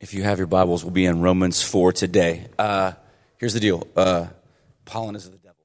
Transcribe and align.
If 0.00 0.14
you 0.14 0.22
have 0.22 0.38
your 0.38 0.46
Bibles, 0.46 0.82
we'll 0.82 0.94
be 0.94 1.04
in 1.04 1.20
Romans 1.20 1.62
4 1.62 1.92
today. 1.92 2.46
Uh, 2.58 2.92
here's 3.36 3.52
the 3.52 3.60
deal 3.60 3.86
uh, 3.94 4.28
pollen 4.86 5.14
is 5.14 5.28
the 5.28 5.36
devil. 5.36 5.56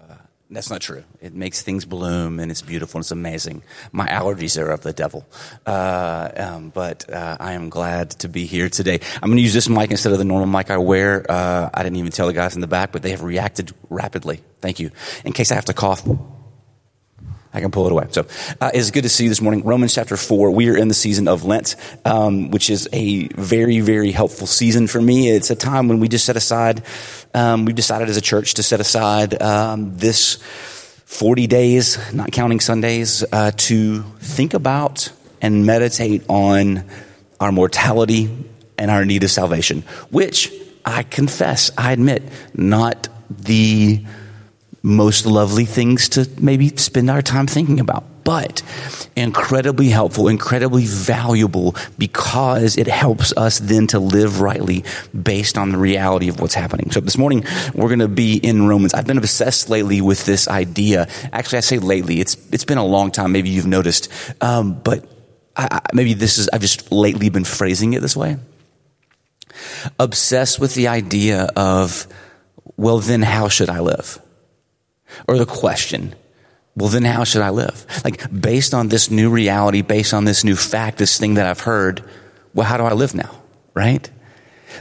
Uh, 0.00 0.14
that's 0.48 0.70
not 0.70 0.80
true. 0.80 1.02
It 1.20 1.34
makes 1.34 1.62
things 1.62 1.84
bloom 1.84 2.38
and 2.38 2.52
it's 2.52 2.62
beautiful 2.62 2.98
and 2.98 3.02
it's 3.02 3.10
amazing. 3.10 3.64
My 3.90 4.06
allergies 4.06 4.56
are 4.62 4.70
of 4.70 4.82
the 4.82 4.92
devil. 4.92 5.26
Uh, 5.66 6.30
um, 6.36 6.70
but 6.70 7.12
uh, 7.12 7.38
I 7.40 7.54
am 7.54 7.68
glad 7.68 8.10
to 8.20 8.28
be 8.28 8.46
here 8.46 8.68
today. 8.68 9.00
I'm 9.20 9.30
going 9.30 9.38
to 9.38 9.42
use 9.42 9.54
this 9.54 9.68
mic 9.68 9.90
instead 9.90 10.12
of 10.12 10.18
the 10.18 10.24
normal 10.24 10.46
mic 10.46 10.70
I 10.70 10.76
wear. 10.76 11.26
Uh, 11.28 11.68
I 11.74 11.82
didn't 11.82 11.96
even 11.96 12.12
tell 12.12 12.28
the 12.28 12.34
guys 12.34 12.54
in 12.54 12.60
the 12.60 12.68
back, 12.68 12.92
but 12.92 13.02
they 13.02 13.10
have 13.10 13.24
reacted 13.24 13.72
rapidly. 13.90 14.42
Thank 14.60 14.78
you. 14.78 14.92
In 15.24 15.32
case 15.32 15.50
I 15.50 15.56
have 15.56 15.64
to 15.64 15.74
cough, 15.74 16.06
I 17.56 17.60
can 17.60 17.70
pull 17.70 17.86
it 17.86 17.92
away. 17.92 18.06
So 18.10 18.26
uh, 18.60 18.70
it's 18.74 18.90
good 18.90 19.04
to 19.04 19.08
see 19.08 19.24
you 19.24 19.30
this 19.30 19.40
morning. 19.40 19.64
Romans 19.64 19.94
chapter 19.94 20.18
4. 20.18 20.50
We 20.50 20.68
are 20.68 20.76
in 20.76 20.88
the 20.88 20.94
season 20.94 21.26
of 21.26 21.46
Lent, 21.46 21.74
um, 22.04 22.50
which 22.50 22.68
is 22.68 22.86
a 22.92 23.28
very, 23.28 23.80
very 23.80 24.12
helpful 24.12 24.46
season 24.46 24.86
for 24.86 25.00
me. 25.00 25.30
It's 25.30 25.50
a 25.50 25.56
time 25.56 25.88
when 25.88 25.98
we 25.98 26.08
just 26.08 26.26
set 26.26 26.36
aside, 26.36 26.82
um, 27.32 27.64
we've 27.64 27.74
decided 27.74 28.10
as 28.10 28.18
a 28.18 28.20
church 28.20 28.54
to 28.54 28.62
set 28.62 28.78
aside 28.78 29.40
um, 29.40 29.96
this 29.96 30.34
40 31.06 31.46
days, 31.46 32.12
not 32.12 32.30
counting 32.30 32.60
Sundays, 32.60 33.24
uh, 33.32 33.52
to 33.56 34.02
think 34.20 34.52
about 34.52 35.10
and 35.40 35.64
meditate 35.64 36.28
on 36.28 36.84
our 37.40 37.52
mortality 37.52 38.28
and 38.76 38.90
our 38.90 39.06
need 39.06 39.24
of 39.24 39.30
salvation, 39.30 39.80
which 40.10 40.52
I 40.84 41.04
confess, 41.04 41.70
I 41.78 41.92
admit, 41.92 42.22
not 42.52 43.08
the 43.30 44.04
most 44.86 45.26
lovely 45.26 45.64
things 45.64 46.08
to 46.10 46.30
maybe 46.40 46.68
spend 46.76 47.10
our 47.10 47.20
time 47.20 47.48
thinking 47.48 47.80
about, 47.80 48.04
but 48.22 48.62
incredibly 49.16 49.88
helpful, 49.88 50.28
incredibly 50.28 50.84
valuable 50.84 51.74
because 51.98 52.78
it 52.78 52.86
helps 52.86 53.36
us 53.36 53.58
then 53.58 53.88
to 53.88 53.98
live 53.98 54.40
rightly 54.40 54.84
based 55.20 55.58
on 55.58 55.72
the 55.72 55.76
reality 55.76 56.28
of 56.28 56.38
what's 56.40 56.54
happening. 56.54 56.92
So 56.92 57.00
this 57.00 57.18
morning 57.18 57.44
we're 57.74 57.88
going 57.88 57.98
to 57.98 58.06
be 58.06 58.36
in 58.36 58.68
Romans. 58.68 58.94
I've 58.94 59.08
been 59.08 59.18
obsessed 59.18 59.68
lately 59.68 60.00
with 60.00 60.24
this 60.24 60.46
idea. 60.46 61.08
Actually, 61.32 61.58
I 61.58 61.62
say 61.62 61.78
lately. 61.80 62.20
It's 62.20 62.36
it's 62.52 62.64
been 62.64 62.78
a 62.78 62.86
long 62.86 63.10
time. 63.10 63.32
Maybe 63.32 63.50
you've 63.50 63.66
noticed, 63.66 64.08
um, 64.40 64.74
but 64.74 65.04
I, 65.56 65.66
I, 65.72 65.80
maybe 65.94 66.14
this 66.14 66.38
is 66.38 66.48
I've 66.52 66.60
just 66.60 66.92
lately 66.92 67.28
been 67.28 67.44
phrasing 67.44 67.94
it 67.94 68.02
this 68.02 68.16
way. 68.16 68.36
Obsessed 69.98 70.60
with 70.60 70.76
the 70.76 70.86
idea 70.86 71.48
of, 71.56 72.06
well, 72.76 73.00
then 73.00 73.22
how 73.22 73.48
should 73.48 73.68
I 73.68 73.80
live? 73.80 74.20
Or 75.28 75.38
the 75.38 75.46
question, 75.46 76.14
well, 76.76 76.88
then 76.88 77.04
how 77.04 77.24
should 77.24 77.42
I 77.42 77.50
live? 77.50 77.86
Like, 78.04 78.40
based 78.40 78.74
on 78.74 78.88
this 78.88 79.10
new 79.10 79.30
reality, 79.30 79.82
based 79.82 80.12
on 80.12 80.24
this 80.24 80.44
new 80.44 80.56
fact, 80.56 80.98
this 80.98 81.18
thing 81.18 81.34
that 81.34 81.46
I've 81.46 81.60
heard, 81.60 82.04
well, 82.54 82.66
how 82.66 82.76
do 82.76 82.84
I 82.84 82.92
live 82.92 83.14
now? 83.14 83.30
Right? 83.74 84.08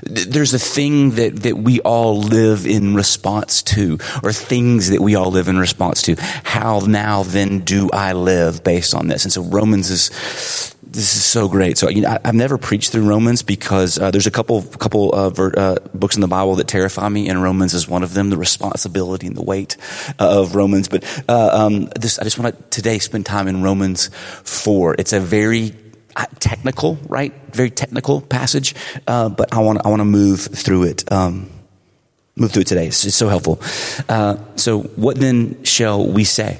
There's 0.03 0.53
a 0.53 0.59
thing 0.59 1.11
that, 1.11 1.43
that 1.43 1.57
we 1.57 1.79
all 1.81 2.19
live 2.19 2.65
in 2.65 2.95
response 2.95 3.63
to, 3.63 3.97
or 4.23 4.33
things 4.33 4.89
that 4.89 5.01
we 5.01 5.15
all 5.15 5.31
live 5.31 5.47
in 5.47 5.57
response 5.57 6.01
to. 6.03 6.15
How 6.43 6.79
now 6.79 7.23
then 7.23 7.59
do 7.59 7.89
I 7.91 8.11
live 8.13 8.63
based 8.63 8.93
on 8.93 9.07
this? 9.07 9.23
And 9.23 9.31
so 9.31 9.43
Romans 9.43 9.89
is 9.89 10.74
this 10.95 11.15
is 11.15 11.25
so 11.25 11.49
great. 11.49 11.77
So 11.77 11.89
you 11.89 12.01
know, 12.01 12.09
I, 12.09 12.19
have 12.27 12.35
never 12.35 12.57
preached 12.57 12.91
through 12.91 13.07
Romans 13.07 13.43
because 13.43 13.99
uh, 13.99 14.11
there's 14.11 14.27
a 14.27 14.31
couple 14.31 14.63
couple 14.63 15.13
uh, 15.13 15.29
ver, 15.29 15.53
uh, 15.55 15.75
books 15.93 16.15
in 16.15 16.21
the 16.21 16.27
Bible 16.27 16.55
that 16.55 16.67
terrify 16.67 17.09
me, 17.09 17.27
and 17.27 17.43
Romans 17.43 17.73
is 17.73 17.87
one 17.87 18.01
of 18.01 18.13
them. 18.13 18.29
The 18.29 18.37
responsibility 18.37 19.27
and 19.27 19.35
the 19.35 19.43
weight 19.43 19.75
uh, 20.19 20.41
of 20.41 20.55
Romans. 20.55 20.87
But 20.87 21.03
uh, 21.27 21.49
um, 21.51 21.89
this, 21.99 22.17
I 22.17 22.23
just 22.23 22.39
want 22.39 22.55
to 22.55 22.63
today 22.69 22.99
spend 22.99 23.25
time 23.25 23.47
in 23.49 23.61
Romans 23.61 24.09
four. 24.43 24.95
It's 24.97 25.11
a 25.11 25.19
very 25.19 25.73
uh, 26.15 26.25
technical, 26.39 26.97
right? 27.07 27.33
Very 27.51 27.69
technical 27.69 28.21
passage, 28.21 28.73
but 29.05 29.53
I 29.53 29.59
want 29.59 29.85
I 29.85 29.89
want 29.89 29.99
to 29.99 30.05
move 30.05 30.41
through 30.41 30.83
it. 30.83 31.11
Um, 31.11 31.49
move 32.37 32.51
through 32.51 32.61
it 32.61 32.67
today. 32.67 32.87
It's, 32.87 33.05
it's 33.05 33.15
so 33.15 33.27
helpful. 33.27 33.61
so, 34.55 34.83
what 34.95 35.17
then 35.17 35.61
shall 35.65 36.07
we 36.07 36.23
say? 36.23 36.59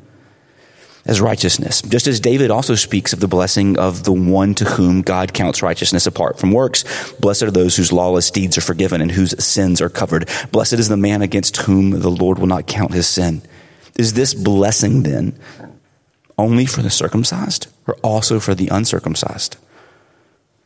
as 1.05 1.21
righteousness. 1.21 1.81
Just 1.81 2.07
as 2.07 2.19
David 2.19 2.51
also 2.51 2.75
speaks 2.75 3.13
of 3.13 3.19
the 3.19 3.27
blessing 3.27 3.77
of 3.79 4.03
the 4.03 4.13
one 4.13 4.53
to 4.55 4.65
whom 4.65 5.01
God 5.01 5.33
counts 5.33 5.63
righteousness 5.63 6.05
apart 6.05 6.39
from 6.39 6.51
works. 6.51 6.83
Blessed 7.13 7.43
are 7.43 7.51
those 7.51 7.75
whose 7.75 7.91
lawless 7.91 8.29
deeds 8.29 8.57
are 8.57 8.61
forgiven 8.61 9.01
and 9.01 9.11
whose 9.11 9.43
sins 9.43 9.81
are 9.81 9.89
covered. 9.89 10.29
Blessed 10.51 10.73
is 10.73 10.89
the 10.89 10.97
man 10.97 11.21
against 11.21 11.57
whom 11.57 11.91
the 11.91 12.11
Lord 12.11 12.39
will 12.39 12.47
not 12.47 12.67
count 12.67 12.93
his 12.93 13.07
sin. 13.07 13.41
Is 13.97 14.13
this 14.13 14.33
blessing 14.33 15.03
then 15.03 15.37
only 16.37 16.65
for 16.65 16.81
the 16.81 16.89
circumcised 16.89 17.67
or 17.87 17.95
also 18.03 18.39
for 18.39 18.55
the 18.55 18.67
uncircumcised? 18.69 19.57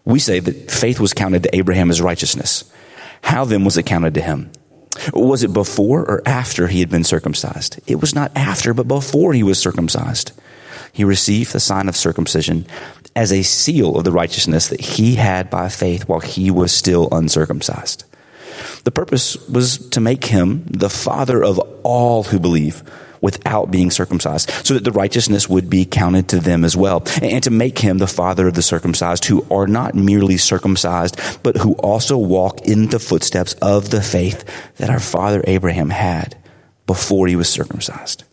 We 0.04 0.20
say 0.20 0.40
that 0.40 0.70
faith 0.70 1.00
was 1.00 1.14
counted 1.14 1.44
to 1.44 1.56
Abraham 1.56 1.90
as 1.90 2.02
righteousness. 2.02 2.72
How 3.24 3.46
then 3.46 3.64
was 3.64 3.78
it 3.78 3.84
counted 3.84 4.14
to 4.14 4.22
him? 4.22 4.52
Was 5.14 5.44
it 5.44 5.54
before 5.54 6.02
or 6.02 6.22
after 6.26 6.68
he 6.68 6.80
had 6.80 6.90
been 6.90 7.04
circumcised? 7.04 7.80
It 7.88 8.02
was 8.02 8.16
not 8.16 8.32
after, 8.36 8.74
but 8.74 8.88
before 8.88 9.34
he 9.34 9.44
was 9.44 9.60
circumcised. 9.60 10.32
He 10.92 11.04
received 11.04 11.52
the 11.52 11.60
sign 11.60 11.90
of 11.90 11.96
circumcision 11.96 12.66
as 13.16 13.32
a 13.32 13.44
seal 13.44 13.98
of 13.98 14.04
the 14.04 14.12
righteousness 14.12 14.70
that 14.70 14.82
he 14.82 15.16
had 15.16 15.50
by 15.50 15.70
faith 15.70 16.08
while 16.08 16.22
he 16.22 16.52
was 16.52 16.72
still 16.72 17.10
uncircumcised. 17.12 18.06
The 18.84 18.92
purpose 18.92 19.36
was 19.48 19.78
to 19.90 20.00
make 20.00 20.26
him 20.26 20.66
the 20.66 20.90
father 20.90 21.44
of 21.44 21.60
all 21.84 22.24
who 22.24 22.40
believe 22.40 22.84
without 23.26 23.72
being 23.72 23.90
circumcised, 23.90 24.52
so 24.64 24.76
that 24.76 24.84
the 24.84 24.92
righteousness 24.92 25.50
would 25.50 25.68
be 25.68 25.84
counted 25.84 26.30
to 26.30 26.40
them 26.40 26.64
as 26.64 26.78
well, 26.78 27.04
and 27.24 27.44
to 27.44 27.50
make 27.50 27.80
him 27.80 27.98
the 27.98 28.06
father 28.06 28.48
of 28.48 28.54
the 28.54 28.62
circumcised, 28.62 29.26
who 29.26 29.44
are 29.50 29.66
not 29.66 29.96
merely 29.96 30.38
circumcised, 30.38 31.20
but 31.42 31.58
who 31.58 31.74
also 31.74 32.20
walk 32.20 32.62
in 32.62 32.90
the 32.90 33.00
footsteps 33.00 33.54
of 33.56 33.90
the 33.90 34.04
faith 34.04 34.46
that 34.76 34.92
our 34.92 35.00
father 35.00 35.44
Abraham 35.48 35.90
had 35.90 36.38
before 36.86 37.26
he 37.26 37.36
was 37.36 37.50
circumcised. 37.50 38.24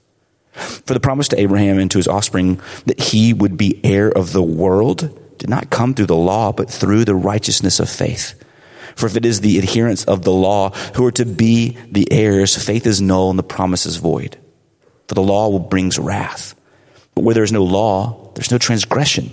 For 0.52 0.92
the 0.92 1.00
promise 1.00 1.28
to 1.28 1.40
Abraham 1.40 1.78
and 1.78 1.90
to 1.90 1.98
his 1.98 2.06
offspring 2.06 2.60
that 2.84 3.00
he 3.00 3.32
would 3.32 3.56
be 3.56 3.80
heir 3.82 4.10
of 4.10 4.34
the 4.34 4.42
world 4.42 5.18
did 5.38 5.48
not 5.48 5.70
come 5.70 5.94
through 5.94 6.12
the 6.12 6.14
law, 6.14 6.52
but 6.52 6.70
through 6.70 7.06
the 7.06 7.14
righteousness 7.14 7.80
of 7.80 7.88
faith. 7.88 8.34
For 8.94 9.06
if 9.06 9.16
it 9.16 9.24
is 9.24 9.40
the 9.40 9.56
adherents 9.56 10.04
of 10.04 10.20
the 10.22 10.32
law 10.32 10.70
who 10.96 11.06
are 11.06 11.12
to 11.12 11.24
be 11.24 11.78
the 11.90 12.12
heirs, 12.12 12.62
faith 12.62 12.86
is 12.86 13.00
null 13.00 13.30
and 13.30 13.38
the 13.38 13.42
promise 13.42 13.86
is 13.86 13.96
void 13.96 14.36
for 15.08 15.14
the 15.14 15.22
law 15.22 15.58
brings 15.58 15.98
wrath. 15.98 16.54
But 17.14 17.24
where 17.24 17.34
there 17.34 17.44
is 17.44 17.52
no 17.52 17.64
law, 17.64 18.32
there's 18.34 18.50
no 18.50 18.58
transgression. 18.58 19.30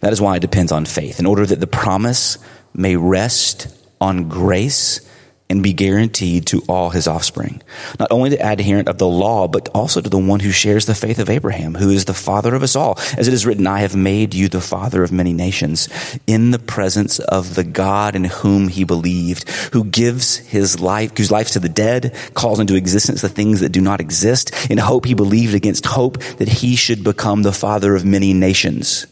That 0.00 0.12
is 0.12 0.20
why 0.20 0.36
it 0.36 0.40
depends 0.40 0.72
on 0.72 0.84
faith, 0.84 1.18
in 1.18 1.26
order 1.26 1.46
that 1.46 1.60
the 1.60 1.66
promise 1.66 2.38
may 2.74 2.96
rest 2.96 3.68
on 4.00 4.28
grace 4.28 5.07
and 5.50 5.62
be 5.62 5.72
guaranteed 5.72 6.46
to 6.46 6.62
all 6.68 6.90
his 6.90 7.08
offspring. 7.08 7.62
Not 7.98 8.12
only 8.12 8.30
the 8.30 8.46
adherent 8.46 8.88
of 8.88 8.98
the 8.98 9.08
law, 9.08 9.48
but 9.48 9.68
also 9.70 10.00
to 10.00 10.10
the 10.10 10.18
one 10.18 10.40
who 10.40 10.50
shares 10.50 10.84
the 10.84 10.94
faith 10.94 11.18
of 11.18 11.30
Abraham, 11.30 11.74
who 11.74 11.88
is 11.88 12.04
the 12.04 12.14
father 12.14 12.54
of 12.54 12.62
us 12.62 12.76
all. 12.76 12.98
As 13.16 13.28
it 13.28 13.34
is 13.34 13.46
written, 13.46 13.66
I 13.66 13.80
have 13.80 13.96
made 13.96 14.34
you 14.34 14.48
the 14.48 14.60
father 14.60 15.02
of 15.02 15.10
many 15.10 15.32
nations 15.32 15.88
in 16.26 16.50
the 16.50 16.58
presence 16.58 17.18
of 17.18 17.54
the 17.54 17.64
God 17.64 18.14
in 18.14 18.24
whom 18.24 18.68
he 18.68 18.84
believed, 18.84 19.48
who 19.72 19.84
gives 19.84 20.36
his 20.36 20.80
life, 20.80 21.14
gives 21.14 21.30
life 21.30 21.50
to 21.52 21.60
the 21.60 21.68
dead, 21.68 22.14
calls 22.34 22.60
into 22.60 22.76
existence 22.76 23.22
the 23.22 23.28
things 23.28 23.60
that 23.60 23.72
do 23.72 23.80
not 23.80 24.00
exist. 24.00 24.70
In 24.70 24.76
hope 24.76 25.06
he 25.06 25.14
believed 25.14 25.54
against 25.54 25.86
hope 25.86 26.18
that 26.36 26.48
he 26.48 26.76
should 26.76 27.02
become 27.02 27.42
the 27.42 27.52
father 27.52 27.94
of 27.94 28.04
many 28.04 28.34
nations. 28.34 29.06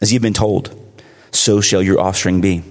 As 0.00 0.10
you've 0.10 0.22
been 0.22 0.32
told, 0.32 0.74
so 1.32 1.60
shall 1.60 1.82
your 1.82 2.00
offspring 2.00 2.40
be. 2.40 2.62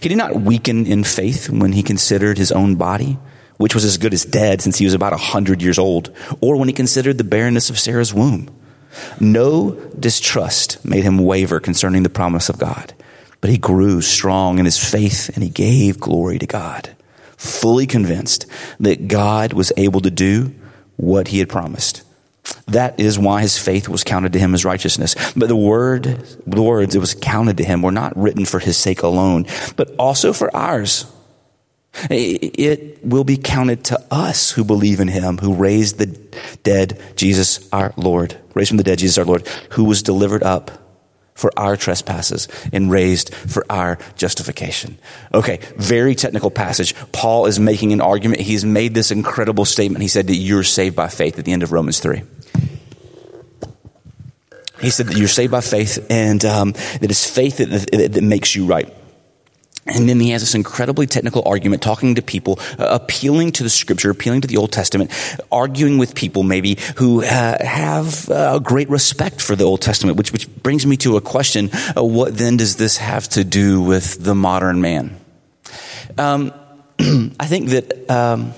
He 0.00 0.08
did 0.08 0.18
not 0.18 0.40
weaken 0.40 0.86
in 0.86 1.04
faith 1.04 1.48
when 1.50 1.72
he 1.72 1.82
considered 1.82 2.38
his 2.38 2.52
own 2.52 2.76
body, 2.76 3.18
which 3.56 3.74
was 3.74 3.84
as 3.84 3.98
good 3.98 4.14
as 4.14 4.24
dead 4.24 4.60
since 4.60 4.78
he 4.78 4.84
was 4.84 4.94
about 4.94 5.12
a 5.12 5.18
hundred 5.18 5.62
years 5.62 5.78
old, 5.78 6.14
or 6.40 6.56
when 6.56 6.68
he 6.68 6.74
considered 6.74 7.18
the 7.18 7.24
barrenness 7.24 7.70
of 7.70 7.78
Sarah's 7.78 8.14
womb. 8.14 8.50
No 9.20 9.72
distrust 9.98 10.84
made 10.84 11.04
him 11.04 11.18
waver 11.18 11.60
concerning 11.60 12.02
the 12.02 12.08
promise 12.08 12.48
of 12.48 12.58
God, 12.58 12.94
but 13.40 13.50
he 13.50 13.58
grew 13.58 14.00
strong 14.00 14.58
in 14.58 14.64
his 14.64 14.78
faith 14.78 15.30
and 15.34 15.42
he 15.42 15.50
gave 15.50 16.00
glory 16.00 16.38
to 16.38 16.46
God, 16.46 16.94
fully 17.36 17.86
convinced 17.86 18.46
that 18.80 19.08
God 19.08 19.52
was 19.52 19.72
able 19.76 20.00
to 20.00 20.10
do 20.10 20.54
what 20.96 21.28
he 21.28 21.38
had 21.40 21.48
promised. 21.48 22.02
That 22.66 22.98
is 22.98 23.18
why 23.18 23.42
his 23.42 23.58
faith 23.58 23.88
was 23.88 24.04
counted 24.04 24.32
to 24.34 24.38
him 24.38 24.54
as 24.54 24.64
righteousness. 24.64 25.14
But 25.34 25.48
the 25.48 25.56
word, 25.56 26.04
the 26.46 26.62
words 26.62 26.94
it 26.94 26.98
was 26.98 27.14
counted 27.14 27.56
to 27.58 27.64
him 27.64 27.82
were 27.82 27.92
not 27.92 28.16
written 28.16 28.44
for 28.44 28.58
his 28.58 28.76
sake 28.76 29.02
alone, 29.02 29.46
but 29.76 29.94
also 29.96 30.32
for 30.32 30.54
ours. 30.54 31.06
It 32.10 33.04
will 33.04 33.24
be 33.24 33.36
counted 33.36 33.84
to 33.84 34.00
us 34.10 34.50
who 34.50 34.64
believe 34.64 35.00
in 35.00 35.08
him, 35.08 35.38
who 35.38 35.54
raised 35.54 35.98
the 35.98 36.06
dead 36.62 37.00
Jesus 37.16 37.68
our 37.72 37.94
Lord, 37.96 38.36
raised 38.54 38.70
from 38.70 38.78
the 38.78 38.82
dead 38.82 38.98
Jesus 38.98 39.18
our 39.18 39.24
Lord, 39.24 39.46
who 39.70 39.84
was 39.84 40.02
delivered 40.02 40.42
up 40.42 40.70
for 41.34 41.50
our 41.56 41.76
trespasses 41.76 42.48
and 42.72 42.90
raised 42.90 43.34
for 43.34 43.64
our 43.68 43.98
justification. 44.16 44.98
Okay, 45.32 45.58
very 45.76 46.14
technical 46.14 46.50
passage. 46.50 46.94
Paul 47.12 47.46
is 47.46 47.58
making 47.58 47.92
an 47.92 48.00
argument. 48.00 48.40
He's 48.40 48.64
made 48.64 48.94
this 48.94 49.10
incredible 49.10 49.64
statement. 49.64 50.02
He 50.02 50.08
said 50.08 50.28
that 50.28 50.36
you're 50.36 50.62
saved 50.62 50.94
by 50.94 51.08
faith 51.08 51.38
at 51.38 51.44
the 51.44 51.52
end 51.52 51.62
of 51.62 51.72
Romans 51.72 51.98
3. 52.00 52.22
He 54.84 54.90
said 54.90 55.06
that 55.06 55.16
you're 55.16 55.28
saved 55.28 55.50
by 55.50 55.60
faith 55.60 56.06
and 56.10 56.44
um, 56.44 56.72
that 56.72 57.10
it's 57.10 57.28
faith 57.28 57.58
that, 57.58 57.90
that, 57.90 58.12
that 58.12 58.22
makes 58.22 58.54
you 58.54 58.66
right. 58.66 58.92
And 59.86 60.08
then 60.08 60.18
he 60.18 60.30
has 60.30 60.40
this 60.40 60.54
incredibly 60.54 61.06
technical 61.06 61.42
argument 61.44 61.82
talking 61.82 62.14
to 62.14 62.22
people, 62.22 62.58
uh, 62.78 62.98
appealing 63.02 63.52
to 63.52 63.62
the 63.62 63.68
scripture, 63.68 64.10
appealing 64.10 64.40
to 64.40 64.48
the 64.48 64.56
Old 64.56 64.72
Testament, 64.72 65.10
arguing 65.52 65.98
with 65.98 66.14
people 66.14 66.42
maybe 66.42 66.78
who 66.96 67.22
uh, 67.22 67.62
have 67.62 68.30
uh, 68.30 68.58
great 68.60 68.88
respect 68.88 69.42
for 69.42 69.54
the 69.54 69.64
Old 69.64 69.82
Testament, 69.82 70.16
which, 70.16 70.32
which 70.32 70.48
brings 70.62 70.86
me 70.86 70.96
to 70.98 71.16
a 71.18 71.20
question. 71.20 71.70
Uh, 71.96 72.02
what 72.02 72.36
then 72.36 72.56
does 72.56 72.76
this 72.76 72.96
have 72.96 73.28
to 73.30 73.44
do 73.44 73.82
with 73.82 74.24
the 74.24 74.34
modern 74.34 74.80
man? 74.80 75.20
Um, 76.16 76.52
I 76.98 77.46
think 77.46 77.68
that, 77.70 78.10
um, 78.10 78.54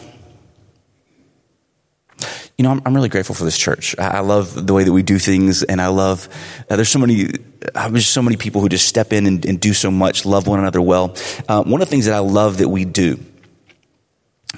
you 2.58 2.62
know, 2.62 2.70
I'm, 2.70 2.81
I'm, 2.87 2.94
really 2.94 3.11
grateful 3.11 3.35
for 3.35 3.44
this 3.44 3.58
church. 3.58 3.94
I, 3.99 4.19
I, 4.19 4.20
love 4.20 4.67
the 4.67 4.73
way 4.73 4.85
that 4.85 4.93
we 4.93 5.03
do 5.03 5.19
things, 5.19 5.62
and 5.62 5.79
I 5.81 5.88
love. 5.88 6.29
Uh, 6.70 6.76
there's 6.76 6.88
so 6.88 6.99
many. 6.99 7.29
Uh, 7.75 7.88
there's 7.91 8.06
so 8.06 8.23
many 8.23 8.37
people 8.37 8.62
who 8.62 8.69
just 8.70 8.88
step 8.88 9.12
in 9.12 9.26
and, 9.26 9.44
and 9.44 9.61
do 9.61 9.75
so 9.75 9.91
much, 9.91 10.25
love 10.25 10.47
one 10.47 10.58
another 10.58 10.81
well. 10.81 11.14
Uh, 11.49 11.62
one 11.62 11.82
of 11.82 11.88
the 11.88 11.91
things 11.91 12.06
that 12.06 12.14
I 12.14 12.20
love 12.20 12.58
that 12.58 12.69
we 12.69 12.87
do 12.87 13.19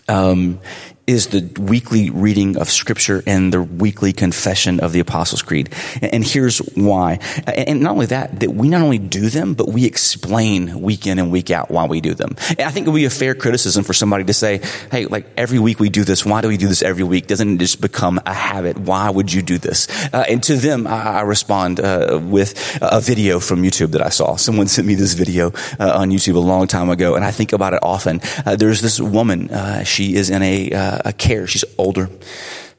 um, 0.08 0.60
is 1.08 1.28
the 1.28 1.40
weekly 1.58 2.10
reading 2.10 2.58
of 2.58 2.68
scripture 2.68 3.22
and 3.26 3.52
the 3.52 3.62
weekly 3.62 4.12
confession 4.12 4.78
of 4.80 4.92
the 4.92 5.00
Apostles' 5.00 5.40
Creed. 5.40 5.74
And 6.02 6.22
here's 6.22 6.58
why. 6.58 7.18
And 7.46 7.80
not 7.80 7.92
only 7.92 8.06
that, 8.06 8.40
that 8.40 8.50
we 8.50 8.68
not 8.68 8.82
only 8.82 8.98
do 8.98 9.30
them, 9.30 9.54
but 9.54 9.68
we 9.68 9.86
explain 9.86 10.82
week 10.82 11.06
in 11.06 11.18
and 11.18 11.32
week 11.32 11.50
out 11.50 11.70
why 11.70 11.86
we 11.86 12.02
do 12.02 12.12
them. 12.12 12.36
And 12.50 12.60
I 12.60 12.70
think 12.70 12.86
it 12.86 12.90
would 12.90 12.98
be 12.98 13.06
a 13.06 13.10
fair 13.10 13.34
criticism 13.34 13.84
for 13.84 13.94
somebody 13.94 14.24
to 14.24 14.34
say, 14.34 14.60
hey, 14.90 15.06
like 15.06 15.26
every 15.36 15.58
week 15.58 15.80
we 15.80 15.88
do 15.88 16.04
this. 16.04 16.26
Why 16.26 16.42
do 16.42 16.48
we 16.48 16.58
do 16.58 16.68
this 16.68 16.82
every 16.82 17.04
week? 17.04 17.26
Doesn't 17.26 17.54
it 17.54 17.58
just 17.58 17.80
become 17.80 18.20
a 18.26 18.34
habit? 18.34 18.76
Why 18.76 19.08
would 19.08 19.32
you 19.32 19.40
do 19.40 19.56
this? 19.56 19.88
Uh, 20.12 20.24
and 20.28 20.42
to 20.42 20.56
them, 20.56 20.86
I, 20.86 21.18
I 21.18 21.20
respond 21.22 21.80
uh, 21.80 22.20
with 22.22 22.78
a 22.82 23.00
video 23.00 23.40
from 23.40 23.62
YouTube 23.62 23.92
that 23.92 24.02
I 24.02 24.10
saw. 24.10 24.36
Someone 24.36 24.68
sent 24.68 24.86
me 24.86 24.94
this 24.94 25.14
video 25.14 25.52
uh, 25.80 25.98
on 26.00 26.10
YouTube 26.10 26.34
a 26.34 26.38
long 26.38 26.66
time 26.66 26.90
ago, 26.90 27.14
and 27.14 27.24
I 27.24 27.30
think 27.30 27.54
about 27.54 27.72
it 27.72 27.80
often. 27.82 28.20
Uh, 28.44 28.56
there's 28.56 28.82
this 28.82 29.00
woman. 29.00 29.50
Uh, 29.50 29.84
she 29.84 30.14
is 30.14 30.28
in 30.28 30.42
a 30.42 30.70
uh, 30.72 30.97
a 31.04 31.12
care. 31.12 31.46
She's 31.46 31.64
older, 31.76 32.08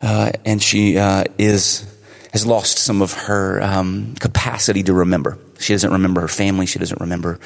uh, 0.01 0.31
and 0.45 0.61
she 0.61 0.97
uh, 0.97 1.25
is 1.37 1.85
has 2.31 2.45
lost 2.45 2.77
some 2.77 3.01
of 3.01 3.13
her 3.13 3.61
um, 3.61 4.13
capacity 4.19 4.83
to 4.83 4.93
remember. 4.93 5.37
She 5.59 5.73
doesn't 5.73 5.91
remember 5.91 6.21
her 6.21 6.27
family. 6.27 6.65
She 6.65 6.79
doesn't 6.79 7.01
remember 7.01 7.39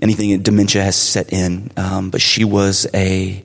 anything. 0.00 0.40
Dementia 0.42 0.82
has 0.82 0.96
set 0.96 1.32
in. 1.32 1.70
Um, 1.76 2.10
but 2.10 2.20
she 2.20 2.44
was 2.44 2.86
a, 2.94 3.42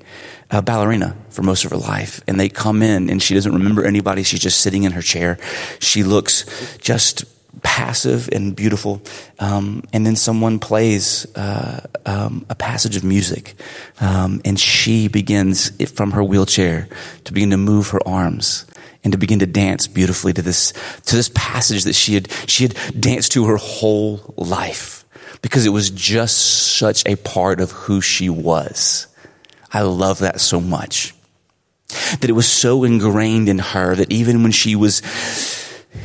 a, 0.51 0.61
ballerina 0.61 1.15
for 1.29 1.41
most 1.41 1.65
of 1.65 1.71
her 1.71 1.77
life, 1.77 2.21
and 2.27 2.39
they 2.39 2.49
come 2.49 2.83
in, 2.83 3.09
and 3.09 3.21
she 3.21 3.33
doesn't 3.33 3.53
remember 3.53 3.85
anybody. 3.85 4.23
She's 4.23 4.41
just 4.41 4.61
sitting 4.61 4.83
in 4.83 4.91
her 4.91 5.01
chair. 5.01 5.39
She 5.79 6.03
looks 6.03 6.77
just 6.79 7.25
passive 7.61 8.29
and 8.31 8.55
beautiful. 8.55 9.01
Um, 9.39 9.83
and 9.93 10.05
then 10.05 10.15
someone 10.15 10.59
plays 10.59 11.25
uh, 11.35 11.85
um, 12.05 12.45
a 12.49 12.55
passage 12.55 12.95
of 12.95 13.03
music, 13.03 13.55
um, 14.01 14.41
and 14.43 14.59
she 14.59 15.07
begins 15.07 15.69
from 15.91 16.11
her 16.11 16.23
wheelchair 16.23 16.87
to 17.25 17.33
begin 17.33 17.51
to 17.51 17.57
move 17.57 17.89
her 17.89 18.05
arms 18.07 18.65
and 19.03 19.11
to 19.11 19.17
begin 19.17 19.39
to 19.39 19.45
dance 19.45 19.87
beautifully 19.87 20.33
to 20.33 20.41
this 20.41 20.71
to 21.05 21.15
this 21.15 21.29
passage 21.33 21.83
that 21.83 21.93
she 21.93 22.13
had 22.13 22.31
she 22.47 22.63
had 22.63 22.75
danced 22.99 23.33
to 23.33 23.45
her 23.45 23.57
whole 23.57 24.33
life 24.37 25.05
because 25.41 25.65
it 25.65 25.69
was 25.69 25.89
just 25.89 26.77
such 26.77 27.05
a 27.05 27.15
part 27.17 27.59
of 27.59 27.71
who 27.71 28.01
she 28.01 28.29
was. 28.29 29.07
I 29.71 29.81
love 29.81 30.19
that 30.19 30.39
so 30.39 30.61
much. 30.61 31.13
That 32.21 32.29
it 32.29 32.33
was 32.33 32.49
so 32.49 32.83
ingrained 32.83 33.49
in 33.49 33.59
her 33.59 33.95
that 33.95 34.11
even 34.11 34.41
when 34.41 34.51
she 34.51 34.75
was 34.75 35.01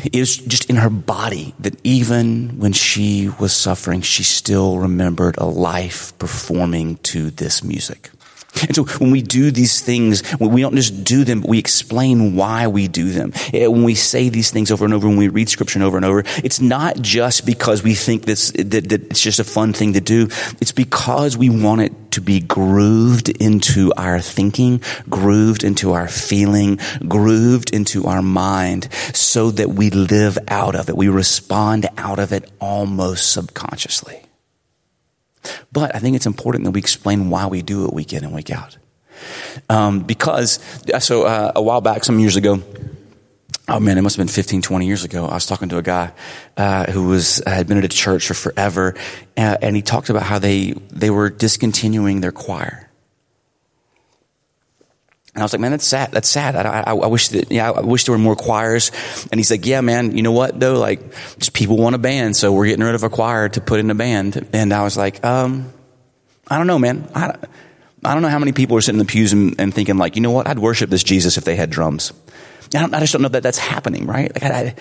it 0.04 0.18
was 0.18 0.36
just 0.36 0.68
in 0.70 0.76
her 0.76 0.90
body 0.90 1.54
that 1.58 1.74
even 1.84 2.58
when 2.58 2.72
she 2.72 3.30
was 3.40 3.54
suffering, 3.54 4.00
she 4.00 4.22
still 4.22 4.78
remembered 4.78 5.36
a 5.38 5.46
life 5.46 6.16
performing 6.18 6.96
to 6.98 7.30
this 7.30 7.64
music. 7.64 8.10
And 8.62 8.74
so 8.74 8.84
when 8.98 9.10
we 9.10 9.22
do 9.22 9.50
these 9.50 9.80
things, 9.80 10.22
we 10.40 10.62
don't 10.62 10.74
just 10.74 11.04
do 11.04 11.24
them, 11.24 11.42
but 11.42 11.50
we 11.50 11.58
explain 11.58 12.34
why 12.34 12.66
we 12.66 12.88
do 12.88 13.10
them. 13.10 13.32
Eh, 13.52 13.66
when 13.66 13.84
we 13.84 13.94
say 13.94 14.28
these 14.28 14.50
things 14.50 14.70
over 14.70 14.84
and 14.84 14.94
over, 14.94 15.06
when 15.06 15.16
we 15.16 15.28
read 15.28 15.48
scripture 15.48 15.82
over 15.82 15.96
and 15.96 16.04
over, 16.04 16.24
it's 16.42 16.60
not 16.60 17.00
just 17.00 17.46
because 17.46 17.82
we 17.82 17.94
think 17.94 18.24
this, 18.24 18.50
that, 18.52 18.88
that 18.88 19.02
it's 19.10 19.20
just 19.20 19.38
a 19.38 19.44
fun 19.44 19.72
thing 19.72 19.92
to 19.92 20.00
do. 20.00 20.28
It's 20.60 20.72
because 20.72 21.36
we 21.36 21.50
want 21.50 21.82
it 21.82 21.92
to 22.12 22.20
be 22.20 22.40
grooved 22.40 23.28
into 23.28 23.92
our 23.96 24.20
thinking, 24.20 24.80
grooved 25.08 25.62
into 25.62 25.92
our 25.92 26.08
feeling, 26.08 26.78
grooved 27.06 27.72
into 27.72 28.06
our 28.06 28.22
mind 28.22 28.88
so 29.14 29.50
that 29.52 29.70
we 29.70 29.90
live 29.90 30.38
out 30.48 30.74
of 30.74 30.88
it. 30.88 30.96
We 30.96 31.08
respond 31.08 31.86
out 31.96 32.18
of 32.18 32.32
it 32.32 32.50
almost 32.60 33.30
subconsciously. 33.30 34.27
But 35.72 35.94
I 35.94 35.98
think 35.98 36.16
it's 36.16 36.26
important 36.26 36.64
that 36.64 36.72
we 36.72 36.80
explain 36.80 37.30
why 37.30 37.46
we 37.46 37.62
do 37.62 37.86
it 37.86 37.92
week 37.92 38.12
in 38.12 38.24
and 38.24 38.34
week 38.34 38.50
out. 38.50 38.76
Um, 39.68 40.00
because, 40.00 40.60
so 41.00 41.24
uh, 41.24 41.52
a 41.56 41.62
while 41.62 41.80
back, 41.80 42.04
some 42.04 42.18
years 42.18 42.36
ago, 42.36 42.62
oh 43.68 43.80
man, 43.80 43.98
it 43.98 44.02
must 44.02 44.16
have 44.16 44.26
been 44.26 44.32
15, 44.32 44.62
20 44.62 44.86
years 44.86 45.04
ago, 45.04 45.26
I 45.26 45.34
was 45.34 45.46
talking 45.46 45.68
to 45.70 45.78
a 45.78 45.82
guy 45.82 46.12
uh, 46.56 46.90
who 46.90 47.08
was 47.08 47.42
had 47.46 47.66
been 47.66 47.78
at 47.78 47.84
a 47.84 47.88
church 47.88 48.26
for 48.26 48.34
forever, 48.34 48.94
uh, 49.36 49.56
and 49.60 49.76
he 49.76 49.82
talked 49.82 50.10
about 50.10 50.22
how 50.22 50.38
they, 50.38 50.72
they 50.90 51.10
were 51.10 51.30
discontinuing 51.30 52.20
their 52.20 52.32
choir. 52.32 52.87
And 55.38 55.42
I 55.42 55.44
was 55.44 55.52
like, 55.52 55.60
man, 55.60 55.70
that's 55.70 55.86
sad. 55.86 56.10
That's 56.10 56.28
sad. 56.28 56.56
I, 56.56 56.80
I, 56.80 56.94
I, 56.96 57.06
wish 57.06 57.28
that, 57.28 57.52
yeah, 57.52 57.70
I 57.70 57.82
wish 57.82 58.06
there 58.06 58.12
were 58.12 58.18
more 58.18 58.34
choirs. 58.34 58.90
And 59.30 59.38
he's 59.38 59.52
like, 59.52 59.64
yeah, 59.66 59.80
man, 59.80 60.16
you 60.16 60.24
know 60.24 60.32
what 60.32 60.58
though? 60.58 60.80
Like, 60.80 60.98
just 61.38 61.52
people 61.52 61.76
want 61.76 61.94
a 61.94 61.98
band, 61.98 62.34
so 62.34 62.52
we're 62.52 62.66
getting 62.66 62.84
rid 62.84 62.96
of 62.96 63.04
a 63.04 63.08
choir 63.08 63.48
to 63.48 63.60
put 63.60 63.78
in 63.78 63.88
a 63.88 63.94
band. 63.94 64.48
And 64.52 64.72
I 64.72 64.82
was 64.82 64.96
like, 64.96 65.24
um, 65.24 65.72
I 66.48 66.58
don't 66.58 66.66
know, 66.66 66.80
man. 66.80 67.08
I, 67.14 67.36
I 68.04 68.14
don't 68.14 68.22
know 68.22 68.30
how 68.30 68.40
many 68.40 68.50
people 68.50 68.76
are 68.76 68.80
sitting 68.80 68.98
in 68.98 69.06
the 69.06 69.12
pews 69.12 69.32
and, 69.32 69.54
and 69.60 69.72
thinking 69.72 69.96
like, 69.96 70.16
you 70.16 70.22
know 70.22 70.32
what? 70.32 70.48
I'd 70.48 70.58
worship 70.58 70.90
this 70.90 71.04
Jesus 71.04 71.38
if 71.38 71.44
they 71.44 71.54
had 71.54 71.70
drums. 71.70 72.12
I, 72.74 72.88
I 72.92 72.98
just 72.98 73.12
don't 73.12 73.22
know 73.22 73.28
that 73.28 73.44
that's 73.44 73.58
happening, 73.58 74.06
right? 74.06 74.34
Like 74.34 74.42
I, 74.42 74.74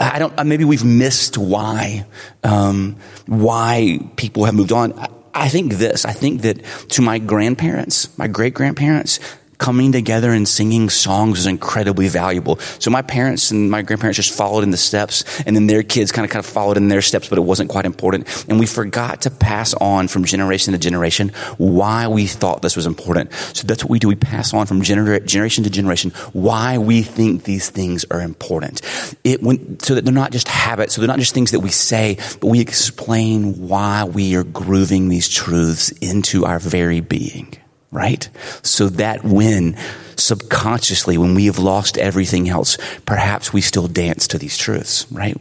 I, 0.00 0.18
don't. 0.18 0.46
Maybe 0.46 0.64
we've 0.64 0.86
missed 0.86 1.36
why, 1.36 2.06
um, 2.42 2.96
why 3.26 3.98
people 4.16 4.46
have 4.46 4.54
moved 4.54 4.72
on. 4.72 4.98
I 5.34 5.48
think 5.48 5.74
this. 5.74 6.06
I 6.06 6.12
think 6.12 6.42
that 6.42 6.64
to 6.90 7.02
my 7.02 7.18
grandparents, 7.18 8.16
my 8.16 8.26
great 8.26 8.54
grandparents, 8.54 9.20
coming 9.58 9.92
together 9.92 10.32
and 10.32 10.48
singing 10.48 10.88
songs 10.88 11.40
is 11.40 11.46
incredibly 11.46 12.08
valuable. 12.08 12.58
So 12.78 12.90
my 12.90 13.02
parents 13.02 13.50
and 13.50 13.70
my 13.70 13.82
grandparents 13.82 14.16
just 14.16 14.32
followed 14.32 14.62
in 14.62 14.70
the 14.70 14.76
steps 14.76 15.40
and 15.42 15.54
then 15.54 15.66
their 15.66 15.82
kids 15.82 16.12
kind 16.12 16.24
of 16.24 16.30
kind 16.30 16.44
of 16.44 16.50
followed 16.50 16.76
in 16.76 16.88
their 16.88 17.02
steps, 17.02 17.28
but 17.28 17.38
it 17.38 17.42
wasn't 17.42 17.68
quite 17.68 17.84
important. 17.84 18.46
And 18.48 18.58
we 18.58 18.66
forgot 18.66 19.22
to 19.22 19.30
pass 19.30 19.74
on 19.74 20.08
from 20.08 20.24
generation 20.24 20.72
to 20.72 20.78
generation 20.78 21.30
why 21.58 22.08
we 22.08 22.26
thought 22.26 22.62
this 22.62 22.76
was 22.76 22.86
important. 22.86 23.32
So 23.52 23.66
that's 23.66 23.84
what 23.84 23.90
we 23.90 23.98
do. 23.98 24.08
We 24.08 24.16
pass 24.16 24.54
on 24.54 24.66
from 24.66 24.82
gener- 24.82 25.24
generation 25.24 25.64
to 25.64 25.70
generation 25.70 26.12
why 26.32 26.78
we 26.78 27.02
think 27.02 27.44
these 27.44 27.70
things 27.70 28.04
are 28.10 28.20
important. 28.20 28.80
It 29.24 29.42
went, 29.42 29.82
so 29.82 29.94
that 29.94 30.04
they're 30.04 30.14
not 30.14 30.32
just 30.32 30.48
habits. 30.48 30.94
So 30.94 31.00
they're 31.00 31.08
not 31.08 31.18
just 31.18 31.34
things 31.34 31.50
that 31.50 31.60
we 31.60 31.70
say, 31.70 32.18
but 32.40 32.46
we 32.46 32.60
explain 32.60 33.68
why 33.68 34.04
we 34.04 34.36
are 34.36 34.44
grooving 34.44 35.08
these 35.08 35.28
truths 35.28 35.90
into 35.90 36.44
our 36.44 36.58
very 36.58 37.00
being 37.00 37.56
right? 37.90 38.28
So 38.62 38.88
that 38.90 39.24
when 39.24 39.76
subconsciously, 40.16 41.16
when 41.16 41.34
we 41.34 41.46
have 41.46 41.58
lost 41.58 41.96
everything 41.98 42.48
else, 42.48 42.76
perhaps 43.06 43.52
we 43.52 43.60
still 43.60 43.88
dance 43.88 44.28
to 44.28 44.38
these 44.38 44.56
truths, 44.56 45.10
right? 45.10 45.40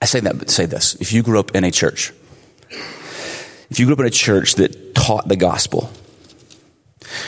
I 0.00 0.06
say 0.06 0.20
that, 0.20 0.38
but 0.38 0.50
say 0.50 0.66
this. 0.66 0.96
If 0.96 1.12
you 1.12 1.22
grew 1.22 1.38
up 1.38 1.54
in 1.54 1.62
a 1.62 1.70
church, 1.70 2.12
if 3.70 3.78
you 3.78 3.86
grew 3.86 3.94
up 3.94 4.00
in 4.00 4.06
a 4.06 4.10
church 4.10 4.56
that 4.56 4.94
taught 4.94 5.28
the 5.28 5.36
gospel, 5.36 5.90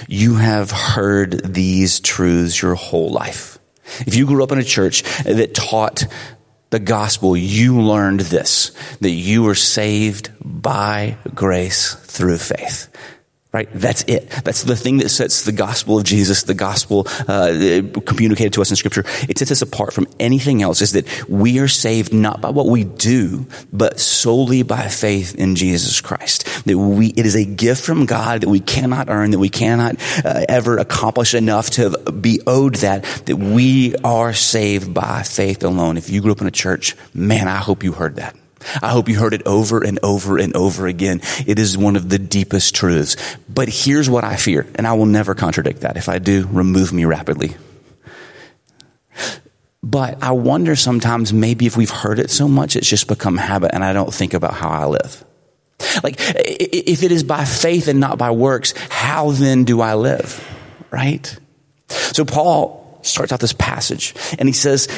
you 0.09 0.37
have 0.37 0.71
heard 0.71 1.55
these 1.55 2.01
truths 2.01 2.61
your 2.61 2.75
whole 2.75 3.11
life. 3.11 3.59
If 4.07 4.15
you 4.15 4.27
grew 4.27 4.43
up 4.43 4.51
in 4.51 4.59
a 4.59 4.65
church 4.65 5.03
that 5.23 5.55
taught 5.55 6.05
the 6.71 6.79
gospel, 6.79 7.37
you 7.37 7.81
learned 7.81 8.21
this 8.21 8.73
that 9.01 9.11
you 9.11 9.43
were 9.43 9.55
saved 9.55 10.31
by 10.45 11.17
grace 11.35 11.95
through 11.95 12.39
faith. 12.39 12.89
Right? 13.55 13.69
That's 13.73 14.03
it. 14.09 14.29
That's 14.43 14.65
the 14.65 14.75
thing 14.75 14.97
that 14.97 15.11
sets 15.11 15.45
the 15.45 15.53
gospel 15.53 15.99
of 15.99 16.03
Jesus, 16.03 16.43
the 16.43 16.55
gospel 16.55 17.07
uh, 17.29 17.83
communicated 18.05 18.53
to 18.55 18.63
us 18.63 18.71
in 18.71 18.75
scripture. 18.75 19.05
It 19.29 19.39
sets 19.39 19.53
us 19.53 19.63
apart 19.63 19.93
from 19.93 20.09
anything 20.19 20.61
else 20.61 20.83
is 20.83 20.91
that 20.95 21.29
we 21.29 21.61
are 21.61 21.69
saved 21.69 22.13
not 22.13 22.41
by 22.41 22.51
what 22.51 22.67
we 22.67 22.83
do, 22.83 23.47
but 23.73 24.01
solely 24.01 24.65
by 24.65 24.89
faith 24.89 25.37
in 25.37 25.55
Jesus 25.55 26.01
Christ. 26.01 26.65
That 26.65 26.77
we, 26.77 27.11
it 27.11 27.27
is 27.27 27.37
a 27.37 27.45
gift 27.45 27.85
from 27.85 28.07
God 28.07 28.41
that 28.41 28.49
we 28.49 28.59
cannot 28.59 29.09
earn, 29.09 29.31
that 29.31 29.39
we 29.39 29.51
cannot 29.51 29.99
uh, 30.25 30.45
ever 30.49 30.79
accomplish 30.79 31.33
enough 31.33 31.71
to 31.71 31.91
be 32.11 32.41
owed 32.49 32.75
that, 32.77 33.05
that 33.27 33.37
we 33.37 33.95
are 34.03 34.33
saved 34.33 34.93
by 34.93 35.23
faith 35.23 35.63
alone. 35.63 35.97
If 35.97 36.11
you 36.11 36.23
grew 36.23 36.33
up 36.33 36.41
in 36.41 36.49
a 36.49 36.51
church, 36.51 36.97
man, 37.15 37.47
I 37.47 37.59
hope 37.59 37.85
you 37.85 37.93
heard 37.93 38.17
that. 38.17 38.35
I 38.83 38.91
hope 38.91 39.09
you 39.09 39.19
heard 39.19 39.35
it 39.35 39.47
over 39.47 39.83
and 39.83 39.99
over 40.03 40.39
and 40.39 40.55
over 40.57 40.87
again. 40.87 41.21
It 41.47 41.59
is 41.59 41.77
one 41.77 41.97
of 41.97 42.09
the 42.09 42.19
deepest 42.19 42.75
truths. 42.75 43.17
But 43.49 43.69
here's 43.69 44.09
what 44.11 44.25
I 44.25 44.37
fear, 44.37 44.67
and 44.75 44.87
I 44.87 44.95
will 44.95 45.07
never 45.07 45.35
contradict 45.35 45.81
that. 45.81 45.97
If 45.97 46.09
I 46.09 46.19
do, 46.19 46.49
remove 46.51 46.93
me 46.93 47.05
rapidly. 47.05 47.57
But 49.83 50.23
I 50.23 50.31
wonder 50.33 50.77
sometimes 50.77 51.33
maybe 51.33 51.67
if 51.67 51.77
we've 51.77 51.91
heard 51.91 52.19
it 52.19 52.31
so 52.31 52.49
much, 52.49 52.75
it's 52.75 52.89
just 52.89 53.07
become 53.07 53.37
habit 53.37 53.73
and 53.75 53.85
I 53.85 53.93
don't 53.93 54.13
think 54.13 54.33
about 54.33 54.55
how 54.55 54.71
I 54.71 54.87
live. 54.87 55.23
Like, 56.03 56.17
if 56.19 57.03
it 57.03 57.13
is 57.13 57.23
by 57.23 57.45
faith 57.45 57.87
and 57.89 58.01
not 58.01 58.17
by 58.17 58.31
works, 58.31 58.73
how 58.89 59.33
then 59.33 59.65
do 59.65 59.83
I 59.83 59.95
live? 59.95 60.43
Right? 60.91 61.39
So 61.89 62.25
Paul 62.25 62.84
starts 63.05 63.33
out 63.33 63.41
this 63.41 63.53
passage 63.53 64.15
and 64.39 64.49
he 64.49 64.53
says, 64.53 64.89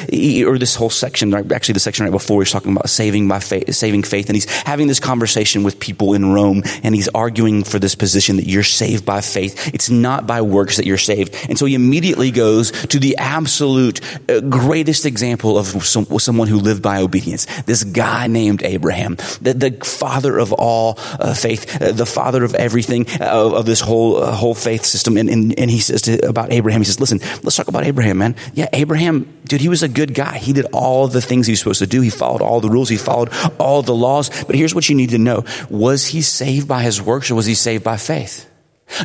or 0.45 0.57
this 0.57 0.75
whole 0.75 0.89
section, 0.89 1.33
actually 1.33 1.73
the 1.73 1.79
section 1.79 2.05
right 2.05 2.11
before 2.11 2.41
he's 2.41 2.51
talking 2.51 2.71
about 2.71 2.89
saving 2.89 3.27
by 3.27 3.39
faith, 3.39 3.73
saving 3.75 4.03
faith. 4.03 4.27
And 4.27 4.35
he's 4.35 4.49
having 4.63 4.87
this 4.87 4.99
conversation 4.99 5.63
with 5.63 5.79
people 5.79 6.13
in 6.13 6.33
Rome 6.33 6.63
and 6.83 6.95
he's 6.95 7.09
arguing 7.09 7.63
for 7.63 7.79
this 7.79 7.95
position 7.95 8.37
that 8.37 8.47
you're 8.47 8.63
saved 8.63 9.05
by 9.05 9.21
faith. 9.21 9.73
It's 9.73 9.89
not 9.89 10.25
by 10.25 10.41
works 10.41 10.77
that 10.77 10.85
you're 10.85 10.97
saved. 10.97 11.35
And 11.49 11.57
so 11.57 11.65
he 11.65 11.75
immediately 11.75 12.31
goes 12.31 12.71
to 12.71 12.99
the 12.99 13.17
absolute 13.17 14.01
uh, 14.29 14.39
greatest 14.41 15.05
example 15.05 15.57
of 15.57 15.67
some, 15.85 16.05
someone 16.19 16.47
who 16.47 16.57
lived 16.57 16.81
by 16.81 17.01
obedience. 17.01 17.45
This 17.63 17.83
guy 17.83 18.27
named 18.27 18.63
Abraham, 18.63 19.15
the, 19.41 19.53
the 19.53 19.71
father 19.85 20.37
of 20.37 20.53
all 20.53 20.95
uh, 21.19 21.33
faith, 21.33 21.81
uh, 21.81 21.91
the 21.91 22.05
father 22.05 22.43
of 22.43 22.55
everything, 22.55 23.05
uh, 23.19 23.51
of 23.53 23.65
this 23.65 23.81
whole, 23.81 24.17
uh, 24.17 24.31
whole 24.31 24.55
faith 24.55 24.85
system. 24.85 25.17
And, 25.17 25.29
and, 25.29 25.59
and 25.59 25.69
he 25.69 25.79
says 25.79 26.03
to, 26.03 26.27
about 26.27 26.51
Abraham, 26.51 26.81
he 26.81 26.85
says, 26.85 26.99
listen, 26.99 27.19
let's 27.43 27.55
talk 27.55 27.67
about 27.67 27.83
Abraham. 27.83 27.96
Abraham, 27.97 28.19
man. 28.19 28.35
Yeah, 28.53 28.67
Abraham, 28.73 29.41
dude, 29.45 29.59
he 29.59 29.69
was 29.69 29.81
a 29.81 29.87
good 29.87 30.13
guy. 30.13 30.37
He 30.37 30.53
did 30.53 30.67
all 30.71 31.07
the 31.07 31.19
things 31.19 31.47
he 31.47 31.53
was 31.53 31.59
supposed 31.59 31.79
to 31.79 31.87
do. 31.87 31.99
He 31.99 32.11
followed 32.11 32.43
all 32.43 32.61
the 32.61 32.69
rules. 32.69 32.89
He 32.89 32.97
followed 32.97 33.29
all 33.57 33.81
the 33.81 33.95
laws. 33.95 34.29
But 34.43 34.55
here's 34.55 34.75
what 34.75 34.87
you 34.87 34.95
need 34.95 35.09
to 35.09 35.17
know. 35.17 35.45
Was 35.71 36.05
he 36.05 36.21
saved 36.21 36.67
by 36.67 36.83
his 36.83 37.01
works 37.01 37.31
or 37.31 37.35
was 37.35 37.47
he 37.47 37.55
saved 37.55 37.83
by 37.83 37.97
faith? 37.97 38.47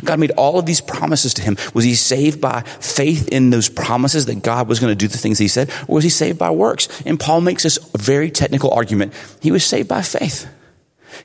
God 0.03 0.19
made 0.19 0.29
all 0.31 0.59
of 0.59 0.67
these 0.67 0.79
promises 0.79 1.33
to 1.33 1.41
him. 1.41 1.57
Was 1.73 1.83
he 1.83 1.95
saved 1.95 2.39
by 2.39 2.61
faith 2.61 3.29
in 3.29 3.49
those 3.49 3.67
promises 3.67 4.27
that 4.27 4.43
God 4.43 4.67
was 4.67 4.79
going 4.79 4.91
to 4.91 4.95
do 4.95 5.07
the 5.07 5.17
things 5.17 5.39
he 5.39 5.47
said? 5.47 5.71
Or 5.87 5.95
was 5.95 6.03
he 6.03 6.11
saved 6.11 6.37
by 6.37 6.51
works? 6.51 6.87
And 7.03 7.19
Paul 7.19 7.41
makes 7.41 7.63
this 7.63 7.79
very 7.97 8.29
technical 8.29 8.69
argument. 8.69 9.13
He 9.41 9.51
was 9.51 9.65
saved 9.65 9.89
by 9.89 10.03
faith. 10.03 10.47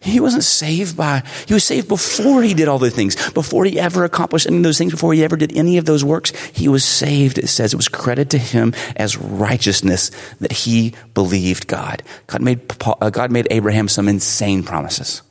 He 0.00 0.20
wasn't 0.20 0.44
saved 0.44 0.96
by, 0.96 1.22
he 1.46 1.54
was 1.54 1.64
saved 1.64 1.88
before 1.88 2.42
he 2.42 2.54
did 2.54 2.68
all 2.68 2.78
the 2.78 2.90
things, 2.90 3.30
before 3.30 3.64
he 3.64 3.78
ever 3.78 4.04
accomplished 4.04 4.46
any 4.46 4.58
of 4.58 4.62
those 4.62 4.78
things, 4.78 4.92
before 4.92 5.12
he 5.12 5.24
ever 5.24 5.36
did 5.36 5.56
any 5.56 5.78
of 5.78 5.84
those 5.84 6.04
works. 6.04 6.30
He 6.50 6.68
was 6.68 6.84
saved. 6.84 7.38
It 7.38 7.48
says 7.48 7.72
it 7.72 7.76
was 7.76 7.88
credited 7.88 8.30
to 8.30 8.38
him 8.38 8.74
as 8.96 9.16
righteousness 9.16 10.10
that 10.40 10.52
he 10.52 10.94
believed 11.14 11.66
God. 11.66 12.02
God 12.26 12.42
made, 12.42 12.60
uh, 12.84 13.10
God 13.10 13.30
made 13.30 13.48
Abraham 13.50 13.88
some 13.88 14.08
insane 14.08 14.62
promises. 14.62 15.22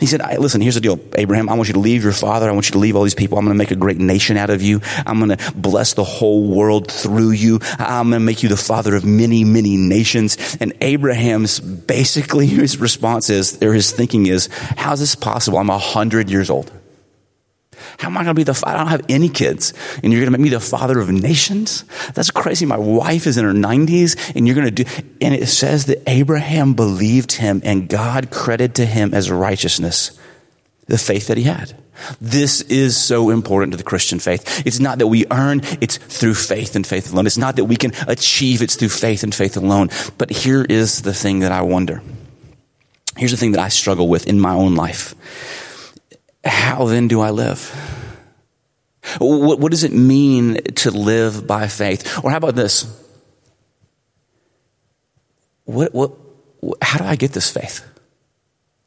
He 0.00 0.06
said, 0.06 0.22
listen, 0.38 0.60
here's 0.60 0.74
the 0.74 0.80
deal, 0.80 0.98
Abraham. 1.16 1.48
I 1.48 1.54
want 1.54 1.68
you 1.68 1.74
to 1.74 1.80
leave 1.80 2.02
your 2.02 2.12
father. 2.12 2.48
I 2.48 2.52
want 2.52 2.68
you 2.68 2.72
to 2.72 2.78
leave 2.78 2.96
all 2.96 3.02
these 3.02 3.14
people. 3.14 3.38
I'm 3.38 3.44
going 3.44 3.56
to 3.56 3.58
make 3.58 3.70
a 3.70 3.76
great 3.76 3.98
nation 3.98 4.36
out 4.36 4.50
of 4.50 4.62
you. 4.62 4.80
I'm 5.06 5.18
going 5.18 5.36
to 5.36 5.52
bless 5.52 5.94
the 5.94 6.04
whole 6.04 6.48
world 6.48 6.90
through 6.90 7.30
you. 7.30 7.60
I'm 7.78 8.10
going 8.10 8.20
to 8.20 8.24
make 8.24 8.42
you 8.42 8.48
the 8.48 8.56
father 8.56 8.94
of 8.94 9.04
many, 9.04 9.44
many 9.44 9.76
nations. 9.76 10.56
And 10.60 10.72
Abraham's 10.80 11.60
basically 11.60 12.46
his 12.54 12.78
response 12.78 13.30
is, 13.30 13.62
or 13.62 13.72
his 13.72 13.92
thinking 13.92 14.26
is, 14.26 14.48
how's 14.76 15.00
this 15.00 15.14
possible? 15.14 15.58
I'm 15.58 15.70
a 15.70 15.78
hundred 15.78 16.30
years 16.30 16.50
old. 16.50 16.70
How 18.04 18.10
am 18.10 18.18
I 18.18 18.24
going 18.24 18.34
to 18.34 18.38
be 18.38 18.42
the, 18.42 18.52
father. 18.52 18.76
I 18.76 18.78
don't 18.80 18.88
have 18.88 19.06
any 19.08 19.30
kids 19.30 19.72
and 20.02 20.12
you're 20.12 20.20
going 20.20 20.30
to 20.30 20.38
make 20.38 20.42
me 20.42 20.50
the 20.50 20.60
father 20.60 20.98
of 20.98 21.10
nations? 21.10 21.84
That's 22.12 22.30
crazy. 22.30 22.66
My 22.66 22.76
wife 22.76 23.26
is 23.26 23.38
in 23.38 23.46
her 23.46 23.54
nineties 23.54 24.14
and 24.34 24.46
you're 24.46 24.54
going 24.54 24.74
to 24.74 24.84
do, 24.84 24.90
and 25.22 25.32
it 25.32 25.46
says 25.46 25.86
that 25.86 26.02
Abraham 26.06 26.74
believed 26.74 27.32
him 27.32 27.62
and 27.64 27.88
God 27.88 28.30
credited 28.30 28.74
to 28.74 28.84
him 28.84 29.14
as 29.14 29.30
righteousness 29.30 30.18
the 30.86 30.98
faith 30.98 31.28
that 31.28 31.38
he 31.38 31.44
had. 31.44 31.74
This 32.20 32.60
is 32.60 32.94
so 32.94 33.30
important 33.30 33.72
to 33.72 33.78
the 33.78 33.84
Christian 33.84 34.18
faith. 34.18 34.66
It's 34.66 34.80
not 34.80 34.98
that 34.98 35.06
we 35.06 35.24
earn, 35.30 35.62
it's 35.80 35.96
through 35.96 36.34
faith 36.34 36.76
and 36.76 36.86
faith 36.86 37.10
alone. 37.10 37.24
It's 37.24 37.38
not 37.38 37.56
that 37.56 37.64
we 37.64 37.76
can 37.76 37.92
achieve, 38.06 38.60
it's 38.60 38.76
through 38.76 38.90
faith 38.90 39.22
and 39.22 39.34
faith 39.34 39.56
alone. 39.56 39.88
But 40.18 40.30
here 40.30 40.62
is 40.62 41.00
the 41.00 41.14
thing 41.14 41.38
that 41.38 41.52
I 41.52 41.62
wonder. 41.62 42.02
Here's 43.16 43.30
the 43.30 43.38
thing 43.38 43.52
that 43.52 43.60
I 43.60 43.68
struggle 43.68 44.08
with 44.08 44.26
in 44.26 44.38
my 44.38 44.52
own 44.52 44.74
life. 44.74 45.14
How 46.44 46.84
then 46.86 47.08
do 47.08 47.20
I 47.20 47.30
live? 47.30 47.70
What, 49.18 49.60
what 49.60 49.70
does 49.70 49.84
it 49.84 49.92
mean 49.92 50.62
to 50.62 50.90
live 50.90 51.46
by 51.46 51.68
faith? 51.68 52.24
Or 52.24 52.30
how 52.30 52.38
about 52.38 52.54
this? 52.54 53.00
What, 55.64 55.94
what, 55.94 56.12
how 56.82 56.98
do 56.98 57.04
I 57.04 57.16
get 57.16 57.32
this 57.32 57.50
faith? 57.50 57.84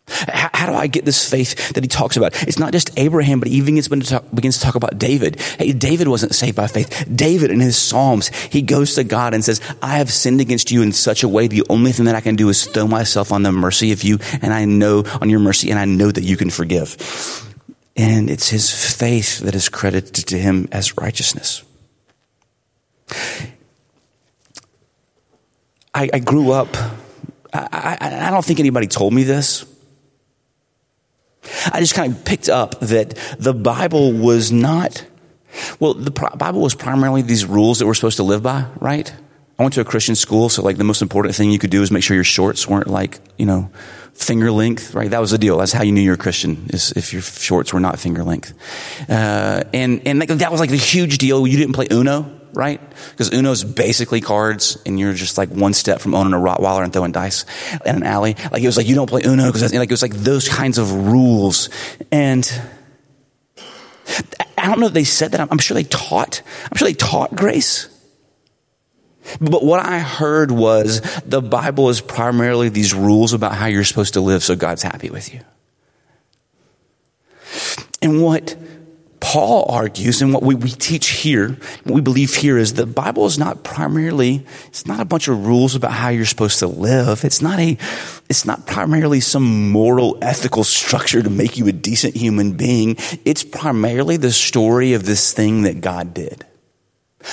How, 0.09 0.49
how, 0.53 0.65
do 0.67 0.73
I 0.73 0.87
get 0.87 1.03
this 1.03 1.29
faith 1.29 1.73
that 1.73 1.83
he 1.83 1.87
talks 1.87 2.15
about? 2.15 2.41
It's 2.43 2.57
not 2.57 2.71
just 2.71 2.97
Abraham, 2.97 3.39
but 3.39 3.49
he 3.49 3.55
even 3.55 3.75
begins 3.75 3.87
to, 3.89 3.99
talk, 3.99 4.23
begins 4.33 4.57
to 4.57 4.63
talk 4.63 4.75
about 4.75 4.97
David. 4.97 5.39
Hey, 5.39 5.73
David 5.73 6.07
wasn't 6.07 6.33
saved 6.33 6.55
by 6.55 6.67
faith. 6.67 7.07
David 7.13 7.51
in 7.51 7.59
his 7.59 7.77
Psalms, 7.77 8.29
he 8.29 8.61
goes 8.61 8.95
to 8.95 9.03
God 9.03 9.33
and 9.33 9.43
says, 9.43 9.59
I 9.81 9.97
have 9.97 10.09
sinned 10.09 10.39
against 10.39 10.71
you 10.71 10.81
in 10.81 10.93
such 10.93 11.23
a 11.23 11.27
way. 11.27 11.47
The 11.47 11.65
only 11.69 11.91
thing 11.91 12.05
that 12.05 12.15
I 12.15 12.21
can 12.21 12.37
do 12.37 12.47
is 12.47 12.65
throw 12.65 12.87
myself 12.87 13.33
on 13.33 13.43
the 13.43 13.51
mercy 13.51 13.91
of 13.91 14.03
you. 14.03 14.19
And 14.41 14.53
I 14.53 14.63
know 14.63 15.03
on 15.21 15.29
your 15.29 15.39
mercy 15.39 15.71
and 15.71 15.79
I 15.79 15.85
know 15.85 16.09
that 16.09 16.23
you 16.23 16.37
can 16.37 16.51
forgive. 16.51 16.95
And 17.97 18.29
it's 18.29 18.49
his 18.49 18.95
faith 18.95 19.39
that 19.39 19.55
is 19.55 19.69
credited 19.69 20.27
to 20.27 20.37
him 20.37 20.69
as 20.71 20.95
righteousness. 20.97 21.63
I, 25.93 26.09
I 26.13 26.19
grew 26.19 26.51
up, 26.51 26.77
I, 27.51 27.97
I, 27.99 28.27
I 28.27 28.31
don't 28.31 28.45
think 28.45 28.59
anybody 28.59 28.85
told 28.85 29.13
me 29.13 29.23
this. 29.23 29.65
I 31.73 31.79
just 31.79 31.95
kind 31.95 32.13
of 32.13 32.23
picked 32.23 32.49
up 32.49 32.79
that 32.81 33.15
the 33.39 33.53
Bible 33.53 34.11
was 34.13 34.51
not, 34.51 35.03
well, 35.79 35.95
the 35.95 36.11
Bible 36.11 36.61
was 36.61 36.75
primarily 36.75 37.23
these 37.23 37.45
rules 37.45 37.79
that 37.79 37.87
we're 37.87 37.95
supposed 37.95 38.17
to 38.17 38.23
live 38.23 38.43
by, 38.43 38.67
right? 38.79 39.11
I 39.59 39.63
went 39.63 39.73
to 39.73 39.81
a 39.81 39.85
Christian 39.85 40.15
school, 40.15 40.49
so 40.49 40.61
like 40.61 40.77
the 40.77 40.83
most 40.83 41.01
important 41.01 41.33
thing 41.35 41.49
you 41.49 41.57
could 41.57 41.71
do 41.71 41.81
is 41.81 41.89
make 41.89 42.03
sure 42.03 42.13
your 42.13 42.23
shorts 42.23 42.67
weren't 42.67 42.87
like, 42.87 43.19
you 43.37 43.45
know, 43.45 43.71
finger 44.13 44.51
length, 44.51 44.93
right? 44.93 45.09
That 45.09 45.19
was 45.19 45.31
the 45.31 45.39
deal. 45.39 45.57
That's 45.57 45.71
how 45.71 45.83
you 45.83 45.91
knew 45.91 46.01
you're 46.01 46.13
a 46.13 46.17
Christian, 46.17 46.67
is 46.69 46.91
if 46.91 47.11
your 47.11 47.23
shorts 47.23 47.73
were 47.73 47.79
not 47.79 47.99
finger 47.99 48.23
length. 48.23 48.53
Uh, 49.09 49.63
and, 49.73 50.07
and 50.07 50.21
that 50.21 50.51
was 50.51 50.59
like 50.59 50.69
the 50.69 50.75
huge 50.75 51.17
deal. 51.17 51.47
You 51.47 51.57
didn't 51.57 51.73
play 51.73 51.87
Uno, 51.89 52.39
right? 52.53 52.79
Because 53.11 53.33
Uno's 53.33 53.63
basically 53.63 54.21
cards, 54.21 54.77
and 54.85 54.99
you're 54.99 55.13
just 55.13 55.39
like 55.39 55.49
one 55.49 55.73
step 55.73 56.01
from 56.01 56.13
owning 56.13 56.33
a 56.33 56.37
Rottweiler 56.37 56.83
and 56.83 56.93
throwing 56.93 57.11
dice 57.11 57.45
in 57.83 57.95
an 57.95 58.03
alley. 58.03 58.35
Like 58.51 58.61
it 58.61 58.67
was 58.67 58.77
like 58.77 58.87
you 58.87 58.95
don't 58.95 59.09
play 59.09 59.23
Uno 59.25 59.47
because 59.47 59.73
like 59.73 59.89
it 59.89 59.93
was 59.93 60.03
like 60.03 60.13
those 60.13 60.47
kinds 60.47 60.77
of 60.77 60.91
rules. 61.07 61.69
And 62.11 62.47
I 64.55 64.67
don't 64.67 64.79
know 64.79 64.87
if 64.87 64.93
they 64.93 65.03
said 65.03 65.31
that. 65.31 65.47
I'm 65.51 65.57
sure 65.57 65.73
they 65.73 65.83
taught. 65.83 66.43
I'm 66.71 66.77
sure 66.77 66.87
they 66.87 66.93
taught 66.93 67.35
grace. 67.35 67.89
But 69.39 69.63
what 69.63 69.85
I 69.85 69.99
heard 69.99 70.51
was 70.51 71.01
the 71.25 71.41
Bible 71.41 71.89
is 71.89 72.01
primarily 72.01 72.69
these 72.69 72.93
rules 72.93 73.33
about 73.33 73.55
how 73.55 73.67
you're 73.67 73.83
supposed 73.83 74.13
to 74.13 74.21
live 74.21 74.43
so 74.43 74.55
God's 74.55 74.83
happy 74.83 75.09
with 75.09 75.33
you. 75.33 75.41
And 78.01 78.21
what 78.21 78.55
Paul 79.19 79.65
argues 79.69 80.21
and 80.21 80.33
what 80.33 80.43
we, 80.43 80.55
we 80.55 80.69
teach 80.69 81.09
here, 81.09 81.57
what 81.83 81.95
we 81.95 82.01
believe 82.01 82.35
here 82.35 82.57
is 82.57 82.75
the 82.75 82.85
Bible 82.85 83.25
is 83.25 83.37
not 83.37 83.63
primarily, 83.63 84.45
it's 84.67 84.85
not 84.85 84.99
a 84.99 85.05
bunch 85.05 85.27
of 85.27 85.45
rules 85.45 85.75
about 85.75 85.91
how 85.91 86.09
you're 86.09 86.25
supposed 86.25 86.59
to 86.59 86.67
live. 86.67 87.25
It's 87.25 87.41
not 87.41 87.59
a, 87.59 87.77
it's 88.29 88.45
not 88.45 88.65
primarily 88.67 89.19
some 89.19 89.69
moral, 89.69 90.17
ethical 90.21 90.63
structure 90.63 91.21
to 91.21 91.29
make 91.29 91.57
you 91.57 91.67
a 91.67 91.71
decent 91.71 92.15
human 92.15 92.53
being. 92.53 92.95
It's 93.25 93.43
primarily 93.43 94.17
the 94.17 94.31
story 94.31 94.93
of 94.93 95.05
this 95.05 95.33
thing 95.33 95.63
that 95.63 95.81
God 95.81 96.13
did. 96.13 96.45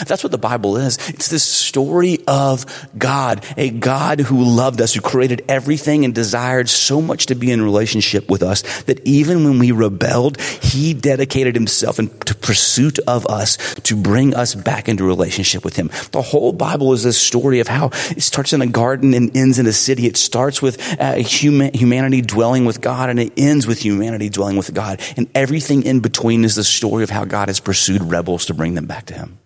That's 0.07 0.23
what 0.23 0.33
the 0.33 0.39
Bible 0.39 0.77
is. 0.77 0.97
It's 1.09 1.29
this 1.29 1.45
story 1.45 2.19
of 2.27 2.89
God, 2.97 3.45
a 3.57 3.71
God 3.71 4.21
who 4.21 4.43
loved 4.43 4.81
us, 4.81 4.95
who 4.95 5.01
created 5.01 5.45
everything 5.49 6.05
and 6.05 6.15
desired 6.15 6.69
so 6.69 7.01
much 7.01 7.27
to 7.27 7.35
be 7.35 7.51
in 7.51 7.63
relationship 7.63 8.31
with 8.31 8.43
us 8.43 8.63
that 8.83 9.05
even 9.07 9.45
when 9.45 9.59
we 9.59 9.73
rebelled, 9.73 10.41
he 10.41 10.95
dedicated 10.95 11.55
himself 11.55 11.99
into 11.99 12.35
pursuit 12.35 12.99
of 13.07 13.27
us 13.27 13.57
to 13.83 13.97
bring 13.97 14.35
us 14.35 14.55
back 14.55 14.89
into 14.89 15.05
relationship 15.05 15.65
with 15.65 15.77
him. 15.77 15.91
The 16.13 16.23
whole 16.23 16.53
Bible 16.53 16.93
is 16.93 17.05
this 17.05 17.19
story 17.19 17.61
of 17.61 17.69
how 17.69 17.91
it 18.11 18.23
starts 18.23 18.53
in 18.53 18.63
a 18.63 18.67
garden 18.67 19.15
and 19.15 19.35
ends 19.37 19.59
in 19.59 19.67
a 19.67 19.73
city. 19.73 20.07
It 20.07 20.17
starts 20.17 20.61
with 20.61 20.81
uh, 21.01 21.15
human, 21.15 21.73
humanity 21.75 22.21
dwelling 22.21 22.65
with 22.65 22.81
God 22.81 23.11
and 23.11 23.21
it 23.21 23.33
ends 23.37 23.67
with 23.67 23.85
humanity 23.85 24.29
dwelling 24.29 24.57
with 24.57 24.73
God. 24.75 25.01
And 25.17 25.29
everything 25.35 25.83
in 25.85 26.01
between 26.01 26.45
is 26.45 26.57
the 26.57 26.65
story 26.65 27.05
of 27.05 27.11
how 27.11 27.25
God 27.25 27.49
has 27.49 27.61
pursued 27.61 28.03
rebels 28.03 28.47
to 28.47 28.55
bring 28.55 28.75
them 28.75 28.87
back 28.87 29.07
to 29.07 29.15
him. 29.15 29.39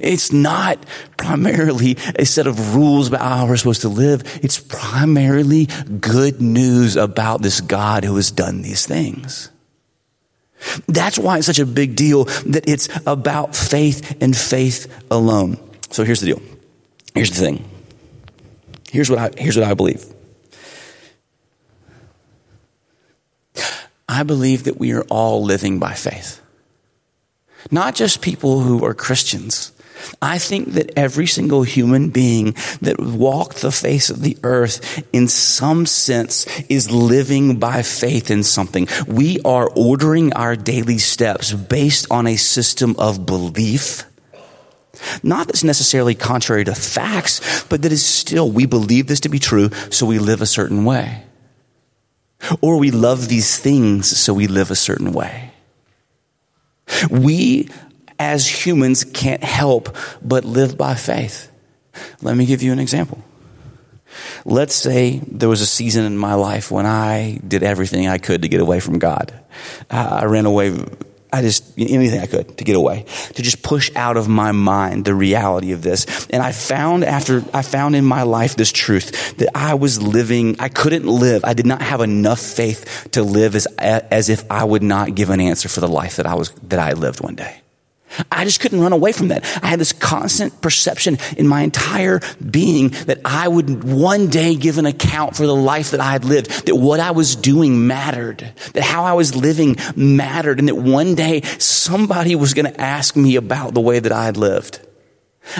It's 0.00 0.32
not 0.32 0.84
primarily 1.16 1.96
a 2.16 2.24
set 2.24 2.46
of 2.46 2.74
rules 2.74 3.08
about 3.08 3.20
how 3.20 3.46
we're 3.46 3.56
supposed 3.56 3.82
to 3.82 3.88
live. 3.88 4.22
It's 4.42 4.58
primarily 4.58 5.66
good 6.00 6.40
news 6.40 6.96
about 6.96 7.42
this 7.42 7.60
God 7.60 8.04
who 8.04 8.16
has 8.16 8.30
done 8.30 8.62
these 8.62 8.86
things. 8.86 9.50
That's 10.86 11.18
why 11.18 11.38
it's 11.38 11.46
such 11.46 11.58
a 11.58 11.66
big 11.66 11.96
deal 11.96 12.24
that 12.24 12.68
it's 12.68 12.88
about 13.06 13.56
faith 13.56 14.18
and 14.20 14.36
faith 14.36 15.04
alone. 15.10 15.58
So 15.90 16.04
here's 16.04 16.20
the 16.20 16.26
deal. 16.26 16.42
Here's 17.14 17.30
the 17.30 17.40
thing. 17.40 17.68
Here's 18.90 19.08
what 19.08 19.18
I, 19.18 19.30
here's 19.40 19.56
what 19.56 19.66
I 19.66 19.74
believe. 19.74 20.04
I 24.08 24.22
believe 24.24 24.64
that 24.64 24.78
we 24.78 24.92
are 24.92 25.04
all 25.04 25.44
living 25.44 25.78
by 25.78 25.94
faith. 25.94 26.40
Not 27.70 27.94
just 27.94 28.20
people 28.20 28.60
who 28.60 28.84
are 28.84 28.94
Christians, 28.94 29.69
I 30.22 30.38
think 30.38 30.72
that 30.72 30.92
every 30.96 31.26
single 31.26 31.62
human 31.62 32.10
being 32.10 32.54
that 32.80 33.00
walked 33.00 33.62
the 33.62 33.72
face 33.72 34.10
of 34.10 34.22
the 34.22 34.36
earth 34.42 35.04
in 35.12 35.28
some 35.28 35.86
sense 35.86 36.46
is 36.68 36.90
living 36.90 37.58
by 37.58 37.82
faith 37.82 38.30
in 38.30 38.42
something. 38.42 38.88
We 39.06 39.40
are 39.44 39.70
ordering 39.74 40.32
our 40.34 40.56
daily 40.56 40.98
steps 40.98 41.52
based 41.52 42.06
on 42.10 42.26
a 42.26 42.36
system 42.36 42.94
of 42.98 43.26
belief. 43.26 44.04
Not 45.22 45.46
that's 45.46 45.64
necessarily 45.64 46.14
contrary 46.14 46.64
to 46.64 46.74
facts, 46.74 47.64
but 47.64 47.82
that 47.82 47.92
is 47.92 48.04
still, 48.04 48.50
we 48.50 48.66
believe 48.66 49.06
this 49.06 49.20
to 49.20 49.28
be 49.28 49.38
true, 49.38 49.70
so 49.90 50.06
we 50.06 50.18
live 50.18 50.42
a 50.42 50.46
certain 50.46 50.84
way. 50.84 51.24
Or 52.60 52.78
we 52.78 52.90
love 52.90 53.28
these 53.28 53.58
things, 53.58 54.08
so 54.08 54.34
we 54.34 54.46
live 54.46 54.70
a 54.70 54.76
certain 54.76 55.12
way. 55.12 55.52
We 57.10 57.68
as 58.20 58.46
humans 58.46 59.02
can't 59.02 59.42
help 59.42 59.96
but 60.22 60.44
live 60.44 60.76
by 60.76 60.94
faith. 60.94 61.50
Let 62.20 62.36
me 62.36 62.44
give 62.44 62.62
you 62.62 62.70
an 62.70 62.78
example. 62.78 63.24
Let's 64.44 64.74
say 64.74 65.22
there 65.26 65.48
was 65.48 65.62
a 65.62 65.66
season 65.66 66.04
in 66.04 66.18
my 66.18 66.34
life 66.34 66.70
when 66.70 66.84
I 66.84 67.40
did 67.46 67.62
everything 67.62 68.08
I 68.08 68.18
could 68.18 68.42
to 68.42 68.48
get 68.48 68.60
away 68.60 68.80
from 68.80 68.98
God. 68.98 69.32
Uh, 69.90 70.20
I 70.22 70.24
ran 70.26 70.44
away, 70.44 70.76
I 71.32 71.40
just, 71.40 71.78
anything 71.78 72.20
I 72.20 72.26
could 72.26 72.58
to 72.58 72.64
get 72.64 72.76
away, 72.76 73.06
to 73.34 73.42
just 73.42 73.62
push 73.62 73.90
out 73.96 74.18
of 74.18 74.28
my 74.28 74.52
mind 74.52 75.06
the 75.06 75.14
reality 75.14 75.72
of 75.72 75.80
this. 75.80 76.26
And 76.28 76.42
I 76.42 76.52
found 76.52 77.04
after, 77.04 77.42
I 77.54 77.62
found 77.62 77.96
in 77.96 78.04
my 78.04 78.24
life 78.24 78.54
this 78.54 78.72
truth 78.72 79.36
that 79.36 79.48
I 79.54 79.74
was 79.74 80.02
living, 80.02 80.56
I 80.58 80.68
couldn't 80.68 81.06
live, 81.06 81.44
I 81.44 81.54
did 81.54 81.66
not 81.66 81.80
have 81.80 82.02
enough 82.02 82.40
faith 82.40 83.08
to 83.12 83.22
live 83.22 83.54
as, 83.54 83.66
as 83.78 84.28
if 84.28 84.50
I 84.50 84.64
would 84.64 84.82
not 84.82 85.14
give 85.14 85.30
an 85.30 85.40
answer 85.40 85.68
for 85.68 85.80
the 85.80 85.88
life 85.88 86.16
that 86.16 86.26
I 86.26 86.34
was, 86.34 86.50
that 86.64 86.80
I 86.80 86.92
lived 86.92 87.22
one 87.22 87.36
day. 87.36 87.62
I 88.30 88.44
just 88.44 88.60
couldn't 88.60 88.80
run 88.80 88.92
away 88.92 89.12
from 89.12 89.28
that. 89.28 89.44
I 89.62 89.68
had 89.68 89.80
this 89.80 89.92
constant 89.92 90.60
perception 90.60 91.18
in 91.36 91.46
my 91.46 91.62
entire 91.62 92.20
being 92.50 92.88
that 93.06 93.20
I 93.24 93.46
would 93.46 93.84
one 93.84 94.28
day 94.28 94.56
give 94.56 94.78
an 94.78 94.86
account 94.86 95.36
for 95.36 95.46
the 95.46 95.54
life 95.54 95.92
that 95.92 96.00
I 96.00 96.12
had 96.12 96.24
lived, 96.24 96.66
that 96.66 96.74
what 96.74 97.00
I 97.00 97.12
was 97.12 97.36
doing 97.36 97.86
mattered, 97.86 98.52
that 98.72 98.82
how 98.82 99.04
I 99.04 99.12
was 99.12 99.36
living 99.36 99.76
mattered, 99.94 100.58
and 100.58 100.68
that 100.68 100.76
one 100.76 101.14
day 101.14 101.42
somebody 101.58 102.34
was 102.34 102.54
going 102.54 102.72
to 102.72 102.80
ask 102.80 103.16
me 103.16 103.36
about 103.36 103.74
the 103.74 103.80
way 103.80 103.98
that 103.98 104.12
I 104.12 104.24
had 104.24 104.36
lived. 104.36 104.80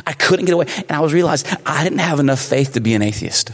I 0.07 0.13
couldn't 0.13 0.45
get 0.45 0.55
away. 0.55 0.67
And 0.77 0.93
I 0.93 1.01
was 1.01 1.13
realized 1.13 1.47
I 1.65 1.85
didn't 1.85 2.01
have 2.01 2.21
enough 2.21 2.41
faith 2.41 2.75
to 2.75 2.81
be 2.81 2.95
an 2.95 3.03
atheist. 3.03 3.53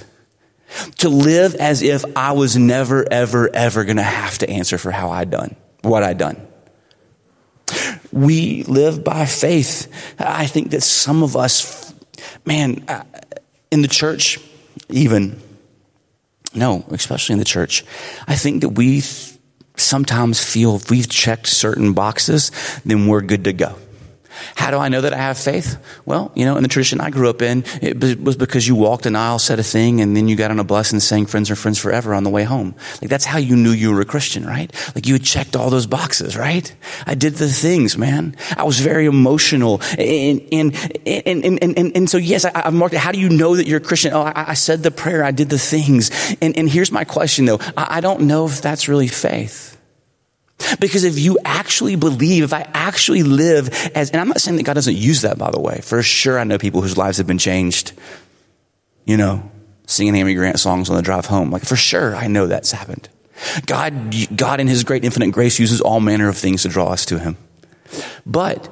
To 0.99 1.09
live 1.09 1.55
as 1.55 1.83
if 1.83 2.05
I 2.17 2.33
was 2.33 2.57
never, 2.57 3.07
ever, 3.11 3.49
ever 3.55 3.85
going 3.85 3.97
to 3.99 4.03
have 4.03 4.39
to 4.39 4.51
answer 4.51 4.79
for 4.79 4.91
how 4.91 5.11
I'd 5.11 5.31
done, 5.31 5.55
what 5.83 6.03
I'd 6.03 6.19
done. 6.19 6.47
We 8.17 8.63
live 8.63 9.05
by 9.05 9.27
faith. 9.27 9.93
I 10.19 10.47
think 10.47 10.71
that 10.71 10.83
some 10.83 11.23
of 11.23 11.37
us, 11.37 11.93
man, 12.47 12.83
uh, 12.89 13.05
in 13.71 13.83
the 13.83 13.89
church, 13.89 14.39
even, 14.89 15.39
no, 16.55 16.87
especially 16.91 17.35
in 17.35 17.39
the 17.39 17.45
church, 17.45 17.85
I 18.27 18.35
think 18.35 18.63
that 18.63 18.71
we 18.71 19.03
sometimes 19.77 20.43
feel 20.43 20.77
if 20.77 20.91
we've 20.91 21.09
checked 21.11 21.47
certain 21.47 21.93
boxes, 21.93 22.51
then 22.87 23.07
we're 23.07 23.21
good 23.21 23.45
to 23.45 23.53
go. 23.53 23.77
How 24.55 24.71
do 24.71 24.79
I 24.79 24.89
know 24.89 25.01
that 25.01 25.13
I 25.13 25.19
have 25.19 25.39
faith? 25.39 25.77
Well, 26.05 26.33
you 26.35 26.45
know, 26.45 26.57
in 26.57 26.63
the 26.63 26.69
tradition 26.69 27.01
I 27.01 27.11
grew 27.11 27.31
up 27.31 27.43
in, 27.43 27.65
it 27.83 28.21
was 28.21 28.37
because 28.37 28.67
you 28.67 28.75
walked 28.75 29.07
an 29.07 29.17
aisle, 29.17 29.39
said 29.39 29.59
a 29.59 29.63
thing, 29.63 30.01
and 30.01 30.17
then 30.17 30.29
you 30.29 30.37
got 30.37 30.51
on 30.51 30.59
a 30.59 30.65
bus 30.65 30.93
and 30.93 31.03
sang 31.03 31.27
Friends 31.27 31.51
Are 31.51 31.57
Friends 31.57 31.79
Forever 31.79 32.15
on 32.15 32.25
the 32.25 32.31
way 32.31 32.45
home. 32.45 32.75
Like 33.01 33.11
that's 33.11 33.25
how 33.25 33.39
you 33.39 33.57
knew 33.57 33.71
you 33.71 33.93
were 33.93 34.01
a 34.01 34.05
Christian, 34.05 34.47
right? 34.47 34.73
Like 34.95 35.07
you 35.07 35.15
had 35.15 35.25
checked 35.25 35.57
all 35.57 35.71
those 35.71 35.87
boxes, 35.87 36.37
right? 36.37 36.75
I 37.07 37.15
did 37.15 37.35
the 37.35 37.49
things, 37.49 37.97
man. 37.97 38.37
I 38.57 38.65
was 38.65 38.81
very 38.81 39.07
emotional. 39.07 39.81
And, 39.99 40.43
and, 40.53 40.75
and, 41.07 41.45
and, 41.45 41.79
and, 41.79 41.97
and 41.97 42.11
so 42.11 42.19
yes, 42.19 42.45
I, 42.45 42.63
have 42.65 42.75
marked 42.75 42.95
it. 42.95 42.99
How 42.99 43.13
do 43.13 43.19
you 43.19 43.29
know 43.29 43.57
that 43.57 43.67
you're 43.67 43.79
a 43.79 43.83
Christian? 43.83 44.13
Oh, 44.13 44.23
I, 44.23 44.51
I, 44.51 44.55
said 44.55 44.83
the 44.83 44.91
prayer. 44.91 45.25
I 45.25 45.31
did 45.31 45.49
the 45.49 45.59
things. 45.59 46.11
And, 46.41 46.57
and 46.57 46.69
here's 46.69 46.93
my 46.93 47.05
question 47.05 47.45
though. 47.45 47.59
I, 47.77 47.97
I 47.97 48.01
don't 48.01 48.23
know 48.23 48.47
if 48.47 48.63
that's 48.63 48.89
really 48.89 49.09
faith. 49.09 49.76
Because 50.81 51.05
if 51.05 51.19
you 51.19 51.39
actually 51.45 51.97
believe, 51.97 52.43
if 52.43 52.53
I 52.53 52.69
actually 52.73 53.23
live 53.23 53.69
as, 53.95 54.11
and 54.11 54.21
I'm 54.21 54.29
not 54.29 54.41
saying 54.41 54.57
that 54.57 54.63
God 54.65 54.75
doesn't 54.75 54.97
use 54.97 55.23
that, 55.23 55.39
by 55.39 55.51
the 55.51 55.61
way. 55.61 55.81
For 55.83 56.03
sure, 56.03 56.39
I 56.39 56.45
know 56.45 56.59
people 56.59 56.81
whose 56.81 56.97
lives 56.97 57.19
have 57.19 57.27
been 57.27 57.39
changed, 57.39 57.93
you 59.05 59.17
know, 59.17 59.51
singing 59.87 60.15
Amy 60.17 60.35
Grant 60.35 60.59
songs 60.59 60.89
on 60.91 60.97
the 60.97 61.03
drive 61.03 61.27
home. 61.27 61.51
Like, 61.51 61.65
for 61.65 61.77
sure, 61.77 62.17
I 62.17 62.27
know 62.27 62.47
that's 62.47 62.73
happened. 62.73 63.09
God, 63.67 64.15
God 64.35 64.61
in 64.61 64.67
His 64.67 64.83
great 64.83 65.05
infinite 65.05 65.31
grace 65.33 65.59
uses 65.59 65.81
all 65.81 66.01
manner 66.01 66.29
of 66.29 66.37
things 66.37 66.63
to 66.63 66.69
draw 66.69 66.89
us 66.89 67.05
to 67.07 67.19
Him. 67.19 67.37
But 68.25 68.69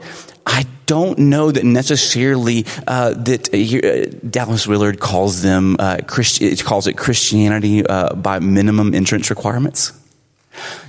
I 0.46 0.66
don't 0.86 1.18
know 1.18 1.50
that 1.50 1.64
necessarily 1.64 2.66
uh, 2.86 3.14
that 3.14 3.54
uh, 3.54 4.18
Dallas 4.28 4.66
Willard 4.66 5.00
calls 5.00 5.42
them 5.42 5.76
uh, 5.78 5.98
Christi- 6.06 6.56
calls 6.56 6.86
it 6.86 6.94
Christianity 6.94 7.86
uh, 7.86 8.14
by 8.14 8.40
minimum 8.40 8.94
entrance 8.94 9.30
requirements. 9.30 9.92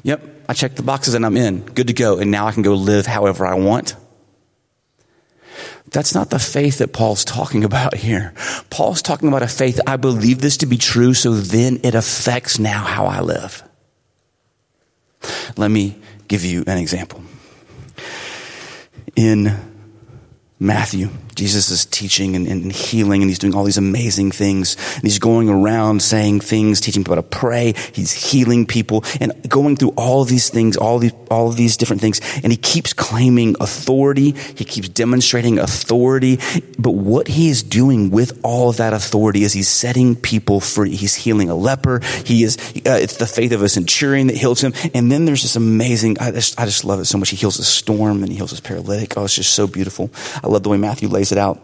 Yep, 0.03 0.45
I 0.49 0.53
check 0.53 0.75
the 0.75 0.83
boxes 0.83 1.13
and 1.13 1.25
I'm 1.25 1.37
in, 1.37 1.61
good 1.61 1.87
to 1.87 1.93
go, 1.93 2.17
and 2.19 2.31
now 2.31 2.47
I 2.47 2.51
can 2.51 2.61
go 2.61 2.73
live 2.73 3.05
however 3.05 3.45
I 3.45 3.55
want. 3.55 3.95
That's 5.91 6.13
not 6.13 6.29
the 6.29 6.39
faith 6.39 6.79
that 6.79 6.93
Paul's 6.93 7.23
talking 7.23 7.63
about 7.63 7.95
here. 7.95 8.33
Paul's 8.69 9.01
talking 9.01 9.27
about 9.27 9.43
a 9.43 9.47
faith, 9.47 9.79
I 9.87 9.97
believe 9.97 10.41
this 10.41 10.57
to 10.57 10.65
be 10.65 10.77
true, 10.77 11.13
so 11.13 11.33
then 11.33 11.79
it 11.83 11.95
affects 11.95 12.59
now 12.59 12.83
how 12.83 13.05
I 13.05 13.21
live. 13.21 13.63
Let 15.57 15.71
me 15.71 15.97
give 16.27 16.43
you 16.43 16.63
an 16.67 16.77
example. 16.77 17.23
In 19.15 19.55
Matthew, 20.59 21.09
Jesus 21.35 21.69
is 21.69 21.85
teaching 21.85 22.35
and, 22.35 22.47
and, 22.47 22.71
healing, 22.71 23.21
and 23.21 23.29
he's 23.29 23.39
doing 23.39 23.53
all 23.53 23.65
these 23.65 23.77
amazing 23.77 24.31
things. 24.31 24.77
And 24.95 25.03
he's 25.03 25.19
going 25.19 25.49
around 25.49 26.01
saying 26.01 26.39
things, 26.39 26.79
teaching 26.79 27.03
people 27.03 27.15
how 27.15 27.21
to 27.21 27.27
pray. 27.27 27.73
He's 27.93 28.13
healing 28.13 28.65
people 28.65 29.03
and 29.19 29.33
going 29.47 29.75
through 29.75 29.93
all 29.97 30.23
these 30.23 30.49
things, 30.49 30.77
all 30.77 30.97
these, 30.99 31.13
all 31.29 31.49
these 31.51 31.75
different 31.75 32.01
things. 32.01 32.21
And 32.41 32.51
he 32.51 32.57
keeps 32.57 32.93
claiming 32.93 33.55
authority. 33.59 34.31
He 34.31 34.63
keeps 34.63 34.87
demonstrating 34.87 35.59
authority. 35.59 36.39
But 36.79 36.91
what 36.91 37.27
he 37.27 37.49
is 37.49 37.63
doing 37.63 38.11
with 38.11 38.39
all 38.43 38.69
of 38.69 38.77
that 38.77 38.93
authority 38.93 39.43
is 39.43 39.51
he's 39.51 39.67
setting 39.67 40.15
people 40.15 40.61
free. 40.61 40.95
He's 40.95 41.15
healing 41.15 41.49
a 41.49 41.55
leper. 41.55 41.99
He 42.25 42.43
is, 42.43 42.57
uh, 42.85 42.97
it's 43.01 43.17
the 43.17 43.27
faith 43.27 43.51
of 43.51 43.61
a 43.61 43.67
centurion 43.67 44.27
that 44.27 44.37
heals 44.37 44.61
him. 44.61 44.73
And 44.93 45.11
then 45.11 45.25
there's 45.25 45.41
this 45.41 45.57
amazing, 45.57 46.17
I 46.19 46.31
just, 46.31 46.59
I 46.59 46.65
just 46.65 46.85
love 46.85 47.01
it 47.01 47.05
so 47.05 47.17
much. 47.17 47.29
He 47.29 47.35
heals 47.35 47.59
a 47.59 47.63
storm 47.65 48.23
and 48.23 48.29
he 48.29 48.37
heals 48.37 48.51
his 48.51 48.61
paralytic. 48.61 49.17
Oh, 49.17 49.25
it's 49.25 49.35
just 49.35 49.53
so 49.53 49.67
beautiful. 49.67 50.09
I 50.41 50.47
love 50.47 50.63
the 50.63 50.69
way 50.69 50.77
Matthew 50.77 51.09
lays 51.09 51.24
it 51.31 51.37
out. 51.37 51.61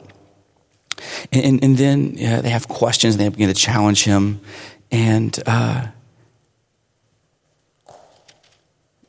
And, 1.32 1.44
and, 1.46 1.64
and 1.64 1.78
then 1.78 2.16
they 2.16 2.50
have 2.50 2.68
questions 2.68 3.16
and 3.16 3.22
they 3.22 3.30
begin 3.30 3.48
to 3.48 3.54
challenge 3.54 4.04
him. 4.04 4.42
And 4.92 5.38
uh, 5.46 5.88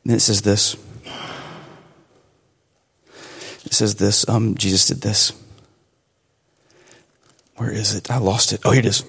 it 0.05 0.19
says 0.19 0.41
this. 0.41 0.75
It 3.65 3.73
says 3.73 3.95
this 3.95 4.27
um, 4.27 4.55
Jesus 4.55 4.87
did 4.87 5.01
this. 5.01 5.33
Where 7.57 7.71
is 7.71 7.93
it? 7.93 8.09
I 8.09 8.17
lost 8.17 8.51
it. 8.51 8.61
Oh, 8.65 8.71
here 8.71 8.79
it 8.79 8.85
is. 8.87 9.01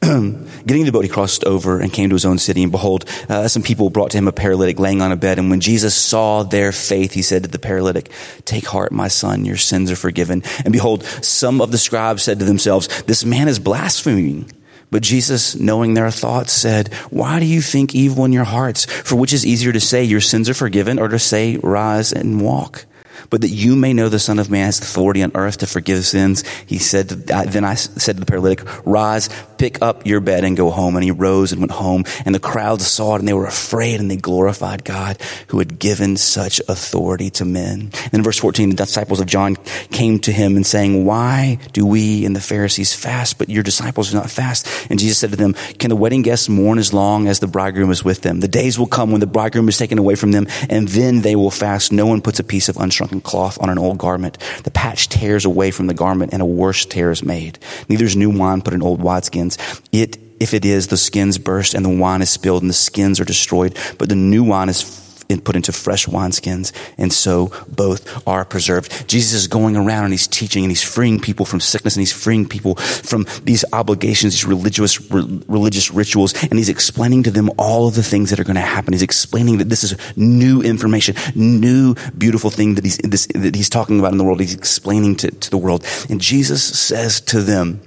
Getting 0.00 0.84
the 0.84 0.92
boat, 0.92 1.04
he 1.04 1.10
crossed 1.10 1.42
over 1.42 1.80
and 1.80 1.92
came 1.92 2.10
to 2.10 2.14
his 2.14 2.24
own 2.24 2.38
city. 2.38 2.62
And 2.62 2.70
behold, 2.70 3.04
uh, 3.28 3.48
some 3.48 3.62
people 3.62 3.90
brought 3.90 4.12
to 4.12 4.18
him 4.18 4.28
a 4.28 4.32
paralytic 4.32 4.78
laying 4.78 5.02
on 5.02 5.10
a 5.10 5.16
bed. 5.16 5.40
And 5.40 5.50
when 5.50 5.60
Jesus 5.60 5.94
saw 5.94 6.44
their 6.44 6.70
faith, 6.70 7.12
he 7.12 7.22
said 7.22 7.42
to 7.42 7.48
the 7.48 7.58
paralytic, 7.58 8.10
Take 8.44 8.66
heart, 8.66 8.92
my 8.92 9.08
son, 9.08 9.44
your 9.44 9.56
sins 9.56 9.90
are 9.90 9.96
forgiven. 9.96 10.44
And 10.64 10.72
behold, 10.72 11.02
some 11.02 11.60
of 11.60 11.72
the 11.72 11.78
scribes 11.78 12.22
said 12.22 12.38
to 12.38 12.44
themselves, 12.44 13.02
This 13.02 13.24
man 13.24 13.48
is 13.48 13.58
blaspheming. 13.58 14.48
But 14.92 15.02
Jesus, 15.02 15.56
knowing 15.56 15.94
their 15.94 16.10
thoughts, 16.12 16.52
said, 16.52 16.92
Why 17.10 17.40
do 17.40 17.46
you 17.46 17.60
think 17.60 17.96
evil 17.96 18.24
in 18.24 18.32
your 18.32 18.44
hearts? 18.44 18.84
For 18.84 19.16
which 19.16 19.32
is 19.32 19.44
easier 19.44 19.72
to 19.72 19.80
say, 19.80 20.04
Your 20.04 20.20
sins 20.20 20.48
are 20.48 20.54
forgiven, 20.54 21.00
or 21.00 21.08
to 21.08 21.18
say, 21.18 21.56
Rise 21.56 22.12
and 22.12 22.40
walk? 22.40 22.86
But 23.30 23.40
that 23.42 23.48
you 23.48 23.76
may 23.76 23.92
know 23.92 24.08
the 24.08 24.18
Son 24.18 24.38
of 24.38 24.50
Man 24.50 24.66
has 24.66 24.80
authority 24.80 25.22
on 25.22 25.32
earth 25.34 25.58
to 25.58 25.66
forgive 25.66 26.04
sins. 26.06 26.44
He 26.66 26.78
said, 26.78 27.08
then 27.08 27.64
I 27.64 27.74
said 27.74 28.16
to 28.16 28.20
the 28.20 28.26
paralytic, 28.26 28.66
rise, 28.86 29.28
pick 29.58 29.80
up 29.80 30.06
your 30.06 30.20
bed 30.20 30.44
and 30.44 30.56
go 30.56 30.70
home. 30.70 30.96
And 30.96 31.04
he 31.04 31.10
rose 31.10 31.52
and 31.52 31.60
went 31.60 31.72
home. 31.72 32.04
And 32.24 32.34
the 32.34 32.40
crowd 32.40 32.80
saw 32.80 33.16
it 33.16 33.20
and 33.20 33.28
they 33.28 33.32
were 33.32 33.46
afraid 33.46 34.00
and 34.00 34.10
they 34.10 34.16
glorified 34.16 34.84
God 34.84 35.18
who 35.48 35.58
had 35.58 35.78
given 35.78 36.16
such 36.16 36.60
authority 36.68 37.30
to 37.30 37.44
men. 37.44 37.90
And 38.04 38.14
in 38.14 38.22
verse 38.22 38.38
14, 38.38 38.70
the 38.70 38.76
disciples 38.76 39.20
of 39.20 39.26
John 39.26 39.56
came 39.90 40.18
to 40.20 40.32
him 40.32 40.56
and 40.56 40.66
saying, 40.66 41.04
why 41.04 41.58
do 41.72 41.86
we 41.86 42.24
and 42.24 42.34
the 42.34 42.40
Pharisees 42.40 42.94
fast, 42.94 43.38
but 43.38 43.48
your 43.48 43.62
disciples 43.62 44.10
do 44.10 44.16
not 44.16 44.30
fast? 44.30 44.68
And 44.90 44.98
Jesus 44.98 45.18
said 45.18 45.30
to 45.30 45.36
them, 45.36 45.54
can 45.78 45.90
the 45.90 45.96
wedding 45.96 46.22
guests 46.22 46.48
mourn 46.48 46.78
as 46.78 46.92
long 46.92 47.28
as 47.28 47.40
the 47.40 47.46
bridegroom 47.46 47.90
is 47.90 48.04
with 48.04 48.22
them? 48.22 48.40
The 48.40 48.48
days 48.48 48.78
will 48.78 48.86
come 48.86 49.10
when 49.10 49.20
the 49.20 49.26
bridegroom 49.26 49.68
is 49.68 49.78
taken 49.78 49.98
away 49.98 50.14
from 50.14 50.32
them 50.32 50.46
and 50.68 50.88
then 50.88 51.20
they 51.20 51.36
will 51.36 51.50
fast. 51.50 51.92
No 51.92 52.06
one 52.06 52.20
puts 52.20 52.40
a 52.40 52.44
piece 52.44 52.68
of 52.68 52.78
cloth 53.20 53.60
on 53.60 53.68
an 53.68 53.78
old 53.78 53.98
garment. 53.98 54.38
The 54.64 54.70
patch 54.70 55.08
tears 55.08 55.44
away 55.44 55.70
from 55.70 55.86
the 55.86 55.94
garment 55.94 56.32
and 56.32 56.42
a 56.42 56.46
worse 56.46 56.84
tear 56.84 57.10
is 57.10 57.22
made. 57.22 57.58
Neither 57.88 58.04
is 58.04 58.16
new 58.16 58.30
wine 58.30 58.62
put 58.62 58.74
in 58.74 58.82
old 58.82 59.00
wineskins. 59.00 59.58
It, 59.92 60.18
if 60.40 60.54
it 60.54 60.64
is, 60.64 60.88
the 60.88 60.96
skins 60.96 61.38
burst 61.38 61.74
and 61.74 61.84
the 61.84 61.96
wine 61.96 62.22
is 62.22 62.30
spilled 62.30 62.62
and 62.62 62.70
the 62.70 62.74
skins 62.74 63.20
are 63.20 63.24
destroyed, 63.24 63.78
but 63.98 64.08
the 64.08 64.14
new 64.14 64.44
wine 64.44 64.68
is 64.68 65.01
put 65.40 65.56
into 65.56 65.72
fresh 65.72 66.06
wineskins, 66.06 66.72
and 66.98 67.12
so 67.12 67.52
both 67.68 68.26
are 68.26 68.44
preserved. 68.44 69.08
Jesus 69.08 69.32
is 69.32 69.46
going 69.46 69.76
around 69.76 70.04
and 70.04 70.12
he's 70.12 70.26
teaching 70.26 70.64
and 70.64 70.70
he's 70.70 70.82
freeing 70.82 71.20
people 71.20 71.46
from 71.46 71.60
sickness 71.60 71.96
and 71.96 72.00
he's 72.00 72.12
freeing 72.12 72.46
people 72.46 72.76
from 72.76 73.26
these 73.44 73.64
obligations, 73.72 74.34
these 74.34 74.44
religious, 74.44 75.00
re- 75.10 75.42
religious 75.48 75.90
rituals, 75.90 76.34
and 76.42 76.54
he's 76.54 76.68
explaining 76.68 77.22
to 77.24 77.30
them 77.30 77.50
all 77.58 77.86
of 77.88 77.94
the 77.94 78.02
things 78.02 78.30
that 78.30 78.40
are 78.40 78.44
going 78.44 78.56
to 78.56 78.60
happen. 78.60 78.92
He's 78.92 79.02
explaining 79.02 79.58
that 79.58 79.68
this 79.68 79.84
is 79.84 79.96
new 80.16 80.62
information, 80.62 81.16
new 81.34 81.94
beautiful 82.16 82.50
thing 82.50 82.74
that 82.74 82.84
he's, 82.84 82.98
this, 82.98 83.26
that 83.34 83.54
he's 83.54 83.68
talking 83.68 83.98
about 83.98 84.12
in 84.12 84.18
the 84.18 84.24
world. 84.24 84.40
He's 84.40 84.54
explaining 84.54 85.16
to, 85.16 85.30
to 85.30 85.50
the 85.50 85.58
world. 85.58 85.86
And 86.08 86.20
Jesus 86.20 86.62
says 86.62 87.20
to 87.22 87.40
them, 87.40 87.80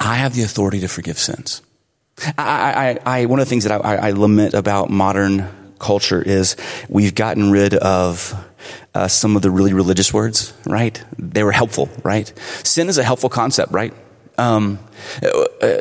I 0.00 0.16
have 0.16 0.34
the 0.34 0.42
authority 0.42 0.80
to 0.80 0.88
forgive 0.88 1.18
sins. 1.18 1.62
I, 2.38 2.98
I, 3.04 3.20
I, 3.20 3.26
one 3.26 3.40
of 3.40 3.46
the 3.46 3.50
things 3.50 3.64
that 3.64 3.84
I, 3.84 3.96
I, 3.96 4.10
lament 4.10 4.54
about 4.54 4.90
modern 4.90 5.48
culture 5.82 6.22
is 6.22 6.56
we've 6.88 7.14
gotten 7.14 7.50
rid 7.50 7.74
of 7.74 8.34
uh, 8.94 9.08
some 9.08 9.36
of 9.36 9.42
the 9.42 9.50
really 9.50 9.74
religious 9.74 10.12
words, 10.12 10.54
right? 10.66 11.02
They 11.18 11.42
were 11.42 11.52
helpful, 11.52 11.90
right? 12.02 12.32
Sin 12.64 12.88
is 12.88 12.98
a 12.98 13.04
helpful 13.04 13.28
concept, 13.28 13.72
right? 13.72 13.92
Um, 14.38 14.78
uh, 15.22 15.44
uh 15.62 15.80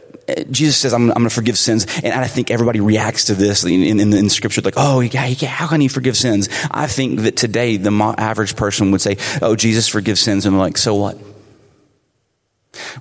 Jesus 0.49 0.77
says, 0.77 0.93
I'm, 0.93 1.09
I'm 1.09 1.17
going 1.17 1.29
to 1.29 1.35
forgive 1.35 1.57
sins. 1.57 1.85
And 2.03 2.13
I 2.13 2.27
think 2.27 2.51
everybody 2.51 2.79
reacts 2.79 3.25
to 3.25 3.35
this 3.35 3.65
in, 3.65 3.99
in, 3.99 4.13
in 4.13 4.29
scripture, 4.29 4.61
like, 4.61 4.75
oh, 4.77 5.01
yeah, 5.01 5.25
yeah, 5.25 5.49
how 5.49 5.67
can 5.67 5.81
he 5.81 5.87
forgive 5.87 6.15
sins? 6.15 6.47
I 6.69 6.87
think 6.87 7.21
that 7.21 7.35
today 7.35 7.77
the 7.77 7.91
average 8.17 8.55
person 8.55 8.91
would 8.91 9.01
say, 9.01 9.17
oh, 9.41 9.55
Jesus 9.55 9.87
forgives 9.87 10.21
sins. 10.21 10.45
And 10.45 10.55
I'm 10.55 10.59
like, 10.59 10.77
so 10.77 10.95
what? 10.95 11.17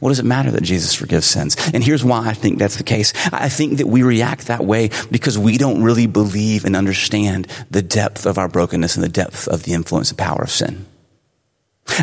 What 0.01 0.11
does 0.11 0.19
it 0.19 0.25
matter 0.25 0.51
that 0.51 0.63
Jesus 0.63 0.95
forgives 0.95 1.27
sins? 1.27 1.57
And 1.73 1.85
here's 1.85 2.05
why 2.05 2.27
I 2.27 2.35
think 2.35 2.59
that's 2.59 2.77
the 2.77 2.85
case. 2.85 3.13
I 3.33 3.49
think 3.49 3.79
that 3.79 3.87
we 3.87 4.03
react 4.03 4.47
that 4.49 4.65
way 4.65 4.91
because 5.11 5.39
we 5.39 5.59
don't 5.59 5.83
really 5.83 6.07
believe 6.07 6.65
and 6.65 6.75
understand 6.75 7.47
the 7.71 7.83
depth 7.83 8.27
of 8.27 8.39
our 8.39 8.49
brokenness 8.49 8.97
and 8.97 9.05
the 9.05 9.09
depth 9.09 9.47
of 9.49 9.63
the 9.63 9.73
influence 9.73 10.11
and 10.11 10.19
power 10.19 10.43
of 10.43 10.51
sin. 10.51 10.87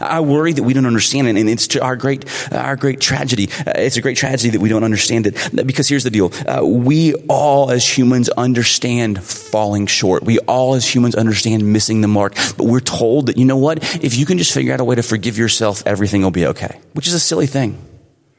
I 0.01 0.19
worry 0.21 0.53
that 0.53 0.63
we 0.63 0.73
don't 0.73 0.85
understand 0.85 1.27
it, 1.27 1.37
and 1.37 1.49
it's 1.49 1.75
our 1.77 1.95
great, 1.95 2.25
our 2.51 2.75
great 2.75 2.99
tragedy. 2.99 3.49
Uh, 3.65 3.73
it's 3.75 3.97
a 3.97 4.01
great 4.01 4.17
tragedy 4.17 4.49
that 4.51 4.59
we 4.59 4.69
don't 4.69 4.83
understand 4.83 5.27
it. 5.27 5.67
Because 5.67 5.87
here's 5.87 6.03
the 6.03 6.09
deal: 6.09 6.31
uh, 6.47 6.65
we 6.65 7.13
all, 7.27 7.71
as 7.71 7.97
humans, 7.97 8.29
understand 8.29 9.23
falling 9.23 9.87
short. 9.87 10.23
We 10.23 10.39
all, 10.39 10.75
as 10.75 10.87
humans, 10.93 11.15
understand 11.15 11.71
missing 11.71 12.01
the 12.01 12.07
mark. 12.07 12.35
But 12.57 12.65
we're 12.65 12.79
told 12.79 13.27
that 13.27 13.37
you 13.37 13.45
know 13.45 13.57
what? 13.57 13.83
If 14.03 14.15
you 14.17 14.25
can 14.25 14.37
just 14.37 14.53
figure 14.53 14.73
out 14.73 14.79
a 14.79 14.83
way 14.83 14.95
to 14.95 15.03
forgive 15.03 15.37
yourself, 15.37 15.83
everything 15.85 16.21
will 16.21 16.31
be 16.31 16.47
okay. 16.47 16.79
Which 16.93 17.07
is 17.07 17.13
a 17.13 17.19
silly 17.19 17.47
thing, 17.47 17.77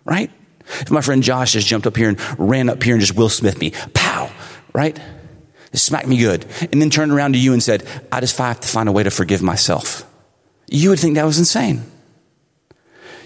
right? 0.04 0.30
If 0.80 0.90
my 0.90 1.00
friend 1.00 1.22
Josh 1.22 1.52
just 1.52 1.66
jumped 1.66 1.87
up 1.87 1.96
here 1.96 2.11
and 2.11 2.38
ran 2.38 2.68
up 2.68 2.82
here 2.82 2.94
and 2.94 3.00
just 3.00 3.16
Will 3.16 3.28
Smith 3.28 3.58
me, 3.58 3.72
pow, 3.94 4.30
right? 4.72 4.98
Smacked 5.74 6.08
me 6.08 6.16
good, 6.16 6.46
and 6.72 6.80
then 6.80 6.90
turned 6.90 7.12
around 7.12 7.34
to 7.34 7.38
you 7.38 7.52
and 7.52 7.62
said, 7.62 7.87
"I 8.11 8.20
just 8.20 8.37
have 8.38 8.61
to 8.61 8.68
find 8.68 8.88
a 8.88 8.92
way 8.92 9.02
to 9.02 9.11
forgive 9.11 9.42
myself." 9.42 10.07
You 10.70 10.90
would 10.90 11.00
think 11.00 11.16
that 11.16 11.24
was 11.24 11.38
insane. 11.38 11.83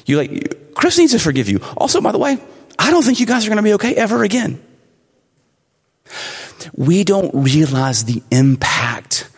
You 0.06 0.18
like, 0.18 0.74
Chris 0.74 0.98
needs 0.98 1.12
to 1.12 1.18
forgive 1.18 1.48
you. 1.48 1.60
Also, 1.76 2.00
by 2.00 2.12
the 2.12 2.18
way, 2.18 2.38
I 2.78 2.90
don't 2.90 3.02
think 3.02 3.20
you 3.20 3.26
guys 3.26 3.46
are 3.46 3.48
going 3.48 3.56
to 3.58 3.62
be 3.62 3.74
okay 3.74 3.94
ever 3.94 4.22
again. 4.24 4.62
We 6.74 7.04
don't 7.04 7.30
realize 7.34 8.04
the 8.04 8.22
impact 8.30 9.28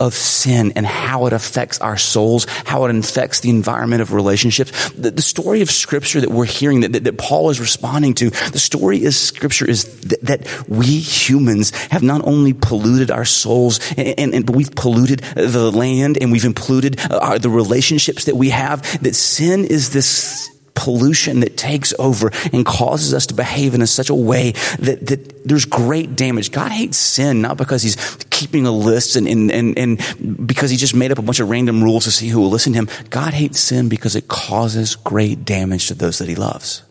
of 0.00 0.14
sin 0.14 0.72
and 0.76 0.86
how 0.86 1.26
it 1.26 1.32
affects 1.32 1.78
our 1.80 1.96
souls, 1.96 2.46
how 2.64 2.84
it 2.84 2.94
affects 2.94 3.40
the 3.40 3.50
environment 3.50 4.02
of 4.02 4.12
relationships. 4.12 4.90
The, 4.90 5.10
the 5.10 5.22
story 5.22 5.62
of 5.62 5.70
scripture 5.70 6.20
that 6.20 6.30
we're 6.30 6.44
hearing 6.44 6.80
that, 6.80 6.92
that, 6.92 7.04
that, 7.04 7.18
Paul 7.18 7.50
is 7.50 7.60
responding 7.60 8.14
to, 8.14 8.30
the 8.30 8.58
story 8.58 9.02
is 9.02 9.18
scripture 9.18 9.68
is 9.68 9.84
th- 9.84 10.20
that 10.22 10.68
we 10.68 10.84
humans 10.86 11.70
have 11.86 12.02
not 12.02 12.26
only 12.26 12.52
polluted 12.52 13.10
our 13.10 13.24
souls, 13.24 13.80
and, 13.96 14.18
and, 14.18 14.34
and, 14.34 14.46
but 14.46 14.56
we've 14.56 14.74
polluted 14.74 15.20
the 15.34 15.70
land 15.70 16.18
and 16.20 16.32
we've 16.32 16.54
polluted 16.54 17.00
uh, 17.10 17.38
the 17.38 17.50
relationships 17.50 18.24
that 18.24 18.36
we 18.36 18.50
have, 18.50 18.82
that 19.02 19.14
sin 19.14 19.64
is 19.64 19.90
this 19.90 20.50
pollution 20.74 21.40
that 21.40 21.56
takes 21.56 21.94
over 21.98 22.30
and 22.52 22.66
causes 22.66 23.14
us 23.14 23.26
to 23.26 23.34
behave 23.34 23.74
in 23.74 23.86
such 23.86 24.10
a 24.10 24.14
way 24.14 24.52
that, 24.80 25.06
that 25.06 25.46
there's 25.46 25.64
great 25.64 26.16
damage. 26.16 26.50
God 26.50 26.72
hates 26.72 26.96
sin, 26.96 27.40
not 27.40 27.56
because 27.56 27.82
he's 27.82 27.96
keeping 28.44 28.66
a 28.66 28.70
list 28.70 29.16
and, 29.16 29.26
and, 29.26 29.50
and, 29.50 29.78
and 29.78 30.46
because 30.46 30.70
he 30.70 30.76
just 30.76 30.94
made 30.94 31.10
up 31.10 31.18
a 31.18 31.22
bunch 31.22 31.40
of 31.40 31.48
random 31.48 31.82
rules 31.82 32.04
to 32.04 32.10
see 32.10 32.28
who 32.28 32.40
will 32.40 32.50
listen 32.50 32.74
to 32.74 32.78
him. 32.78 32.88
God 33.08 33.32
hates 33.32 33.58
sin 33.58 33.88
because 33.88 34.14
it 34.14 34.28
causes 34.28 34.96
great 34.96 35.46
damage 35.46 35.88
to 35.88 35.94
those 35.94 36.18
that 36.18 36.28
he 36.28 36.34
loves. 36.34 36.82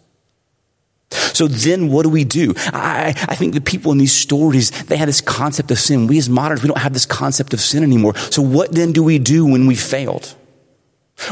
So 1.11 1.47
then 1.47 1.91
what 1.91 2.03
do 2.03 2.09
we 2.09 2.23
do? 2.23 2.55
I, 2.73 3.13
I 3.29 3.35
think 3.35 3.53
the 3.53 3.61
people 3.61 3.91
in 3.91 3.99
these 3.99 4.13
stories, 4.13 4.71
they 4.85 4.97
had 4.97 5.07
this 5.07 5.21
concept 5.21 5.69
of 5.69 5.77
sin. 5.77 6.07
We 6.07 6.17
as 6.17 6.27
moderns, 6.27 6.63
we 6.63 6.69
don't 6.69 6.79
have 6.79 6.93
this 6.93 7.05
concept 7.05 7.53
of 7.53 7.61
sin 7.61 7.83
anymore. 7.83 8.15
So 8.15 8.41
what 8.41 8.71
then 8.71 8.93
do 8.93 9.03
we 9.03 9.19
do 9.19 9.45
when 9.45 9.67
we 9.67 9.75
failed? 9.75 10.35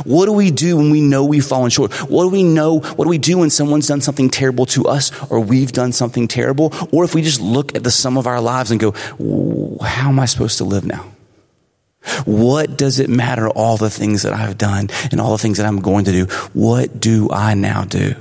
What 0.05 0.25
do 0.25 0.33
we 0.33 0.51
do 0.51 0.77
when 0.77 0.91
we 0.91 1.01
know 1.01 1.25
we've 1.25 1.45
fallen 1.45 1.69
short? 1.69 1.91
What 2.09 2.23
do 2.23 2.29
we 2.29 2.43
know? 2.43 2.79
What 2.79 3.05
do 3.05 3.09
we 3.09 3.17
do 3.17 3.39
when 3.39 3.49
someone's 3.49 3.87
done 3.87 4.01
something 4.01 4.29
terrible 4.29 4.65
to 4.67 4.85
us 4.85 5.11
or 5.29 5.39
we've 5.39 5.71
done 5.71 5.91
something 5.91 6.27
terrible? 6.27 6.73
Or 6.91 7.03
if 7.03 7.13
we 7.15 7.21
just 7.21 7.41
look 7.41 7.75
at 7.75 7.83
the 7.83 7.91
sum 7.91 8.17
of 8.17 8.27
our 8.27 8.39
lives 8.39 8.71
and 8.71 8.79
go, 8.79 8.91
how 9.83 10.09
am 10.09 10.19
I 10.19 10.25
supposed 10.25 10.57
to 10.59 10.63
live 10.63 10.85
now? 10.85 11.05
What 12.25 12.77
does 12.77 12.99
it 12.99 13.09
matter 13.09 13.49
all 13.49 13.77
the 13.77 13.89
things 13.89 14.23
that 14.23 14.33
I've 14.33 14.57
done 14.57 14.89
and 15.11 15.21
all 15.21 15.31
the 15.31 15.37
things 15.37 15.57
that 15.57 15.65
I'm 15.65 15.81
going 15.81 16.05
to 16.05 16.11
do? 16.11 16.25
What 16.53 16.99
do 16.99 17.29
I 17.31 17.53
now 17.53 17.83
do? 17.83 18.15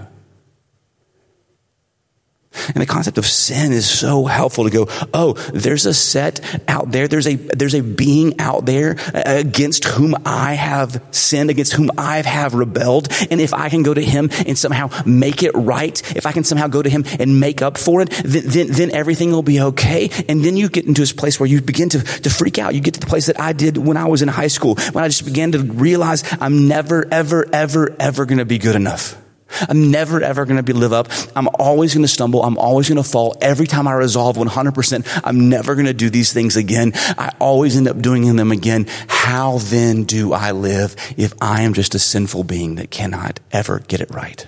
And 2.69 2.77
the 2.77 2.87
concept 2.87 3.19
of 3.19 3.27
sin 3.27 3.73
is 3.73 3.89
so 3.89 4.25
helpful 4.27 4.65
to 4.65 4.71
go, 4.71 4.87
oh, 5.15 5.35
there's 5.53 5.87
a 5.87 5.95
set 5.95 6.41
out 6.69 6.91
there. 6.91 7.09
There's 7.09 7.27
a, 7.27 7.37
there's 7.37 7.75
a 7.75 7.81
being 7.81 8.39
out 8.41 8.67
there 8.67 8.97
uh, 9.15 9.23
against 9.27 9.85
whom 9.85 10.15
I 10.25 10.55
have 10.55 11.03
sinned, 11.11 11.51
against 11.51 11.73
whom 11.73 11.91
I 11.99 12.23
have 12.23 12.55
rebelled. 12.55 13.09
And 13.31 13.41
if 13.41 13.55
I 13.55 13.69
can 13.69 13.83
go 13.83 13.95
to 13.95 14.03
him 14.03 14.31
and 14.47 14.57
somehow 14.57 14.91
make 15.05 15.43
it 15.43 15.53
right, 15.55 16.01
if 16.17 16.27
I 16.27 16.33
can 16.33 16.45
somehow 16.45 16.69
go 16.69 16.83
to 16.83 16.91
him 16.91 17.05
and 17.19 17.41
make 17.41 17.63
up 17.63 17.79
for 17.79 18.03
it, 18.03 18.11
then, 18.25 18.43
then, 18.47 18.67
then 18.71 18.91
everything 18.91 19.31
will 19.33 19.43
be 19.43 19.61
okay. 19.61 20.11
And 20.29 20.45
then 20.45 20.57
you 20.57 20.69
get 20.69 20.87
into 20.87 21.01
this 21.01 21.13
place 21.13 21.39
where 21.41 21.49
you 21.49 21.61
begin 21.61 21.89
to, 21.91 22.01
to 22.01 22.31
freak 22.31 22.59
out. 22.59 22.75
You 22.75 22.81
get 22.81 22.95
to 22.95 23.01
the 23.01 23.07
place 23.07 23.27
that 23.27 23.41
I 23.41 23.53
did 23.53 23.77
when 23.77 23.97
I 23.97 24.07
was 24.07 24.23
in 24.23 24.29
high 24.29 24.49
school, 24.49 24.77
when 24.93 25.05
I 25.05 25.09
just 25.09 25.25
began 25.25 25.53
to 25.53 25.59
realize 25.61 26.25
I'm 26.41 26.69
never, 26.69 27.07
ever, 27.11 27.47
ever, 27.53 27.95
ever 27.99 28.27
going 28.27 28.39
to 28.39 28.45
be 28.45 28.59
good 28.59 28.77
enough. 28.77 29.20
I'm 29.69 29.91
never 29.91 30.23
ever 30.23 30.45
going 30.45 30.57
to 30.57 30.63
be 30.63 30.73
live 30.73 30.93
up. 30.93 31.09
I'm 31.35 31.49
always 31.59 31.95
going 31.95 32.05
to 32.05 32.09
stumble. 32.09 32.43
I'm 32.43 32.59
always 32.59 32.89
going 32.89 33.03
to 33.03 33.09
fall. 33.09 33.37
Every 33.41 33.67
time 33.67 33.89
I 33.89 33.93
resolve 33.93 34.37
100%, 34.37 35.23
I'm 35.25 35.49
never 35.49 35.75
going 35.75 35.87
to 35.87 35.95
do 35.95 36.11
these 36.11 36.33
things 36.33 36.57
again. 36.57 36.93
I 36.95 37.33
always 37.39 37.77
end 37.77 37.89
up 37.89 38.01
doing 38.01 38.37
them 38.37 38.53
again. 38.53 38.87
How 39.09 39.59
then 39.59 40.05
do 40.05 40.33
I 40.33 40.53
live 40.53 40.95
if 41.17 41.33
I 41.41 41.63
am 41.63 41.75
just 41.75 41.95
a 41.95 41.99
sinful 41.99 42.45
being 42.45 42.77
that 42.77 42.91
cannot 42.91 43.41
ever 43.53 43.81
get 43.81 44.01
it 44.01 44.11
right? 44.11 44.47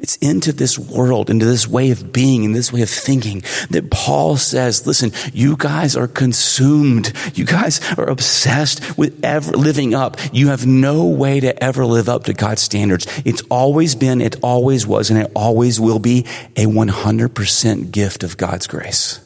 It's 0.00 0.16
into 0.16 0.52
this 0.52 0.78
world, 0.78 1.30
into 1.30 1.46
this 1.46 1.66
way 1.66 1.90
of 1.90 2.12
being, 2.12 2.44
and 2.44 2.54
this 2.54 2.72
way 2.72 2.82
of 2.82 2.90
thinking 2.90 3.42
that 3.70 3.90
Paul 3.90 4.36
says, 4.36 4.86
listen, 4.86 5.12
you 5.32 5.56
guys 5.56 5.96
are 5.96 6.08
consumed. 6.08 7.12
You 7.34 7.44
guys 7.44 7.80
are 7.98 8.08
obsessed 8.08 8.96
with 8.96 9.18
ever 9.24 9.52
living 9.52 9.94
up. 9.94 10.16
You 10.32 10.48
have 10.48 10.66
no 10.66 11.06
way 11.06 11.40
to 11.40 11.62
ever 11.62 11.84
live 11.84 12.08
up 12.08 12.24
to 12.24 12.32
God's 12.32 12.62
standards. 12.62 13.06
It's 13.24 13.42
always 13.50 13.94
been, 13.94 14.20
it 14.20 14.36
always 14.42 14.86
was, 14.86 15.10
and 15.10 15.18
it 15.18 15.30
always 15.34 15.80
will 15.80 15.98
be 15.98 16.20
a 16.56 16.66
100% 16.66 17.90
gift 17.90 18.22
of 18.22 18.36
God's 18.36 18.66
grace. 18.66 19.25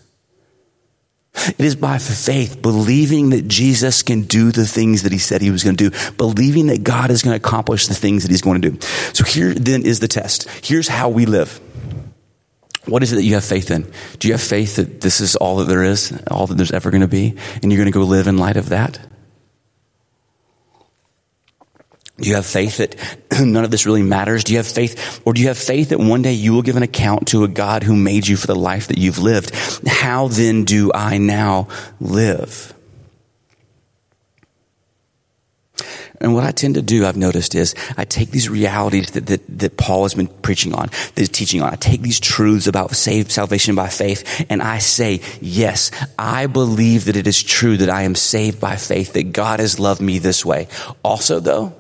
It 1.32 1.60
is 1.60 1.76
by 1.76 1.98
faith, 1.98 2.60
believing 2.60 3.30
that 3.30 3.46
Jesus 3.46 4.02
can 4.02 4.22
do 4.22 4.50
the 4.50 4.66
things 4.66 5.04
that 5.04 5.12
he 5.12 5.18
said 5.18 5.40
he 5.40 5.50
was 5.50 5.62
going 5.62 5.76
to 5.76 5.90
do, 5.90 6.12
believing 6.16 6.66
that 6.66 6.82
God 6.82 7.10
is 7.10 7.22
going 7.22 7.38
to 7.38 7.46
accomplish 7.46 7.86
the 7.86 7.94
things 7.94 8.24
that 8.24 8.30
he's 8.30 8.42
going 8.42 8.60
to 8.60 8.70
do. 8.70 8.80
So 9.12 9.24
here 9.24 9.54
then 9.54 9.82
is 9.82 10.00
the 10.00 10.08
test. 10.08 10.48
Here's 10.64 10.88
how 10.88 11.08
we 11.08 11.26
live. 11.26 11.60
What 12.86 13.02
is 13.02 13.12
it 13.12 13.16
that 13.16 13.24
you 13.24 13.34
have 13.34 13.44
faith 13.44 13.70
in? 13.70 13.90
Do 14.18 14.28
you 14.28 14.34
have 14.34 14.42
faith 14.42 14.76
that 14.76 15.00
this 15.00 15.20
is 15.20 15.36
all 15.36 15.56
that 15.56 15.68
there 15.68 15.84
is, 15.84 16.12
all 16.30 16.46
that 16.46 16.56
there's 16.56 16.72
ever 16.72 16.90
going 16.90 17.02
to 17.02 17.08
be, 17.08 17.36
and 17.62 17.70
you're 17.70 17.80
going 17.80 17.92
to 17.92 17.98
go 17.98 18.04
live 18.04 18.26
in 18.26 18.38
light 18.38 18.56
of 18.56 18.70
that? 18.70 18.98
Do 22.20 22.28
you 22.28 22.34
have 22.34 22.46
faith 22.46 22.76
that 22.78 22.96
none 23.44 23.64
of 23.64 23.70
this 23.70 23.86
really 23.86 24.02
matters? 24.02 24.44
Do 24.44 24.52
you 24.52 24.58
have 24.58 24.66
faith, 24.66 25.22
or 25.24 25.32
do 25.32 25.40
you 25.40 25.48
have 25.48 25.58
faith 25.58 25.88
that 25.88 25.98
one 25.98 26.22
day 26.22 26.32
you 26.32 26.52
will 26.52 26.62
give 26.62 26.76
an 26.76 26.82
account 26.82 27.28
to 27.28 27.44
a 27.44 27.48
God 27.48 27.82
who 27.82 27.96
made 27.96 28.28
you 28.28 28.36
for 28.36 28.46
the 28.46 28.54
life 28.54 28.88
that 28.88 28.98
you've 28.98 29.18
lived? 29.18 29.54
How 29.86 30.28
then 30.28 30.64
do 30.64 30.92
I 30.94 31.18
now 31.18 31.68
live? 32.00 32.74
And 36.22 36.34
what 36.34 36.44
I 36.44 36.50
tend 36.50 36.74
to 36.74 36.82
do, 36.82 37.06
I've 37.06 37.16
noticed, 37.16 37.54
is 37.54 37.74
I 37.96 38.04
take 38.04 38.30
these 38.30 38.50
realities 38.50 39.12
that, 39.12 39.26
that, 39.26 39.58
that 39.58 39.78
Paul 39.78 40.02
has 40.02 40.12
been 40.12 40.26
preaching 40.26 40.74
on, 40.74 40.88
that 40.88 41.12
he's 41.16 41.30
teaching 41.30 41.62
on. 41.62 41.72
I 41.72 41.76
take 41.76 42.02
these 42.02 42.20
truths 42.20 42.66
about 42.66 42.94
saved 42.94 43.32
salvation 43.32 43.74
by 43.74 43.88
faith, 43.88 44.44
and 44.50 44.62
I 44.62 44.78
say, 44.78 45.22
yes, 45.40 45.90
I 46.18 46.46
believe 46.46 47.06
that 47.06 47.16
it 47.16 47.26
is 47.26 47.42
true 47.42 47.78
that 47.78 47.88
I 47.88 48.02
am 48.02 48.14
saved 48.14 48.60
by 48.60 48.76
faith, 48.76 49.14
that 49.14 49.32
God 49.32 49.60
has 49.60 49.80
loved 49.80 50.02
me 50.02 50.18
this 50.18 50.44
way. 50.44 50.68
Also, 51.02 51.40
though, 51.40 51.79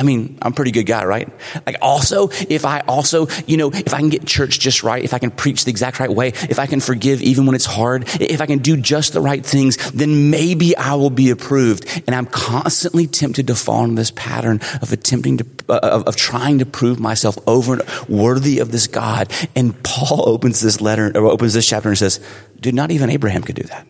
I 0.00 0.02
mean, 0.02 0.38
I'm 0.40 0.52
a 0.52 0.54
pretty 0.54 0.70
good 0.70 0.86
guy, 0.86 1.04
right? 1.04 1.28
Like 1.66 1.76
also, 1.82 2.30
if 2.48 2.64
I 2.64 2.80
also, 2.88 3.28
you 3.46 3.58
know, 3.58 3.70
if 3.70 3.92
I 3.92 3.98
can 3.98 4.08
get 4.08 4.24
church 4.24 4.58
just 4.58 4.82
right, 4.82 5.04
if 5.04 5.12
I 5.12 5.18
can 5.18 5.30
preach 5.30 5.66
the 5.66 5.70
exact 5.70 6.00
right 6.00 6.10
way, 6.10 6.28
if 6.28 6.58
I 6.58 6.64
can 6.64 6.80
forgive 6.80 7.20
even 7.20 7.44
when 7.44 7.54
it's 7.54 7.66
hard, 7.66 8.04
if 8.18 8.40
I 8.40 8.46
can 8.46 8.60
do 8.60 8.78
just 8.78 9.12
the 9.12 9.20
right 9.20 9.44
things, 9.44 9.76
then 9.90 10.30
maybe 10.30 10.74
I 10.74 10.94
will 10.94 11.10
be 11.10 11.28
approved. 11.28 12.02
And 12.06 12.16
I'm 12.16 12.24
constantly 12.24 13.08
tempted 13.08 13.48
to 13.48 13.54
fall 13.54 13.84
into 13.84 13.96
this 13.96 14.10
pattern 14.12 14.60
of 14.80 14.90
attempting 14.90 15.36
to, 15.36 15.46
uh, 15.68 15.80
of, 15.82 16.04
of 16.04 16.16
trying 16.16 16.60
to 16.60 16.66
prove 16.66 16.98
myself 16.98 17.36
over 17.46 17.74
and 17.74 18.08
worthy 18.08 18.58
of 18.60 18.72
this 18.72 18.86
God. 18.86 19.30
And 19.54 19.80
Paul 19.82 20.26
opens 20.30 20.62
this 20.62 20.80
letter, 20.80 21.12
or 21.14 21.26
opens 21.26 21.52
this 21.52 21.68
chapter 21.68 21.90
and 21.90 21.98
says, 21.98 22.20
dude, 22.58 22.74
not 22.74 22.90
even 22.90 23.10
Abraham 23.10 23.42
could 23.42 23.56
do 23.56 23.64
that. 23.64 23.86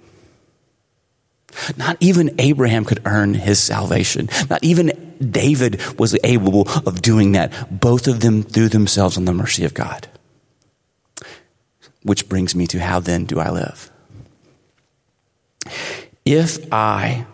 Not 1.77 1.97
even 2.01 2.35
Abraham 2.39 2.85
could 2.85 3.03
earn 3.05 3.35
his 3.35 3.59
salvation. 3.59 4.29
Not 4.49 4.63
even 4.65 5.15
David 5.21 5.81
was 5.99 6.19
able 6.25 6.69
of 6.87 7.03
doing 7.03 7.33
that. 7.33 7.81
Both 7.81 8.07
of 8.07 8.21
them 8.21 8.43
threw 8.43 8.69
themselves 8.69 9.17
on 9.17 9.25
the 9.25 9.35
mercy 9.35 9.65
of 9.65 9.75
God. 9.75 10.09
Which 12.03 12.29
brings 12.29 12.55
me 12.55 12.67
to 12.69 12.81
how 12.81 13.01
then 13.01 13.25
do 13.25 13.39
I 13.39 13.51
live? 13.51 13.91
If 16.25 16.73
I 16.73 17.27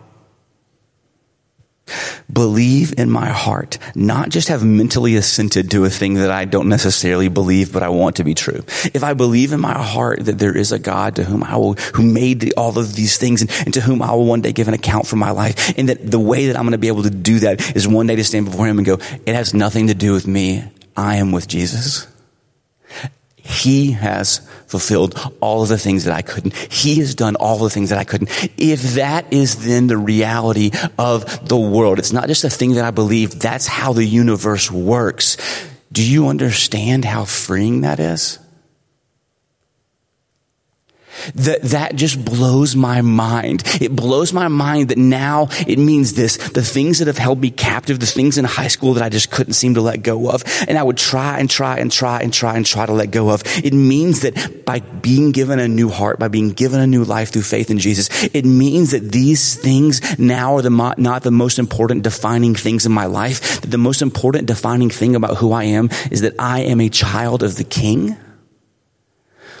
believe 2.31 2.93
in 2.97 3.09
my 3.09 3.27
heart, 3.27 3.77
not 3.95 4.29
just 4.29 4.49
have 4.49 4.63
mentally 4.63 5.15
assented 5.15 5.71
to 5.71 5.85
a 5.85 5.89
thing 5.89 6.15
that 6.15 6.31
I 6.31 6.45
don't 6.45 6.69
necessarily 6.69 7.29
believe, 7.29 7.71
but 7.71 7.83
I 7.83 7.89
want 7.89 8.17
to 8.17 8.23
be 8.23 8.33
true. 8.33 8.63
If 8.93 9.03
I 9.03 9.13
believe 9.13 9.53
in 9.53 9.59
my 9.59 9.77
heart 9.77 10.25
that 10.25 10.39
there 10.39 10.55
is 10.55 10.71
a 10.71 10.79
God 10.79 11.15
to 11.15 11.23
whom 11.23 11.43
I 11.43 11.55
will, 11.55 11.73
who 11.95 12.03
made 12.03 12.53
all 12.55 12.77
of 12.77 12.95
these 12.95 13.17
things 13.17 13.41
and, 13.41 13.51
and 13.65 13.73
to 13.73 13.81
whom 13.81 14.01
I 14.01 14.11
will 14.11 14.25
one 14.25 14.41
day 14.41 14.51
give 14.51 14.67
an 14.67 14.73
account 14.73 15.07
for 15.07 15.15
my 15.15 15.31
life, 15.31 15.77
and 15.77 15.89
that 15.89 16.09
the 16.09 16.19
way 16.19 16.47
that 16.47 16.55
I'm 16.55 16.63
going 16.63 16.71
to 16.71 16.77
be 16.77 16.87
able 16.87 17.03
to 17.03 17.09
do 17.09 17.39
that 17.39 17.75
is 17.75 17.87
one 17.87 18.07
day 18.07 18.15
to 18.15 18.23
stand 18.23 18.45
before 18.45 18.67
Him 18.67 18.77
and 18.77 18.85
go, 18.85 18.99
it 19.25 19.35
has 19.35 19.53
nothing 19.53 19.87
to 19.87 19.93
do 19.93 20.13
with 20.13 20.27
me. 20.27 20.63
I 20.95 21.17
am 21.17 21.31
with 21.31 21.47
Jesus. 21.47 22.07
He 23.47 23.91
has 23.93 24.39
fulfilled 24.67 25.15
all 25.39 25.63
of 25.63 25.69
the 25.69 25.77
things 25.77 26.03
that 26.03 26.13
I 26.13 26.21
couldn't. 26.21 26.53
He 26.53 26.95
has 26.95 27.15
done 27.15 27.35
all 27.37 27.57
the 27.59 27.69
things 27.69 27.89
that 27.89 27.97
I 27.97 28.03
couldn't. 28.03 28.29
If 28.57 28.95
that 28.95 29.31
is 29.31 29.65
then 29.65 29.87
the 29.87 29.97
reality 29.97 30.71
of 30.99 31.47
the 31.47 31.57
world, 31.57 31.97
it's 31.97 32.11
not 32.11 32.27
just 32.27 32.43
a 32.43 32.49
thing 32.49 32.73
that 32.73 32.83
I 32.83 32.91
believe, 32.91 33.39
that's 33.39 33.65
how 33.65 33.93
the 33.93 34.05
universe 34.05 34.69
works. 34.69 35.37
Do 35.91 36.03
you 36.05 36.27
understand 36.27 37.05
how 37.05 37.23
freeing 37.23 37.81
that 37.81 37.99
is? 37.99 38.37
That, 41.35 41.61
that 41.63 41.95
just 41.95 42.23
blows 42.23 42.75
my 42.75 43.01
mind. 43.01 43.63
It 43.81 43.95
blows 43.95 44.33
my 44.33 44.47
mind 44.47 44.89
that 44.89 44.97
now 44.97 45.47
it 45.67 45.79
means 45.79 46.13
this. 46.13 46.37
The 46.37 46.61
things 46.61 46.99
that 46.99 47.07
have 47.07 47.17
held 47.17 47.41
me 47.41 47.51
captive, 47.51 47.99
the 47.99 48.05
things 48.05 48.37
in 48.37 48.45
high 48.45 48.67
school 48.67 48.93
that 48.93 49.03
I 49.03 49.09
just 49.09 49.31
couldn't 49.31 49.53
seem 49.53 49.75
to 49.75 49.81
let 49.81 50.03
go 50.03 50.29
of, 50.29 50.43
and 50.67 50.77
I 50.77 50.83
would 50.83 50.97
try 50.97 51.39
and 51.39 51.49
try 51.49 51.77
and 51.77 51.91
try 51.91 52.21
and 52.21 52.33
try 52.33 52.55
and 52.55 52.65
try 52.65 52.85
to 52.85 52.93
let 52.93 53.11
go 53.11 53.29
of. 53.29 53.43
It 53.63 53.73
means 53.73 54.21
that 54.21 54.65
by 54.65 54.79
being 54.79 55.31
given 55.31 55.59
a 55.59 55.67
new 55.67 55.89
heart, 55.89 56.19
by 56.19 56.27
being 56.27 56.51
given 56.51 56.79
a 56.79 56.87
new 56.87 57.03
life 57.03 57.31
through 57.31 57.43
faith 57.43 57.69
in 57.69 57.79
Jesus, 57.79 58.09
it 58.33 58.45
means 58.45 58.91
that 58.91 59.11
these 59.11 59.55
things 59.55 60.19
now 60.19 60.55
are 60.55 60.61
the, 60.61 60.95
not 60.97 61.23
the 61.23 61.31
most 61.31 61.59
important 61.59 62.03
defining 62.03 62.55
things 62.55 62.85
in 62.85 62.91
my 62.91 63.05
life. 63.05 63.61
That 63.61 63.71
the 63.71 63.77
most 63.77 64.01
important 64.01 64.47
defining 64.47 64.89
thing 64.89 65.15
about 65.15 65.37
who 65.37 65.51
I 65.51 65.65
am 65.65 65.89
is 66.11 66.21
that 66.21 66.35
I 66.39 66.61
am 66.61 66.81
a 66.81 66.89
child 66.89 67.43
of 67.43 67.55
the 67.55 67.63
King 67.63 68.17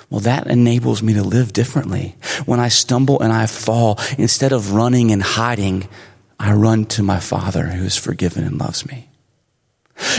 well, 0.09 0.21
that 0.21 0.47
enables 0.47 1.03
me 1.03 1.13
to 1.13 1.23
live 1.23 1.51
differently. 1.51 2.15
When 2.45 2.59
I 2.59 2.69
stumble 2.69 3.19
and 3.19 3.33
I 3.33 3.45
fall, 3.45 3.99
instead 4.17 4.53
of 4.53 4.71
running 4.71 5.11
and 5.11 5.21
hiding, 5.21 5.87
I 6.39 6.53
run 6.53 6.85
to 6.85 7.03
my 7.03 7.19
Father 7.19 7.67
who 7.67 7.83
is 7.83 7.97
forgiven 7.97 8.43
and 8.43 8.57
loves 8.57 8.85
me. 8.85 9.09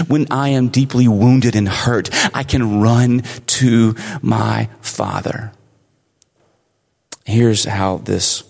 When 0.08 0.26
I 0.30 0.50
am 0.50 0.68
deeply 0.68 1.08
wounded 1.08 1.54
and 1.54 1.68
hurt, 1.68 2.10
I 2.34 2.42
can 2.42 2.80
run 2.80 3.22
to 3.46 3.94
my 4.20 4.68
Father. 4.80 5.52
Here's 7.24 7.64
how 7.64 7.98
this, 7.98 8.42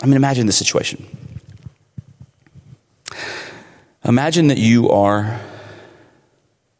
I 0.00 0.06
mean, 0.06 0.16
imagine 0.16 0.46
the 0.46 0.52
situation. 0.52 1.04
Imagine 4.04 4.48
that 4.48 4.58
you 4.58 4.90
are 4.90 5.40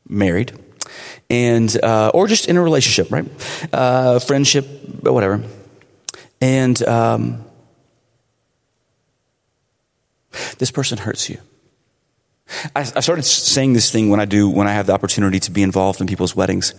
married 0.09 0.59
and 1.33 1.83
uh, 1.83 2.11
or 2.13 2.29
just 2.29 2.47
in 2.49 2.57
a 2.57 2.63
relationship, 2.63 3.11
right? 3.11 3.27
Uh, 3.73 4.19
friendship, 4.21 4.67
whatever. 5.03 5.43
And 6.41 6.81
um, 6.87 7.45
this 10.59 10.71
person 10.71 10.99
hurts 10.99 11.31
you. 11.31 11.39
I, 12.77 12.81
I 12.81 13.01
started 13.01 13.25
saying 13.25 13.73
this 13.73 13.91
thing 13.91 14.11
when 14.11 14.21
I 14.21 14.27
do 14.27 14.49
when 14.49 14.69
I 14.69 14.73
have 14.73 14.87
the 14.87 14.93
opportunity 14.93 15.41
to 15.41 15.51
be 15.51 15.63
involved 15.63 16.01
in 16.01 16.07
people's 16.07 16.37
weddings. 16.37 16.75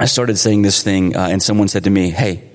I 0.00 0.06
started 0.06 0.38
saying 0.38 0.62
this 0.62 0.82
thing, 0.82 1.16
uh, 1.16 1.28
and 1.30 1.42
someone 1.42 1.68
said 1.68 1.84
to 1.84 1.90
me, 1.90 2.10
"Hey, 2.10 2.49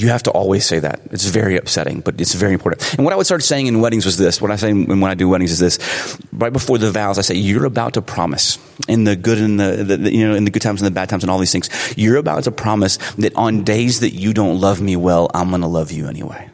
you 0.00 0.08
have 0.08 0.22
to 0.24 0.30
always 0.30 0.64
say 0.64 0.78
that. 0.78 1.00
It's 1.10 1.24
very 1.24 1.56
upsetting, 1.56 2.00
but 2.00 2.20
it's 2.20 2.34
very 2.34 2.52
important. 2.52 2.94
And 2.94 3.04
what 3.04 3.12
I 3.12 3.16
would 3.16 3.26
start 3.26 3.42
saying 3.42 3.66
in 3.66 3.80
weddings 3.80 4.04
was 4.04 4.16
this. 4.16 4.40
What 4.40 4.50
I 4.50 4.56
say 4.56 4.72
when 4.72 5.02
I 5.04 5.14
do 5.14 5.28
weddings 5.28 5.50
is 5.50 5.58
this. 5.58 6.18
Right 6.32 6.52
before 6.52 6.78
the 6.78 6.90
vows, 6.90 7.18
I 7.18 7.22
say, 7.22 7.34
you're 7.34 7.64
about 7.64 7.94
to 7.94 8.02
promise 8.02 8.58
in 8.86 9.04
the 9.04 9.16
good 9.16 9.38
and 9.38 9.58
the, 9.58 9.84
the, 9.84 9.96
the, 9.96 10.14
you 10.14 10.26
know, 10.26 10.34
in 10.34 10.44
the 10.44 10.50
good 10.50 10.62
times 10.62 10.80
and 10.80 10.86
the 10.86 10.94
bad 10.94 11.08
times 11.08 11.24
and 11.24 11.30
all 11.30 11.38
these 11.38 11.52
things. 11.52 11.68
You're 11.96 12.16
about 12.16 12.44
to 12.44 12.52
promise 12.52 12.98
that 13.16 13.34
on 13.34 13.64
days 13.64 14.00
that 14.00 14.10
you 14.10 14.32
don't 14.32 14.60
love 14.60 14.80
me 14.80 14.94
well, 14.94 15.30
I'm 15.34 15.48
going 15.48 15.62
to 15.62 15.66
love 15.66 15.90
you 15.90 16.06
anyway. 16.06 16.48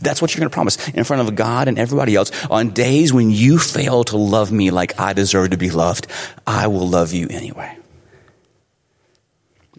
That's 0.00 0.20
what 0.20 0.34
you're 0.34 0.40
going 0.40 0.50
to 0.50 0.54
promise 0.54 0.88
in 0.88 1.04
front 1.04 1.26
of 1.26 1.34
God 1.34 1.68
and 1.68 1.78
everybody 1.78 2.16
else. 2.16 2.30
On 2.46 2.70
days 2.70 3.12
when 3.12 3.30
you 3.30 3.58
fail 3.58 4.04
to 4.04 4.16
love 4.16 4.50
me 4.50 4.70
like 4.70 4.98
I 4.98 5.12
deserve 5.12 5.50
to 5.50 5.56
be 5.56 5.70
loved, 5.70 6.06
I 6.46 6.66
will 6.66 6.88
love 6.88 7.12
you 7.12 7.28
anyway. 7.30 7.76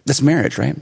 That's 0.04 0.22
marriage, 0.22 0.58
right? 0.58 0.76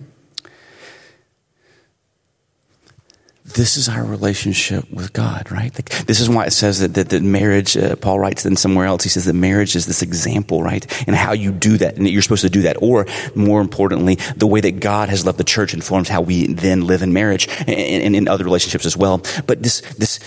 This 3.54 3.76
is 3.76 3.88
our 3.88 4.04
relationship 4.04 4.90
with 4.90 5.12
God, 5.12 5.50
right? 5.50 5.72
This 6.06 6.20
is 6.20 6.28
why 6.28 6.46
it 6.46 6.52
says 6.52 6.80
that, 6.80 6.94
that, 6.94 7.08
that 7.10 7.22
marriage, 7.22 7.76
uh, 7.76 7.96
Paul 7.96 8.18
writes 8.18 8.42
then 8.42 8.56
somewhere 8.56 8.86
else, 8.86 9.04
he 9.04 9.08
says 9.08 9.24
that 9.24 9.34
marriage 9.34 9.76
is 9.76 9.86
this 9.86 10.02
example, 10.02 10.62
right? 10.62 10.84
And 11.06 11.16
how 11.16 11.32
you 11.32 11.52
do 11.52 11.76
that, 11.78 11.96
and 11.96 12.04
that 12.06 12.10
you're 12.10 12.22
supposed 12.22 12.42
to 12.42 12.50
do 12.50 12.62
that. 12.62 12.76
Or, 12.80 13.06
more 13.34 13.60
importantly, 13.60 14.16
the 14.36 14.46
way 14.46 14.60
that 14.60 14.80
God 14.80 15.08
has 15.08 15.24
loved 15.24 15.38
the 15.38 15.44
church 15.44 15.72
informs 15.72 16.08
how 16.08 16.20
we 16.20 16.52
then 16.52 16.86
live 16.86 17.02
in 17.02 17.12
marriage 17.12 17.48
and 17.66 18.16
in 18.16 18.28
other 18.28 18.44
relationships 18.44 18.86
as 18.86 18.96
well. 18.96 19.22
But 19.46 19.62
this, 19.62 19.80
this, 19.96 20.20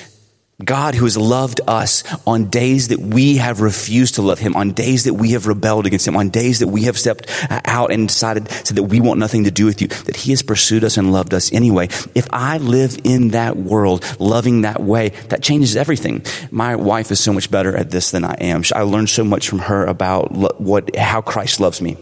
God 0.65 0.95
who 0.95 1.05
has 1.05 1.15
loved 1.15 1.61
us 1.67 2.03
on 2.25 2.49
days 2.49 2.87
that 2.87 2.99
we 2.99 3.37
have 3.37 3.61
refused 3.61 4.15
to 4.15 4.23
love 4.23 4.39
him, 4.39 4.55
on 4.55 4.71
days 4.71 5.03
that 5.03 5.13
we 5.13 5.33
have 5.33 5.45
rebelled 5.45 5.85
against 5.85 6.07
him, 6.07 6.17
on 6.17 6.29
days 6.29 6.59
that 6.59 6.67
we 6.67 6.83
have 6.83 6.97
stepped 6.97 7.29
uh, 7.51 7.61
out 7.65 7.91
and 7.91 8.07
decided 8.07 8.49
so 8.65 8.73
that 8.73 8.83
we 8.83 8.99
want 8.99 9.19
nothing 9.19 9.43
to 9.43 9.51
do 9.51 9.67
with 9.67 9.83
you, 9.83 9.87
that 9.87 10.15
he 10.15 10.31
has 10.31 10.41
pursued 10.41 10.83
us 10.83 10.97
and 10.97 11.13
loved 11.13 11.35
us 11.35 11.53
anyway. 11.53 11.85
If 12.15 12.27
I 12.33 12.57
live 12.57 12.97
in 13.03 13.29
that 13.29 13.55
world, 13.55 14.03
loving 14.19 14.61
that 14.61 14.81
way, 14.81 15.09
that 15.29 15.43
changes 15.43 15.75
everything. 15.75 16.25
My 16.49 16.75
wife 16.75 17.11
is 17.11 17.19
so 17.19 17.33
much 17.33 17.51
better 17.51 17.77
at 17.77 17.91
this 17.91 18.09
than 18.09 18.23
I 18.23 18.33
am. 18.39 18.63
I 18.73 18.81
learned 18.81 19.11
so 19.11 19.23
much 19.23 19.47
from 19.47 19.59
her 19.59 19.85
about 19.85 20.31
what, 20.31 20.95
how 20.95 21.21
Christ 21.21 21.59
loves 21.59 21.83
me. 21.83 21.97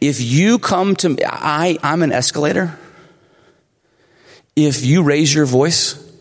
If 0.00 0.18
you 0.22 0.58
come 0.58 0.96
to 0.96 1.10
me, 1.10 1.18
I, 1.26 1.76
I'm 1.82 2.02
an 2.02 2.12
escalator. 2.12 2.78
If 4.56 4.82
you 4.82 5.02
raise 5.02 5.34
your 5.34 5.44
voice, 5.44 6.11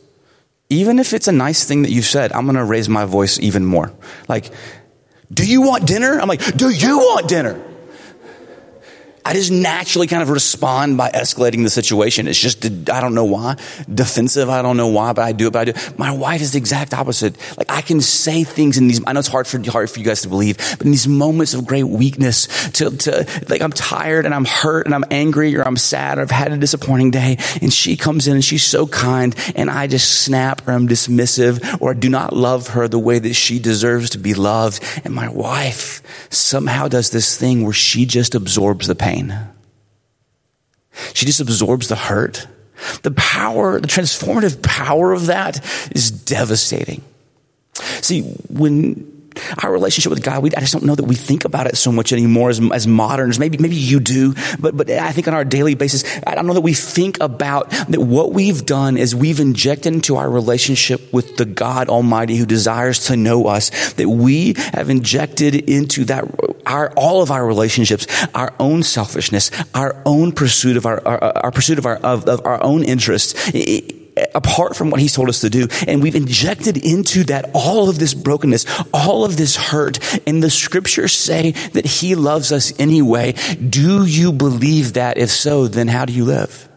even 0.71 0.99
if 0.99 1.13
it's 1.13 1.27
a 1.27 1.34
nice 1.34 1.65
thing 1.65 1.81
that 1.81 1.91
you 1.91 2.01
said, 2.01 2.31
I'm 2.31 2.45
going 2.45 2.55
to 2.55 2.63
raise 2.63 2.88
my 2.88 3.03
voice 3.03 3.38
even 3.39 3.65
more. 3.65 3.91
Like, 4.29 4.49
do 5.31 5.45
you 5.45 5.62
want 5.62 5.86
dinner? 5.86 6.17
I'm 6.17 6.29
like, 6.29 6.55
do 6.55 6.69
you 6.69 6.97
want 6.97 7.27
dinner? 7.27 7.62
I 9.23 9.34
just 9.34 9.51
naturally 9.51 10.07
kind 10.07 10.23
of 10.23 10.29
respond 10.29 10.97
by 10.97 11.10
escalating 11.12 11.63
the 11.63 11.69
situation. 11.69 12.27
It's 12.27 12.39
just, 12.39 12.65
I 12.89 13.01
don't 13.01 13.13
know 13.13 13.25
why. 13.25 13.55
Defensive, 13.93 14.49
I 14.49 14.62
don't 14.62 14.77
know 14.77 14.88
why, 14.88 15.13
but 15.13 15.21
I 15.21 15.31
do 15.31 15.47
it, 15.47 15.53
but 15.53 15.60
I 15.60 15.71
do. 15.71 15.93
My 15.97 16.12
wife 16.12 16.41
is 16.41 16.53
the 16.53 16.57
exact 16.57 16.93
opposite. 16.93 17.38
Like, 17.55 17.69
I 17.71 17.81
can 17.81 18.01
say 18.01 18.43
things 18.43 18.77
in 18.77 18.88
these, 18.88 18.99
I 19.05 19.13
know 19.13 19.19
it's 19.19 19.27
hard 19.27 19.45
for, 19.45 19.60
hard 19.69 19.91
for 19.91 19.99
you 19.99 20.05
guys 20.05 20.23
to 20.23 20.29
believe, 20.29 20.57
but 20.57 20.81
in 20.81 20.91
these 20.91 21.07
moments 21.07 21.53
of 21.53 21.67
great 21.67 21.84
weakness, 21.84 22.47
to, 22.71 22.89
to, 22.89 23.43
like, 23.47 23.62
I'm 23.62 23.71
tired 23.71 24.25
and 24.25 24.34
I'm 24.34 24.45
hurt 24.45 24.88
and 24.88 24.95
I'm 24.95 25.05
angry 25.12 25.55
or 25.55 25.62
I'm 25.62 25.77
sad 25.77 26.17
or 26.17 26.21
I've 26.21 26.31
had 26.31 26.51
a 26.51 26.57
disappointing 26.57 27.12
day, 27.12 27.38
and 27.62 27.71
she 27.71 27.97
comes 27.97 28.27
in 28.27 28.34
and 28.34 28.43
she's 28.43 28.63
so 28.63 28.88
kind, 28.88 29.36
and 29.55 29.69
I 29.69 29.86
just 29.86 30.21
snap 30.23 30.67
or 30.67 30.71
I'm 30.71 30.88
dismissive 30.88 31.79
or 31.79 31.91
I 31.91 31.93
do 31.93 32.10
not 32.10 32.34
love 32.34 32.69
her 32.69 32.88
the 32.88 32.99
way 32.99 33.19
that 33.19 33.36
she 33.36 33.60
deserves 33.60 34.12
to 34.12 34.17
be 34.17 34.34
loved. 34.34 34.84
And 35.03 35.13
my 35.13 35.29
wife 35.29 36.01
somehow 36.31 36.88
does 36.88 37.12
this 37.12 37.38
thing 37.38 37.63
where 37.63 37.73
she 37.73 38.05
just 38.05 38.34
absorbs 38.34 38.88
the 38.88 38.95
pain 38.95 39.11
pain. 39.12 39.38
She 41.13 41.26
just 41.26 41.39
absorbs 41.39 41.88
the 41.88 41.95
hurt. 41.95 42.47
The 43.04 43.12
power, 43.12 43.80
the 43.80 43.88
transformative 43.88 44.62
power 44.63 45.13
of 45.13 45.28
that 45.28 45.63
is 45.95 46.10
devastating. 46.12 47.04
See, 48.02 48.21
when 48.50 49.12
our 49.63 49.71
relationship 49.71 50.10
with 50.10 50.24
God, 50.24 50.43
we, 50.43 50.52
I 50.56 50.60
just 50.60 50.74
don't 50.74 50.84
know 50.84 50.95
that 50.95 51.06
we 51.06 51.15
think 51.15 51.45
about 51.45 51.67
it 51.67 51.78
so 51.78 51.91
much 51.91 52.12
anymore 52.12 52.50
as, 52.50 52.60
as 52.71 52.88
moderns. 52.88 53.39
Maybe, 53.39 53.58
maybe 53.58 53.76
you 53.76 54.00
do, 54.00 54.34
but, 54.60 54.76
but 54.76 54.89
I 54.89 55.12
think 55.12 55.28
on 55.28 55.34
our 55.34 55.45
daily 55.45 55.76
basis, 55.76 56.04
I 56.26 56.36
don't 56.36 56.47
know 56.47 56.54
that 56.54 56.62
we 56.62 56.74
think 56.74 57.19
about 57.21 57.69
that 57.69 58.00
what 58.00 58.34
we've 58.34 58.65
done 58.65 58.97
is 58.97 59.15
we've 59.15 59.39
injected 59.39 59.93
into 59.93 60.17
our 60.17 60.30
relationship 60.30 61.13
with 61.13 61.38
the 61.38 61.45
God 61.45 61.89
Almighty 61.89 62.36
who 62.36 62.45
desires 62.45 63.06
to 63.06 63.15
know 63.15 63.47
us, 63.47 63.93
that 63.93 64.10
we 64.10 64.56
have 64.74 64.89
injected 64.89 65.56
into 65.56 66.06
that, 66.06 66.26
our, 66.71 66.91
all 66.95 67.21
of 67.21 67.31
our 67.31 67.45
relationships, 67.45 68.07
our 68.34 68.53
own 68.60 68.81
selfishness, 68.84 69.51
our 69.75 70.01
own 70.05 70.31
pursuit 70.31 70.77
of 70.77 70.86
our, 70.86 71.05
our, 71.05 71.38
our 71.43 71.51
pursuit 71.51 71.77
of 71.77 71.86
our, 71.86 71.97
of, 71.97 72.27
of 72.27 72.45
our 72.45 72.63
own 72.63 72.84
interests. 72.84 73.51
It, 73.53 73.97
apart 74.36 74.75
from 74.75 74.89
what 74.89 74.99
he's 74.99 75.13
told 75.13 75.29
us 75.29 75.39
to 75.39 75.49
do. 75.49 75.67
And 75.88 76.01
we've 76.03 76.15
injected 76.15 76.77
into 76.77 77.23
that 77.25 77.49
all 77.53 77.89
of 77.89 77.97
this 77.97 78.13
brokenness, 78.13 78.65
all 78.93 79.23
of 79.23 79.38
this 79.38 79.55
hurt. 79.55 79.99
And 80.27 80.43
the 80.43 80.49
scriptures 80.49 81.13
say 81.13 81.51
that 81.73 81.86
he 81.86 82.15
loves 82.15 82.51
us 82.51 82.77
anyway. 82.79 83.34
Do 83.55 84.05
you 84.05 84.31
believe 84.31 84.93
that? 84.93 85.17
If 85.17 85.29
so, 85.29 85.67
then 85.67 85.88
how 85.88 86.05
do 86.05 86.13
you 86.13 86.25
live? 86.25 86.67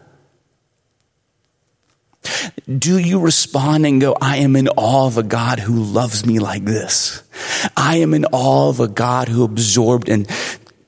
Do 2.77 2.97
you 2.97 3.19
respond 3.19 3.85
and 3.85 4.01
go, 4.01 4.15
I 4.19 4.37
am 4.37 4.55
in 4.55 4.67
awe 4.69 5.07
of 5.07 5.17
a 5.17 5.23
God 5.23 5.59
who 5.59 5.83
loves 5.83 6.25
me 6.25 6.39
like 6.39 6.65
this? 6.65 7.23
I 7.75 7.97
am 7.97 8.13
in 8.13 8.25
awe 8.25 8.69
of 8.69 8.79
a 8.79 8.87
God 8.87 9.27
who 9.27 9.43
absorbed 9.43 10.09
and 10.09 10.27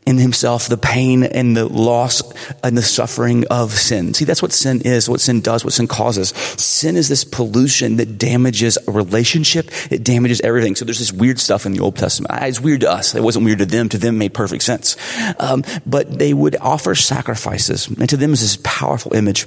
in 0.07 0.17
himself 0.17 0.69
the 0.69 0.77
pain 0.77 1.23
and 1.23 1.55
the 1.55 1.65
loss 1.65 2.23
and 2.63 2.77
the 2.77 2.81
suffering 2.81 3.45
of 3.47 3.73
sin. 3.73 4.13
See, 4.13 4.23
that's 4.23 4.41
what 4.41 4.53
sin 4.53 4.81
is, 4.85 5.09
what 5.09 5.19
sin 5.19 5.41
does, 5.41 5.65
what 5.65 5.73
sin 5.73 5.85
causes. 5.85 6.29
Sin 6.29 6.95
is 6.95 7.09
this 7.09 7.25
pollution 7.25 7.97
that 7.97 8.17
damages 8.17 8.77
a 8.87 8.91
relationship. 8.91 9.69
It 9.91 10.05
damages 10.05 10.39
everything. 10.41 10.77
So 10.77 10.85
there's 10.85 10.99
this 10.99 11.11
weird 11.11 11.39
stuff 11.39 11.65
in 11.65 11.73
the 11.73 11.81
Old 11.81 11.97
Testament. 11.97 12.31
Ah, 12.33 12.45
it's 12.45 12.61
weird 12.61 12.81
to 12.81 12.89
us. 12.89 13.15
It 13.15 13.21
wasn't 13.21 13.43
weird 13.43 13.59
to 13.59 13.65
them. 13.65 13.89
To 13.89 13.97
them, 13.97 14.15
it 14.15 14.19
made 14.19 14.33
perfect 14.33 14.63
sense. 14.63 14.95
Um, 15.39 15.65
but 15.85 16.17
they 16.17 16.33
would 16.33 16.55
offer 16.55 16.95
sacrifices, 16.95 17.87
and 17.87 18.09
to 18.09 18.15
them 18.15 18.31
is 18.31 18.39
this 18.39 18.57
powerful 18.63 19.13
image. 19.13 19.45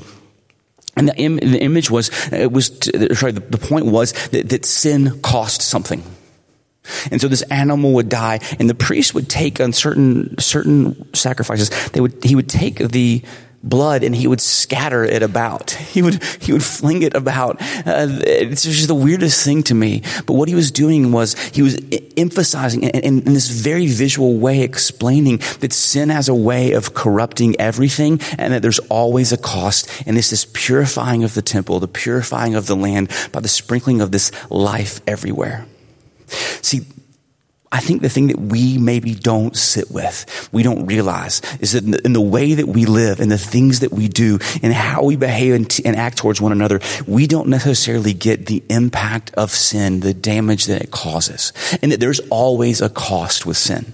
And 0.96 1.08
the, 1.08 1.16
Im- 1.16 1.36
the 1.36 1.60
image 1.60 1.90
was, 1.90 2.10
it 2.32 2.52
was, 2.52 2.66
sorry, 3.18 3.32
the, 3.32 3.40
the 3.40 3.58
point 3.58 3.86
was 3.86 4.12
that, 4.28 4.48
that 4.48 4.64
sin 4.64 5.20
cost 5.22 5.62
something. 5.62 6.02
And 7.10 7.20
so 7.20 7.28
this 7.28 7.42
animal 7.42 7.92
would 7.92 8.08
die, 8.08 8.40
and 8.58 8.68
the 8.68 8.74
priest 8.74 9.14
would 9.14 9.28
take 9.28 9.60
on 9.60 9.72
certain 9.72 10.36
certain 10.38 11.14
sacrifices. 11.14 11.70
They 11.90 12.00
would 12.00 12.24
he 12.24 12.34
would 12.34 12.48
take 12.48 12.78
the 12.78 13.22
blood 13.62 14.02
and 14.02 14.14
he 14.16 14.26
would 14.26 14.40
scatter 14.40 15.04
it 15.04 15.22
about. 15.22 15.70
He 15.90 16.02
would 16.02 16.22
he 16.40 16.52
would 16.52 16.62
fling 16.62 17.02
it 17.02 17.14
about. 17.16 17.60
Uh, 17.84 18.06
it's 18.22 18.62
just 18.62 18.86
the 18.86 18.94
weirdest 18.94 19.44
thing 19.44 19.64
to 19.64 19.74
me. 19.74 20.02
But 20.24 20.34
what 20.34 20.48
he 20.48 20.54
was 20.54 20.70
doing 20.70 21.10
was 21.10 21.34
he 21.48 21.62
was 21.62 21.76
emphasizing 22.16 22.84
in, 22.84 22.90
in, 22.90 23.18
in 23.26 23.34
this 23.34 23.48
very 23.48 23.88
visual 23.88 24.36
way, 24.36 24.62
explaining 24.62 25.38
that 25.58 25.72
sin 25.72 26.10
has 26.10 26.28
a 26.28 26.34
way 26.34 26.74
of 26.74 26.94
corrupting 26.94 27.60
everything, 27.60 28.20
and 28.38 28.52
that 28.52 28.62
there's 28.62 28.78
always 28.88 29.32
a 29.32 29.36
cost. 29.36 29.90
And 30.06 30.16
it's 30.16 30.30
this 30.30 30.46
purifying 30.52 31.24
of 31.24 31.34
the 31.34 31.42
temple, 31.42 31.80
the 31.80 31.88
purifying 31.88 32.54
of 32.54 32.66
the 32.66 32.76
land 32.76 33.10
by 33.32 33.40
the 33.40 33.48
sprinkling 33.48 34.00
of 34.00 34.12
this 34.12 34.30
life 34.48 35.00
everywhere. 35.08 35.66
See, 36.62 36.82
I 37.72 37.78
think 37.78 38.02
the 38.02 38.08
thing 38.08 38.26
that 38.28 38.38
we 38.38 38.78
maybe 38.78 39.14
don't 39.14 39.56
sit 39.56 39.92
with, 39.92 40.48
we 40.50 40.64
don't 40.64 40.86
realize, 40.86 41.40
is 41.60 41.72
that 41.72 41.84
in 41.84 41.92
the, 41.92 42.04
in 42.04 42.12
the 42.12 42.20
way 42.20 42.54
that 42.54 42.66
we 42.66 42.84
live 42.84 43.20
and 43.20 43.30
the 43.30 43.38
things 43.38 43.80
that 43.80 43.92
we 43.92 44.08
do 44.08 44.40
and 44.60 44.72
how 44.72 45.04
we 45.04 45.14
behave 45.14 45.54
and, 45.54 45.70
t- 45.70 45.84
and, 45.84 45.94
act 45.94 46.18
towards 46.18 46.40
one 46.40 46.50
another, 46.50 46.80
we 47.06 47.28
don't 47.28 47.48
necessarily 47.48 48.12
get 48.12 48.46
the 48.46 48.64
impact 48.68 49.32
of 49.34 49.52
sin, 49.52 50.00
the 50.00 50.14
damage 50.14 50.64
that 50.64 50.82
it 50.82 50.90
causes, 50.90 51.52
and 51.80 51.92
that 51.92 52.00
there's 52.00 52.20
always 52.30 52.80
a 52.80 52.88
cost 52.88 53.46
with 53.46 53.56
sin. 53.56 53.92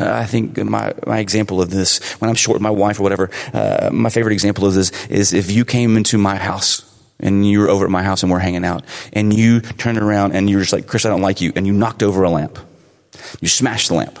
Uh, 0.00 0.10
I 0.10 0.24
think 0.24 0.56
my, 0.56 0.94
my 1.06 1.18
example 1.18 1.60
of 1.60 1.68
this, 1.68 2.02
when 2.20 2.30
I'm 2.30 2.36
short 2.36 2.54
with 2.54 2.62
my 2.62 2.70
wife 2.70 2.98
or 2.98 3.02
whatever, 3.02 3.30
uh, 3.52 3.90
my 3.92 4.08
favorite 4.08 4.32
example 4.32 4.64
of 4.64 4.72
this 4.72 5.06
is 5.08 5.34
if 5.34 5.50
you 5.50 5.66
came 5.66 5.98
into 5.98 6.16
my 6.16 6.36
house 6.36 6.95
and 7.20 7.46
you 7.48 7.60
were 7.60 7.68
over 7.68 7.84
at 7.84 7.90
my 7.90 8.02
house 8.02 8.22
and 8.22 8.30
we're 8.30 8.38
hanging 8.38 8.64
out, 8.64 8.84
and 9.12 9.32
you 9.32 9.60
turned 9.60 9.98
around 9.98 10.32
and 10.32 10.48
you're 10.50 10.60
just 10.60 10.72
like, 10.72 10.86
Chris, 10.86 11.06
I 11.06 11.08
don't 11.08 11.22
like 11.22 11.40
you, 11.40 11.52
and 11.56 11.66
you 11.66 11.72
knocked 11.72 12.02
over 12.02 12.22
a 12.22 12.30
lamp. 12.30 12.58
You 13.40 13.48
smashed 13.48 13.88
the 13.88 13.94
lamp. 13.94 14.18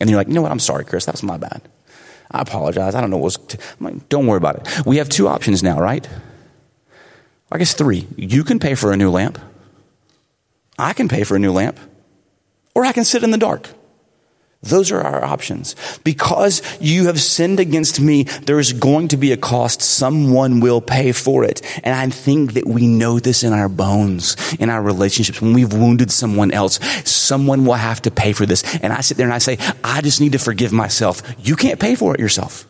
And 0.00 0.08
you're 0.08 0.16
like, 0.16 0.28
you 0.28 0.34
know 0.34 0.42
what? 0.42 0.52
I'm 0.52 0.60
sorry, 0.60 0.84
Chris. 0.84 1.06
That 1.06 1.14
was 1.14 1.22
my 1.22 1.36
bad. 1.36 1.62
I 2.30 2.42
apologize. 2.42 2.94
I 2.94 3.00
don't 3.00 3.10
know 3.10 3.16
what 3.16 3.24
was. 3.24 3.36
T-. 3.36 3.58
I'm 3.80 3.86
like, 3.86 4.08
don't 4.08 4.26
worry 4.26 4.36
about 4.36 4.56
it. 4.56 4.86
We 4.86 4.98
have 4.98 5.08
two 5.08 5.26
options 5.28 5.62
now, 5.62 5.80
right? 5.80 6.08
I 7.50 7.58
guess 7.58 7.74
three. 7.74 8.06
You 8.16 8.44
can 8.44 8.58
pay 8.58 8.74
for 8.74 8.92
a 8.92 8.96
new 8.96 9.10
lamp. 9.10 9.38
I 10.78 10.92
can 10.92 11.08
pay 11.08 11.24
for 11.24 11.36
a 11.36 11.38
new 11.38 11.52
lamp. 11.52 11.78
Or 12.74 12.84
I 12.84 12.92
can 12.92 13.04
sit 13.04 13.24
in 13.24 13.30
the 13.32 13.38
dark. 13.38 13.68
Those 14.62 14.90
are 14.90 15.00
our 15.00 15.24
options. 15.24 15.76
Because 16.02 16.62
you 16.80 17.06
have 17.06 17.20
sinned 17.20 17.60
against 17.60 18.00
me, 18.00 18.24
there 18.24 18.58
is 18.58 18.72
going 18.72 19.08
to 19.08 19.16
be 19.16 19.30
a 19.30 19.36
cost. 19.36 19.80
Someone 19.80 20.60
will 20.60 20.80
pay 20.80 21.12
for 21.12 21.44
it. 21.44 21.62
And 21.84 21.94
I 21.94 22.08
think 22.08 22.54
that 22.54 22.66
we 22.66 22.88
know 22.88 23.20
this 23.20 23.44
in 23.44 23.52
our 23.52 23.68
bones, 23.68 24.36
in 24.58 24.68
our 24.68 24.82
relationships. 24.82 25.40
When 25.40 25.52
we've 25.52 25.72
wounded 25.72 26.10
someone 26.10 26.50
else, 26.50 26.80
someone 27.08 27.64
will 27.64 27.74
have 27.74 28.02
to 28.02 28.10
pay 28.10 28.32
for 28.32 28.46
this. 28.46 28.64
And 28.82 28.92
I 28.92 29.00
sit 29.00 29.16
there 29.16 29.26
and 29.26 29.34
I 29.34 29.38
say, 29.38 29.58
I 29.84 30.00
just 30.00 30.20
need 30.20 30.32
to 30.32 30.38
forgive 30.38 30.72
myself. 30.72 31.22
You 31.38 31.54
can't 31.54 31.78
pay 31.78 31.94
for 31.94 32.14
it 32.14 32.20
yourself. 32.20 32.67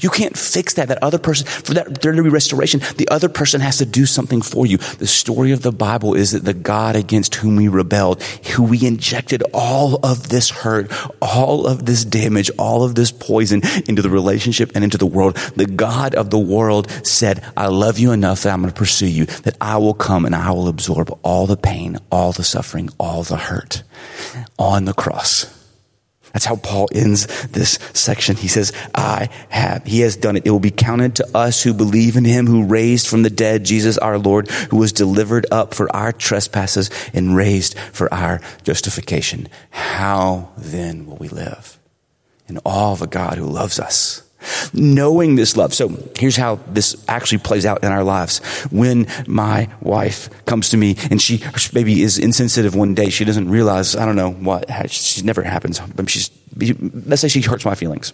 You 0.00 0.10
can't 0.10 0.36
fix 0.36 0.74
that. 0.74 0.88
That 0.88 1.02
other 1.02 1.18
person, 1.18 1.46
for 1.46 1.74
that 1.74 2.02
there 2.02 2.12
to 2.12 2.22
be 2.22 2.28
restoration, 2.28 2.80
the 2.96 3.08
other 3.08 3.28
person 3.28 3.60
has 3.60 3.78
to 3.78 3.86
do 3.86 4.06
something 4.06 4.42
for 4.42 4.66
you. 4.66 4.78
The 4.78 5.06
story 5.06 5.52
of 5.52 5.62
the 5.62 5.72
Bible 5.72 6.14
is 6.14 6.32
that 6.32 6.44
the 6.44 6.54
God 6.54 6.96
against 6.96 7.36
whom 7.36 7.56
we 7.56 7.68
rebelled, 7.68 8.22
who 8.22 8.64
we 8.64 8.86
injected 8.86 9.42
all 9.54 10.04
of 10.04 10.28
this 10.28 10.50
hurt, 10.50 10.90
all 11.20 11.66
of 11.66 11.86
this 11.86 12.04
damage, 12.04 12.50
all 12.58 12.82
of 12.82 12.94
this 12.94 13.12
poison 13.12 13.62
into 13.86 14.02
the 14.02 14.10
relationship 14.10 14.72
and 14.74 14.84
into 14.84 14.98
the 14.98 15.06
world, 15.06 15.36
the 15.56 15.66
God 15.66 16.14
of 16.14 16.30
the 16.30 16.38
world 16.38 16.90
said, 17.04 17.44
I 17.56 17.66
love 17.68 17.98
you 17.98 18.12
enough 18.12 18.42
that 18.42 18.52
I'm 18.52 18.60
going 18.60 18.72
to 18.72 18.78
pursue 18.78 19.06
you, 19.06 19.26
that 19.26 19.56
I 19.60 19.76
will 19.78 19.94
come 19.94 20.24
and 20.24 20.34
I 20.34 20.50
will 20.50 20.68
absorb 20.68 21.16
all 21.22 21.46
the 21.46 21.56
pain, 21.56 21.98
all 22.10 22.32
the 22.32 22.44
suffering, 22.44 22.90
all 22.98 23.22
the 23.22 23.36
hurt 23.36 23.82
on 24.58 24.84
the 24.84 24.94
cross. 24.94 25.61
That's 26.32 26.44
how 26.44 26.56
Paul 26.56 26.88
ends 26.94 27.26
this 27.48 27.78
section. 27.92 28.36
He 28.36 28.48
says, 28.48 28.72
I 28.94 29.28
have. 29.48 29.84
He 29.84 30.00
has 30.00 30.16
done 30.16 30.36
it. 30.36 30.46
It 30.46 30.50
will 30.50 30.60
be 30.60 30.70
counted 30.70 31.16
to 31.16 31.36
us 31.36 31.62
who 31.62 31.74
believe 31.74 32.16
in 32.16 32.24
him 32.24 32.46
who 32.46 32.64
raised 32.64 33.06
from 33.06 33.22
the 33.22 33.30
dead 33.30 33.64
Jesus 33.64 33.98
our 33.98 34.18
Lord, 34.18 34.50
who 34.50 34.78
was 34.78 34.92
delivered 34.92 35.46
up 35.50 35.74
for 35.74 35.94
our 35.94 36.12
trespasses 36.12 36.90
and 37.12 37.36
raised 37.36 37.78
for 37.78 38.12
our 38.12 38.40
justification. 38.64 39.48
How 39.70 40.50
then 40.56 41.06
will 41.06 41.16
we 41.16 41.28
live? 41.28 41.78
In 42.48 42.58
awe 42.64 42.92
of 42.92 43.02
a 43.02 43.06
God 43.06 43.38
who 43.38 43.46
loves 43.46 43.78
us 43.78 44.22
Knowing 44.72 45.36
this 45.36 45.56
love. 45.56 45.74
So 45.74 45.96
here's 46.18 46.36
how 46.36 46.56
this 46.68 47.02
actually 47.08 47.38
plays 47.38 47.66
out 47.66 47.82
in 47.84 47.92
our 47.92 48.04
lives. 48.04 48.38
When 48.70 49.06
my 49.26 49.68
wife 49.80 50.28
comes 50.46 50.70
to 50.70 50.76
me 50.76 50.96
and 51.10 51.20
she 51.20 51.42
maybe 51.72 52.02
is 52.02 52.18
insensitive 52.18 52.74
one 52.74 52.94
day, 52.94 53.10
she 53.10 53.24
doesn't 53.24 53.50
realize, 53.50 53.96
I 53.96 54.04
don't 54.04 54.16
know 54.16 54.30
what, 54.30 54.90
she 54.90 55.22
never 55.22 55.42
happens, 55.42 55.80
but 55.80 56.08
she's, 56.10 56.30
let's 56.56 57.22
say 57.22 57.28
she 57.28 57.42
hurts 57.42 57.64
my 57.64 57.74
feelings. 57.74 58.12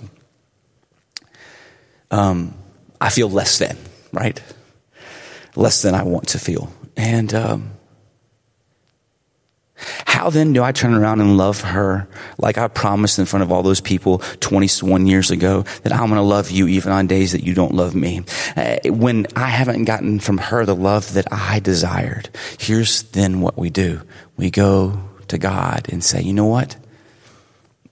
Um, 2.10 2.54
I 3.00 3.10
feel 3.10 3.30
less 3.30 3.58
than, 3.58 3.76
right? 4.12 4.40
Less 5.56 5.82
than 5.82 5.94
I 5.94 6.02
want 6.02 6.28
to 6.28 6.38
feel. 6.38 6.72
And, 6.96 7.32
um, 7.34 7.70
how 10.06 10.30
then 10.30 10.52
do 10.52 10.62
I 10.62 10.72
turn 10.72 10.94
around 10.94 11.20
and 11.20 11.36
love 11.36 11.60
her 11.62 12.08
like 12.38 12.58
I 12.58 12.68
promised 12.68 13.18
in 13.18 13.26
front 13.26 13.42
of 13.42 13.52
all 13.52 13.62
those 13.62 13.80
people 13.80 14.18
21 14.40 15.06
years 15.06 15.30
ago 15.30 15.62
that 15.82 15.92
I'm 15.92 16.08
going 16.08 16.14
to 16.14 16.22
love 16.22 16.50
you 16.50 16.66
even 16.68 16.92
on 16.92 17.06
days 17.06 17.32
that 17.32 17.44
you 17.44 17.54
don't 17.54 17.74
love 17.74 17.94
me? 17.94 18.22
Uh, 18.56 18.78
when 18.86 19.26
I 19.36 19.46
haven't 19.48 19.84
gotten 19.84 20.18
from 20.20 20.38
her 20.38 20.64
the 20.64 20.74
love 20.74 21.14
that 21.14 21.26
I 21.30 21.61
desired, 21.61 22.30
here's 22.59 23.03
then 23.03 23.40
what 23.40 23.57
we 23.57 23.70
do. 23.70 24.03
We 24.36 24.50
go 24.50 25.00
to 25.28 25.38
God 25.38 25.86
and 25.90 26.03
say, 26.03 26.22
you 26.22 26.32
know 26.32 26.46
what? 26.46 26.76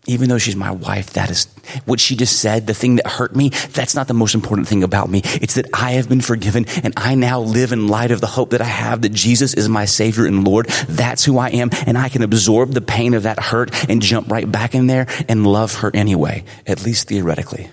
Even 0.07 0.29
though 0.29 0.39
she's 0.39 0.57
my 0.57 0.71
wife, 0.71 1.11
that 1.15 1.31
is 1.31 1.47
what 1.85 2.01
she 2.01 2.17
just 2.17 2.41
said, 2.41 2.67
the 2.67 2.75
thing 2.75 2.97
that 2.97 3.07
hurt 3.07 3.35
me, 3.35 3.51
that's 3.73 3.95
not 3.95 4.09
the 4.09 4.15
most 4.15 4.35
important 4.35 4.69
thing 4.69 4.83
about 4.83 5.11
me. 5.11 5.21
It's 5.25 5.55
that 5.55 5.67
I 5.73 5.93
have 5.93 6.09
been 6.09 6.21
forgiven 6.21 6.67
and 6.83 6.95
I 6.97 7.15
now 7.15 7.41
live 7.41 7.73
in 7.73 7.89
light 7.89 8.11
of 8.11 8.21
the 8.21 8.27
hope 8.27 8.51
that 8.51 8.61
I 8.61 8.65
have 8.65 9.03
that 9.03 9.13
Jesus 9.13 9.55
is 9.55 9.69
my 9.69 9.85
Savior 9.85 10.27
and 10.27 10.47
Lord. 10.47 10.67
That's 10.89 11.25
who 11.25 11.39
I 11.39 11.49
am. 11.51 11.71
And 11.87 11.99
I 11.99 12.09
can 12.09 12.23
absorb 12.23 12.73
the 12.73 12.81
pain 12.81 13.15
of 13.15 13.25
that 13.25 13.41
hurt 13.41 13.91
and 13.91 14.01
jump 14.01 14.31
right 14.31 14.51
back 14.51 14.75
in 14.75 14.87
there 14.87 15.07
and 15.29 15.47
love 15.47 15.77
her 15.77 15.91
anyway, 15.95 16.45
at 16.67 16.85
least 16.85 17.09
theoretically. 17.09 17.71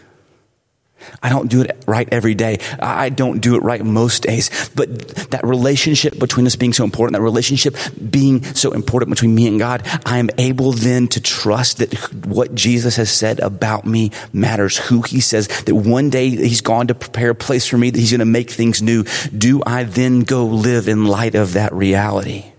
I 1.22 1.30
don't 1.30 1.50
do 1.50 1.62
it 1.62 1.84
right 1.88 2.08
every 2.12 2.36
day. 2.36 2.60
I 2.80 3.10
don't 3.10 3.40
do 3.40 3.56
it 3.56 3.64
right 3.64 3.84
most 3.84 4.24
days. 4.24 4.50
But 4.76 5.00
that 5.32 5.44
relationship 5.44 6.18
between 6.20 6.46
us 6.46 6.56
being 6.56 6.74
so 6.74 6.84
important, 6.84 7.14
that 7.14 7.22
relationship 7.22 7.76
being 8.10 8.44
so 8.44 8.72
important 8.72 9.10
between 9.10 9.36
me 9.36 9.48
and 9.48 9.60
God, 9.60 9.84
I 10.06 10.18
am 10.18 10.30
able 10.38 10.72
then 10.72 11.08
to 11.10 11.22
trust 11.22 11.78
that 11.78 11.94
what 12.26 12.56
Jesus 12.56 12.96
has 12.96 13.12
said 13.12 13.40
about 13.40 13.86
me 13.86 14.12
matters. 14.32 14.78
Who 14.78 15.02
he 15.02 15.20
says 15.20 15.48
that 15.64 15.76
one 15.76 16.10
day 16.10 16.30
he's 16.30 16.62
gone 16.62 16.88
to 16.88 16.96
prepare 16.96 17.32
a 17.32 17.36
place 17.36 17.68
for 17.68 17.78
me, 17.78 17.90
that 17.90 18.00
he's 18.00 18.12
going 18.12 18.20
to 18.20 18.26
make 18.26 18.50
things 18.50 18.82
new. 18.82 19.04
Do 19.38 19.62
I 19.66 19.84
then 19.84 20.22
go 20.22 20.46
live 20.46 20.88
in 20.88 21.06
light 21.06 21.36
of 21.36 21.54
that 21.54 21.74
reality? 21.74 22.53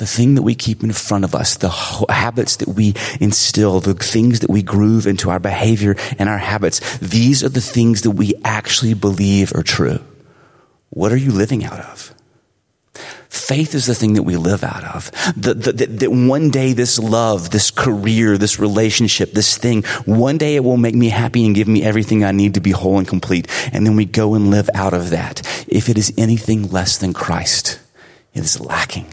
The 0.00 0.06
thing 0.06 0.34
that 0.36 0.42
we 0.42 0.54
keep 0.54 0.82
in 0.82 0.92
front 0.92 1.24
of 1.24 1.34
us, 1.34 1.58
the 1.58 1.68
habits 1.68 2.56
that 2.56 2.68
we 2.68 2.94
instill, 3.20 3.80
the 3.80 3.92
things 3.92 4.40
that 4.40 4.48
we 4.48 4.62
groove 4.62 5.06
into 5.06 5.28
our 5.28 5.38
behavior 5.38 5.94
and 6.18 6.26
our 6.26 6.38
habits, 6.38 6.80
these 7.00 7.44
are 7.44 7.50
the 7.50 7.60
things 7.60 8.00
that 8.00 8.12
we 8.12 8.32
actually 8.42 8.94
believe 8.94 9.54
are 9.54 9.62
true. 9.62 10.00
What 10.88 11.12
are 11.12 11.18
you 11.18 11.30
living 11.30 11.66
out 11.66 11.80
of? 11.80 12.14
Faith 13.28 13.74
is 13.74 13.84
the 13.84 13.94
thing 13.94 14.14
that 14.14 14.22
we 14.22 14.38
live 14.38 14.64
out 14.64 14.84
of. 14.84 15.10
That, 15.36 16.08
one 16.10 16.48
day 16.48 16.72
this 16.72 16.98
love, 16.98 17.50
this 17.50 17.70
career, 17.70 18.38
this 18.38 18.58
relationship, 18.58 19.32
this 19.32 19.58
thing, 19.58 19.82
one 20.06 20.38
day 20.38 20.56
it 20.56 20.64
will 20.64 20.78
make 20.78 20.94
me 20.94 21.10
happy 21.10 21.44
and 21.44 21.54
give 21.54 21.68
me 21.68 21.82
everything 21.82 22.24
I 22.24 22.32
need 22.32 22.54
to 22.54 22.60
be 22.60 22.70
whole 22.70 22.96
and 22.96 23.06
complete. 23.06 23.48
And 23.70 23.86
then 23.86 23.96
we 23.96 24.06
go 24.06 24.32
and 24.32 24.50
live 24.50 24.70
out 24.74 24.94
of 24.94 25.10
that. 25.10 25.46
If 25.68 25.90
it 25.90 25.98
is 25.98 26.10
anything 26.16 26.70
less 26.70 26.96
than 26.96 27.12
Christ, 27.12 27.78
it 28.32 28.40
is 28.40 28.58
lacking. 28.58 29.12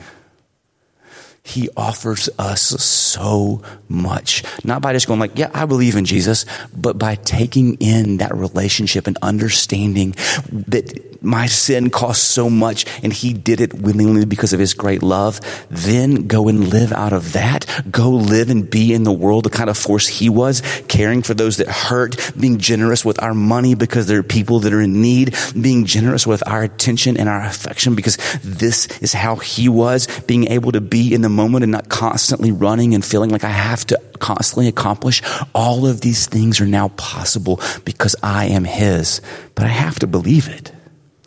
He 1.47 1.69
offers 1.77 2.29
us 2.37 2.61
so 2.61 3.61
much. 3.87 4.43
Not 4.65 4.81
by 4.81 4.93
just 4.93 5.07
going 5.07 5.19
like, 5.19 5.37
yeah, 5.37 5.49
I 5.53 5.65
believe 5.65 5.95
in 5.95 6.05
Jesus, 6.05 6.45
but 6.75 6.97
by 6.97 7.15
taking 7.15 7.75
in 7.75 8.17
that 8.17 8.35
relationship 8.35 9.07
and 9.07 9.17
understanding 9.21 10.11
that 10.51 11.07
my 11.21 11.47
sin 11.47 11.89
cost 11.89 12.23
so 12.25 12.49
much 12.49 12.85
and 13.03 13.11
he 13.11 13.33
did 13.33 13.61
it 13.61 13.73
willingly 13.73 14.25
because 14.25 14.53
of 14.53 14.59
his 14.59 14.73
great 14.73 15.01
love. 15.01 15.39
Then 15.69 16.27
go 16.27 16.47
and 16.47 16.67
live 16.67 16.91
out 16.91 17.13
of 17.13 17.33
that. 17.33 17.65
Go 17.89 18.11
live 18.11 18.49
and 18.49 18.69
be 18.69 18.93
in 18.93 19.03
the 19.03 19.11
world 19.11 19.45
the 19.45 19.49
kind 19.49 19.69
of 19.69 19.77
force 19.77 20.07
he 20.07 20.29
was, 20.29 20.61
caring 20.87 21.21
for 21.21 21.33
those 21.33 21.57
that 21.57 21.67
hurt, 21.67 22.31
being 22.39 22.57
generous 22.57 23.03
with 23.03 23.21
our 23.21 23.33
money 23.33 23.75
because 23.75 24.07
there 24.07 24.19
are 24.19 24.23
people 24.23 24.59
that 24.61 24.73
are 24.73 24.81
in 24.81 25.01
need, 25.01 25.35
being 25.59 25.85
generous 25.85 26.27
with 26.27 26.45
our 26.47 26.63
attention 26.63 27.17
and 27.17 27.29
our 27.29 27.43
affection 27.43 27.95
because 27.95 28.17
this 28.43 28.87
is 29.01 29.13
how 29.13 29.35
he 29.35 29.69
was, 29.69 30.07
being 30.21 30.47
able 30.47 30.71
to 30.71 30.81
be 30.81 31.13
in 31.13 31.21
the 31.21 31.29
moment 31.37 31.63
and 31.63 31.71
not 31.71 31.87
constantly 31.87 32.51
running 32.51 32.93
and 32.93 33.05
feeling 33.05 33.29
like 33.29 33.43
I 33.43 33.49
have 33.49 33.85
to 33.87 34.01
constantly 34.19 34.67
accomplish. 34.67 35.21
All 35.53 35.85
of 35.85 36.01
these 36.01 36.25
things 36.25 36.59
are 36.59 36.65
now 36.65 36.89
possible 36.89 37.61
because 37.85 38.15
I 38.23 38.47
am 38.47 38.65
His, 38.65 39.21
but 39.55 39.65
I 39.65 39.69
have 39.69 39.99
to 39.99 40.07
believe 40.07 40.49
it. 40.49 40.73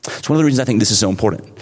It's 0.03 0.29
one 0.29 0.37
of 0.37 0.39
the 0.39 0.45
reasons 0.45 0.61
I 0.61 0.65
think 0.65 0.81
this 0.81 0.91
is 0.91 0.99
so 0.99 1.11
important. 1.11 1.57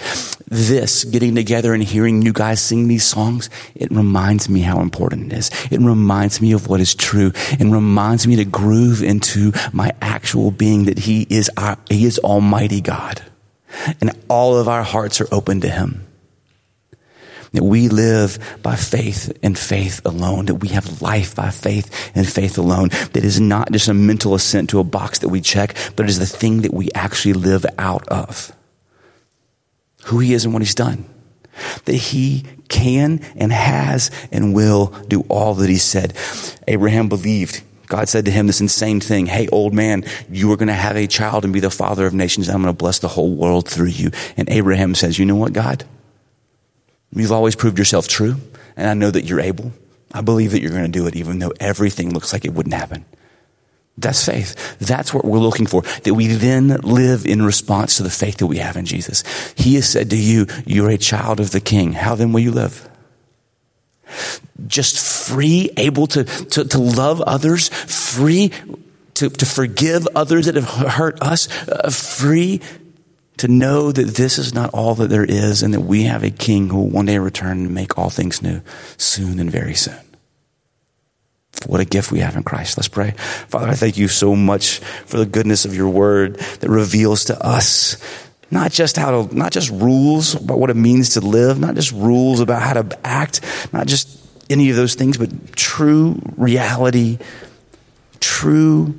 This, 0.47 1.05
getting 1.05 1.35
together 1.35 1.75
and 1.75 1.83
hearing 1.83 2.23
you 2.23 2.33
guys 2.33 2.63
sing 2.63 2.89
these 2.89 3.05
songs, 3.05 3.51
it 3.75 3.91
reminds 3.91 4.49
me 4.49 4.61
how 4.61 4.81
important 4.81 5.33
it 5.33 5.37
is. 5.37 5.51
It 5.71 5.81
reminds 5.81 6.41
me 6.41 6.53
of 6.53 6.69
what 6.69 6.81
is 6.81 6.95
true 6.95 7.33
and 7.59 7.73
reminds 7.73 8.27
me 8.27 8.37
to 8.37 8.45
groove 8.45 9.03
into 9.03 9.53
my 9.73 9.93
actual 10.01 10.51
being 10.51 10.85
that 10.85 11.01
He 11.01 11.27
is 11.29 11.51
our, 11.57 11.77
He 11.91 12.07
is 12.07 12.19
Almighty 12.21 12.81
God. 12.81 13.23
And 14.01 14.13
all 14.29 14.57
of 14.57 14.69
our 14.69 14.83
hearts 14.83 15.21
are 15.21 15.29
open 15.31 15.61
to 15.61 15.69
Him. 15.69 16.08
That 17.53 17.65
we 17.65 17.89
live 17.89 18.59
by 18.63 18.77
faith 18.77 19.37
and 19.43 19.59
faith 19.59 20.01
alone. 20.05 20.47
That 20.47 20.57
we 20.57 20.69
have 20.69 21.01
life 21.03 21.35
by 21.35 21.51
faith 21.51 22.13
and 22.15 22.29
faith 22.29 22.59
alone. 22.59 22.89
That 23.13 23.25
is 23.25 23.41
not 23.41 23.73
just 23.73 23.89
a 23.89 23.95
mental 23.95 24.35
assent 24.35 24.71
to 24.71 24.81
a 24.81 24.85
box 24.85 25.21
that 25.21 25.29
we 25.29 25.41
check, 25.41 25.75
but 25.97 26.05
it 26.05 26.11
is 26.11 26.19
the 26.19 26.27
thing 26.27 26.63
that 26.63 26.75
we 26.75 26.91
actually 26.95 27.35
live 27.35 27.65
out 27.79 28.07
of. 28.09 28.53
Who 30.05 30.19
he 30.21 30.35
is 30.35 30.45
and 30.45 30.53
what 30.53 30.63
he's 30.63 30.75
done. 30.75 31.05
That 31.87 31.95
he 31.95 32.45
can 32.69 33.21
and 33.37 33.53
has 33.53 34.11
and 34.31 34.55
will 34.55 34.87
do 35.09 35.23
all 35.29 35.55
that 35.55 35.69
he 35.69 35.79
said. 35.79 36.15
Abraham 36.67 37.09
believed. 37.09 37.63
God 37.87 38.09
said 38.09 38.27
to 38.27 38.31
him 38.31 38.47
this 38.47 38.61
insane 38.61 39.01
thing. 39.01 39.27
Hey, 39.27 39.49
old 39.49 39.73
man, 39.73 40.05
you 40.31 40.53
are 40.53 40.57
going 40.57 40.69
to 40.69 40.75
have 40.75 40.97
a 40.97 41.07
child 41.07 41.45
and 41.45 41.55
be 41.55 41.61
the 41.61 41.71
father 41.71 42.07
of 42.07 42.13
nations. 42.13 42.49
I'm 42.49 42.63
going 42.63 42.73
to 42.73 42.77
bless 42.77 42.99
the 42.99 43.09
whole 43.09 43.35
world 43.35 43.67
through 43.67 43.87
you. 43.87 44.11
And 44.37 44.49
Abraham 44.51 44.95
says, 44.95 45.19
you 45.19 45.25
know 45.25 45.37
what, 45.37 45.55
God? 45.55 45.85
You've 47.13 47.33
always 47.33 47.57
proved 47.57 47.79
yourself 47.79 48.07
true, 48.09 48.37
and 48.77 48.87
I 48.87 48.95
know 48.95 49.11
that 49.11 49.25
you're 49.25 49.41
able. 49.41 49.73
I 50.13 50.21
believe 50.21 50.53
that 50.53 50.61
you're 50.61 50.71
going 50.71 50.85
to 50.85 50.89
do 50.89 51.07
it, 51.07 51.17
even 51.17 51.39
though 51.39 51.53
everything 51.61 52.13
looks 52.13 52.33
like 52.33 52.45
it 52.45 52.53
wouldn't 52.53 52.75
happen. 52.75 53.05
That's 53.97 54.25
faith. 54.25 54.79
That's 54.79 55.13
what 55.13 55.25
we're 55.25 55.39
looking 55.39 55.67
for. 55.67 55.83
That 55.83 56.15
we 56.15 56.29
then 56.29 56.69
live 56.69 57.27
in 57.27 57.43
response 57.43 57.97
to 57.97 58.05
the 58.05 58.11
faith 58.11 58.37
that 58.37 58.47
we 58.47 58.59
have 58.59 58.77
in 58.77 58.87
Jesus. 58.87 59.25
He 59.57 59.75
has 59.75 59.89
said 59.89 60.11
to 60.11 60.17
you, 60.17 60.47
You're 60.65 60.91
a 60.91 60.99
child 60.99 61.41
of 61.41 61.51
the 61.51 61.61
King. 61.61 61.95
How 61.95 62.15
then 62.15 62.33
will 62.33 62.41
you 62.41 62.53
live? 62.53 62.89
Just 64.67 65.29
free, 65.29 65.71
able 65.77 66.07
to, 66.09 66.25
to, 66.25 66.65
to 66.65 66.79
love 66.79 67.21
others, 67.23 67.69
free 67.69 68.53
to, 69.15 69.29
to 69.29 69.47
forgive 69.47 70.07
others 70.15 70.47
that 70.47 70.55
have 70.55 70.65
hurt 70.65 71.21
us, 71.21 71.49
uh, 71.69 71.91
free 71.91 72.61
to 73.39 73.49
know 73.49 73.93
that 73.93 74.17
this 74.17 74.39
is 74.39 74.53
not 74.53 74.71
all 74.75 74.95
that 74.97 75.11
there 75.11 75.25
is 75.25 75.63
and 75.63 75.73
that 75.75 75.81
we 75.81 76.05
have 76.05 76.23
a 76.23 76.31
king 76.31 76.69
who 76.69 76.79
will 76.79 76.91
one 76.91 77.07
day 77.07 77.19
return 77.19 77.59
and 77.67 77.75
make 77.75 77.99
all 77.99 78.11
things 78.11 78.43
new 78.43 78.61
soon 78.97 79.39
and 79.39 79.51
very 79.51 79.75
soon. 79.75 79.99
What 81.67 81.81
a 81.81 81.85
gift 81.85 82.13
we 82.13 82.21
have 82.21 82.37
in 82.37 82.45
Christ. 82.45 82.77
Let's 82.77 82.89
pray. 82.89 83.13
Father, 83.49 83.69
I 83.69 83.75
thank 83.75 83.97
you 83.97 84.09
so 84.09 84.37
much 84.37 84.79
for 85.07 85.19
the 85.19 85.27
goodness 85.27 85.65
of 85.65 85.75
your 85.75 85.89
word 85.89 86.37
that 86.37 86.71
reveals 86.71 87.25
to 87.27 87.45
us 87.45 87.97
not 88.51 88.71
just 88.71 88.97
how 88.97 89.23
to, 89.23 89.37
not 89.37 89.53
just 89.53 89.71
rules 89.71 90.35
about 90.35 90.59
what 90.59 90.71
it 90.71 90.77
means 90.77 91.11
to 91.11 91.21
live, 91.21 91.59
not 91.59 91.75
just 91.75 91.93
rules 91.93 92.41
about 92.41 92.63
how 92.63 92.81
to 92.81 92.99
act, 93.07 93.41
not 93.73 93.87
just 93.87 94.09
any 94.49 94.71
of 94.71 94.77
those 94.77 94.95
things, 94.95 95.19
but 95.19 95.55
true 95.55 96.21
reality, 96.37 97.19
true 98.21 98.95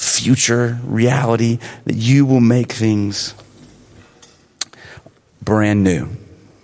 future 0.00 0.78
reality 0.84 1.58
that 1.84 1.94
you 1.94 2.24
will 2.24 2.40
make 2.40 2.72
things 2.72 3.34
brand 5.42 5.84
new. 5.84 6.08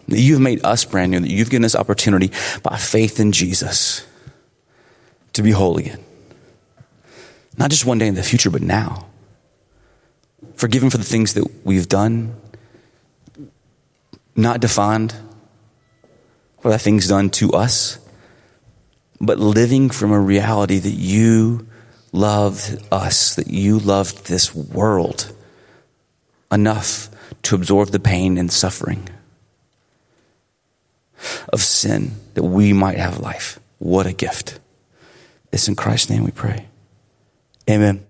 That 0.09 0.21
you've 0.21 0.41
made 0.41 0.65
us 0.65 0.85
brand 0.85 1.11
new, 1.11 1.21
that 1.21 1.31
you've 1.31 1.51
given 1.51 1.65
us 1.65 1.75
opportunity 1.75 2.31
by 2.63 2.79
faith 2.79 3.21
in 3.21 3.33
Jesus 3.33 4.07
to 5.35 5.43
be 5.43 5.51
whole 5.51 5.77
again. 5.77 6.03
Not 7.59 7.71
just 7.71 7.85
one 7.85 7.99
day 7.99 8.07
in 8.07 8.15
the 8.15 8.23
future, 8.23 8.49
but 8.49 8.63
now. 8.63 9.07
Forgiven 10.55 10.89
for 10.89 10.97
the 10.97 11.05
things 11.05 11.35
that 11.35 11.47
we've 11.65 11.89
done, 11.89 12.35
not 14.35 14.61
defined 14.61 15.15
by 16.63 16.71
the 16.71 16.79
things 16.79 17.09
done 17.09 17.29
to 17.31 17.53
us, 17.53 17.99
but 19.21 19.39
living 19.39 19.91
from 19.91 20.13
a 20.13 20.21
reality 20.21 20.79
that 20.79 20.91
you 20.91 21.67
loved 22.17 22.83
us, 22.91 23.35
that 23.37 23.49
you 23.49 23.79
loved 23.79 24.27
this 24.27 24.55
world 24.55 25.33
enough 26.51 27.09
to 27.43 27.55
absorb 27.55 27.91
the 27.91 28.01
pain 28.01 28.39
and 28.39 28.51
suffering 28.51 29.09
of 31.53 31.63
sin 31.63 32.13
that 32.35 32.43
we 32.43 32.73
might 32.73 32.99
have 32.99 33.21
life. 33.21 33.61
What 33.79 34.07
a 34.07 34.13
gift. 34.13 34.59
It's 35.53 35.69
in 35.69 35.77
Christ's 35.77 36.11
name 36.11 36.25
we 36.25 36.31
pray. 36.31 36.67
Amen. 37.69 38.07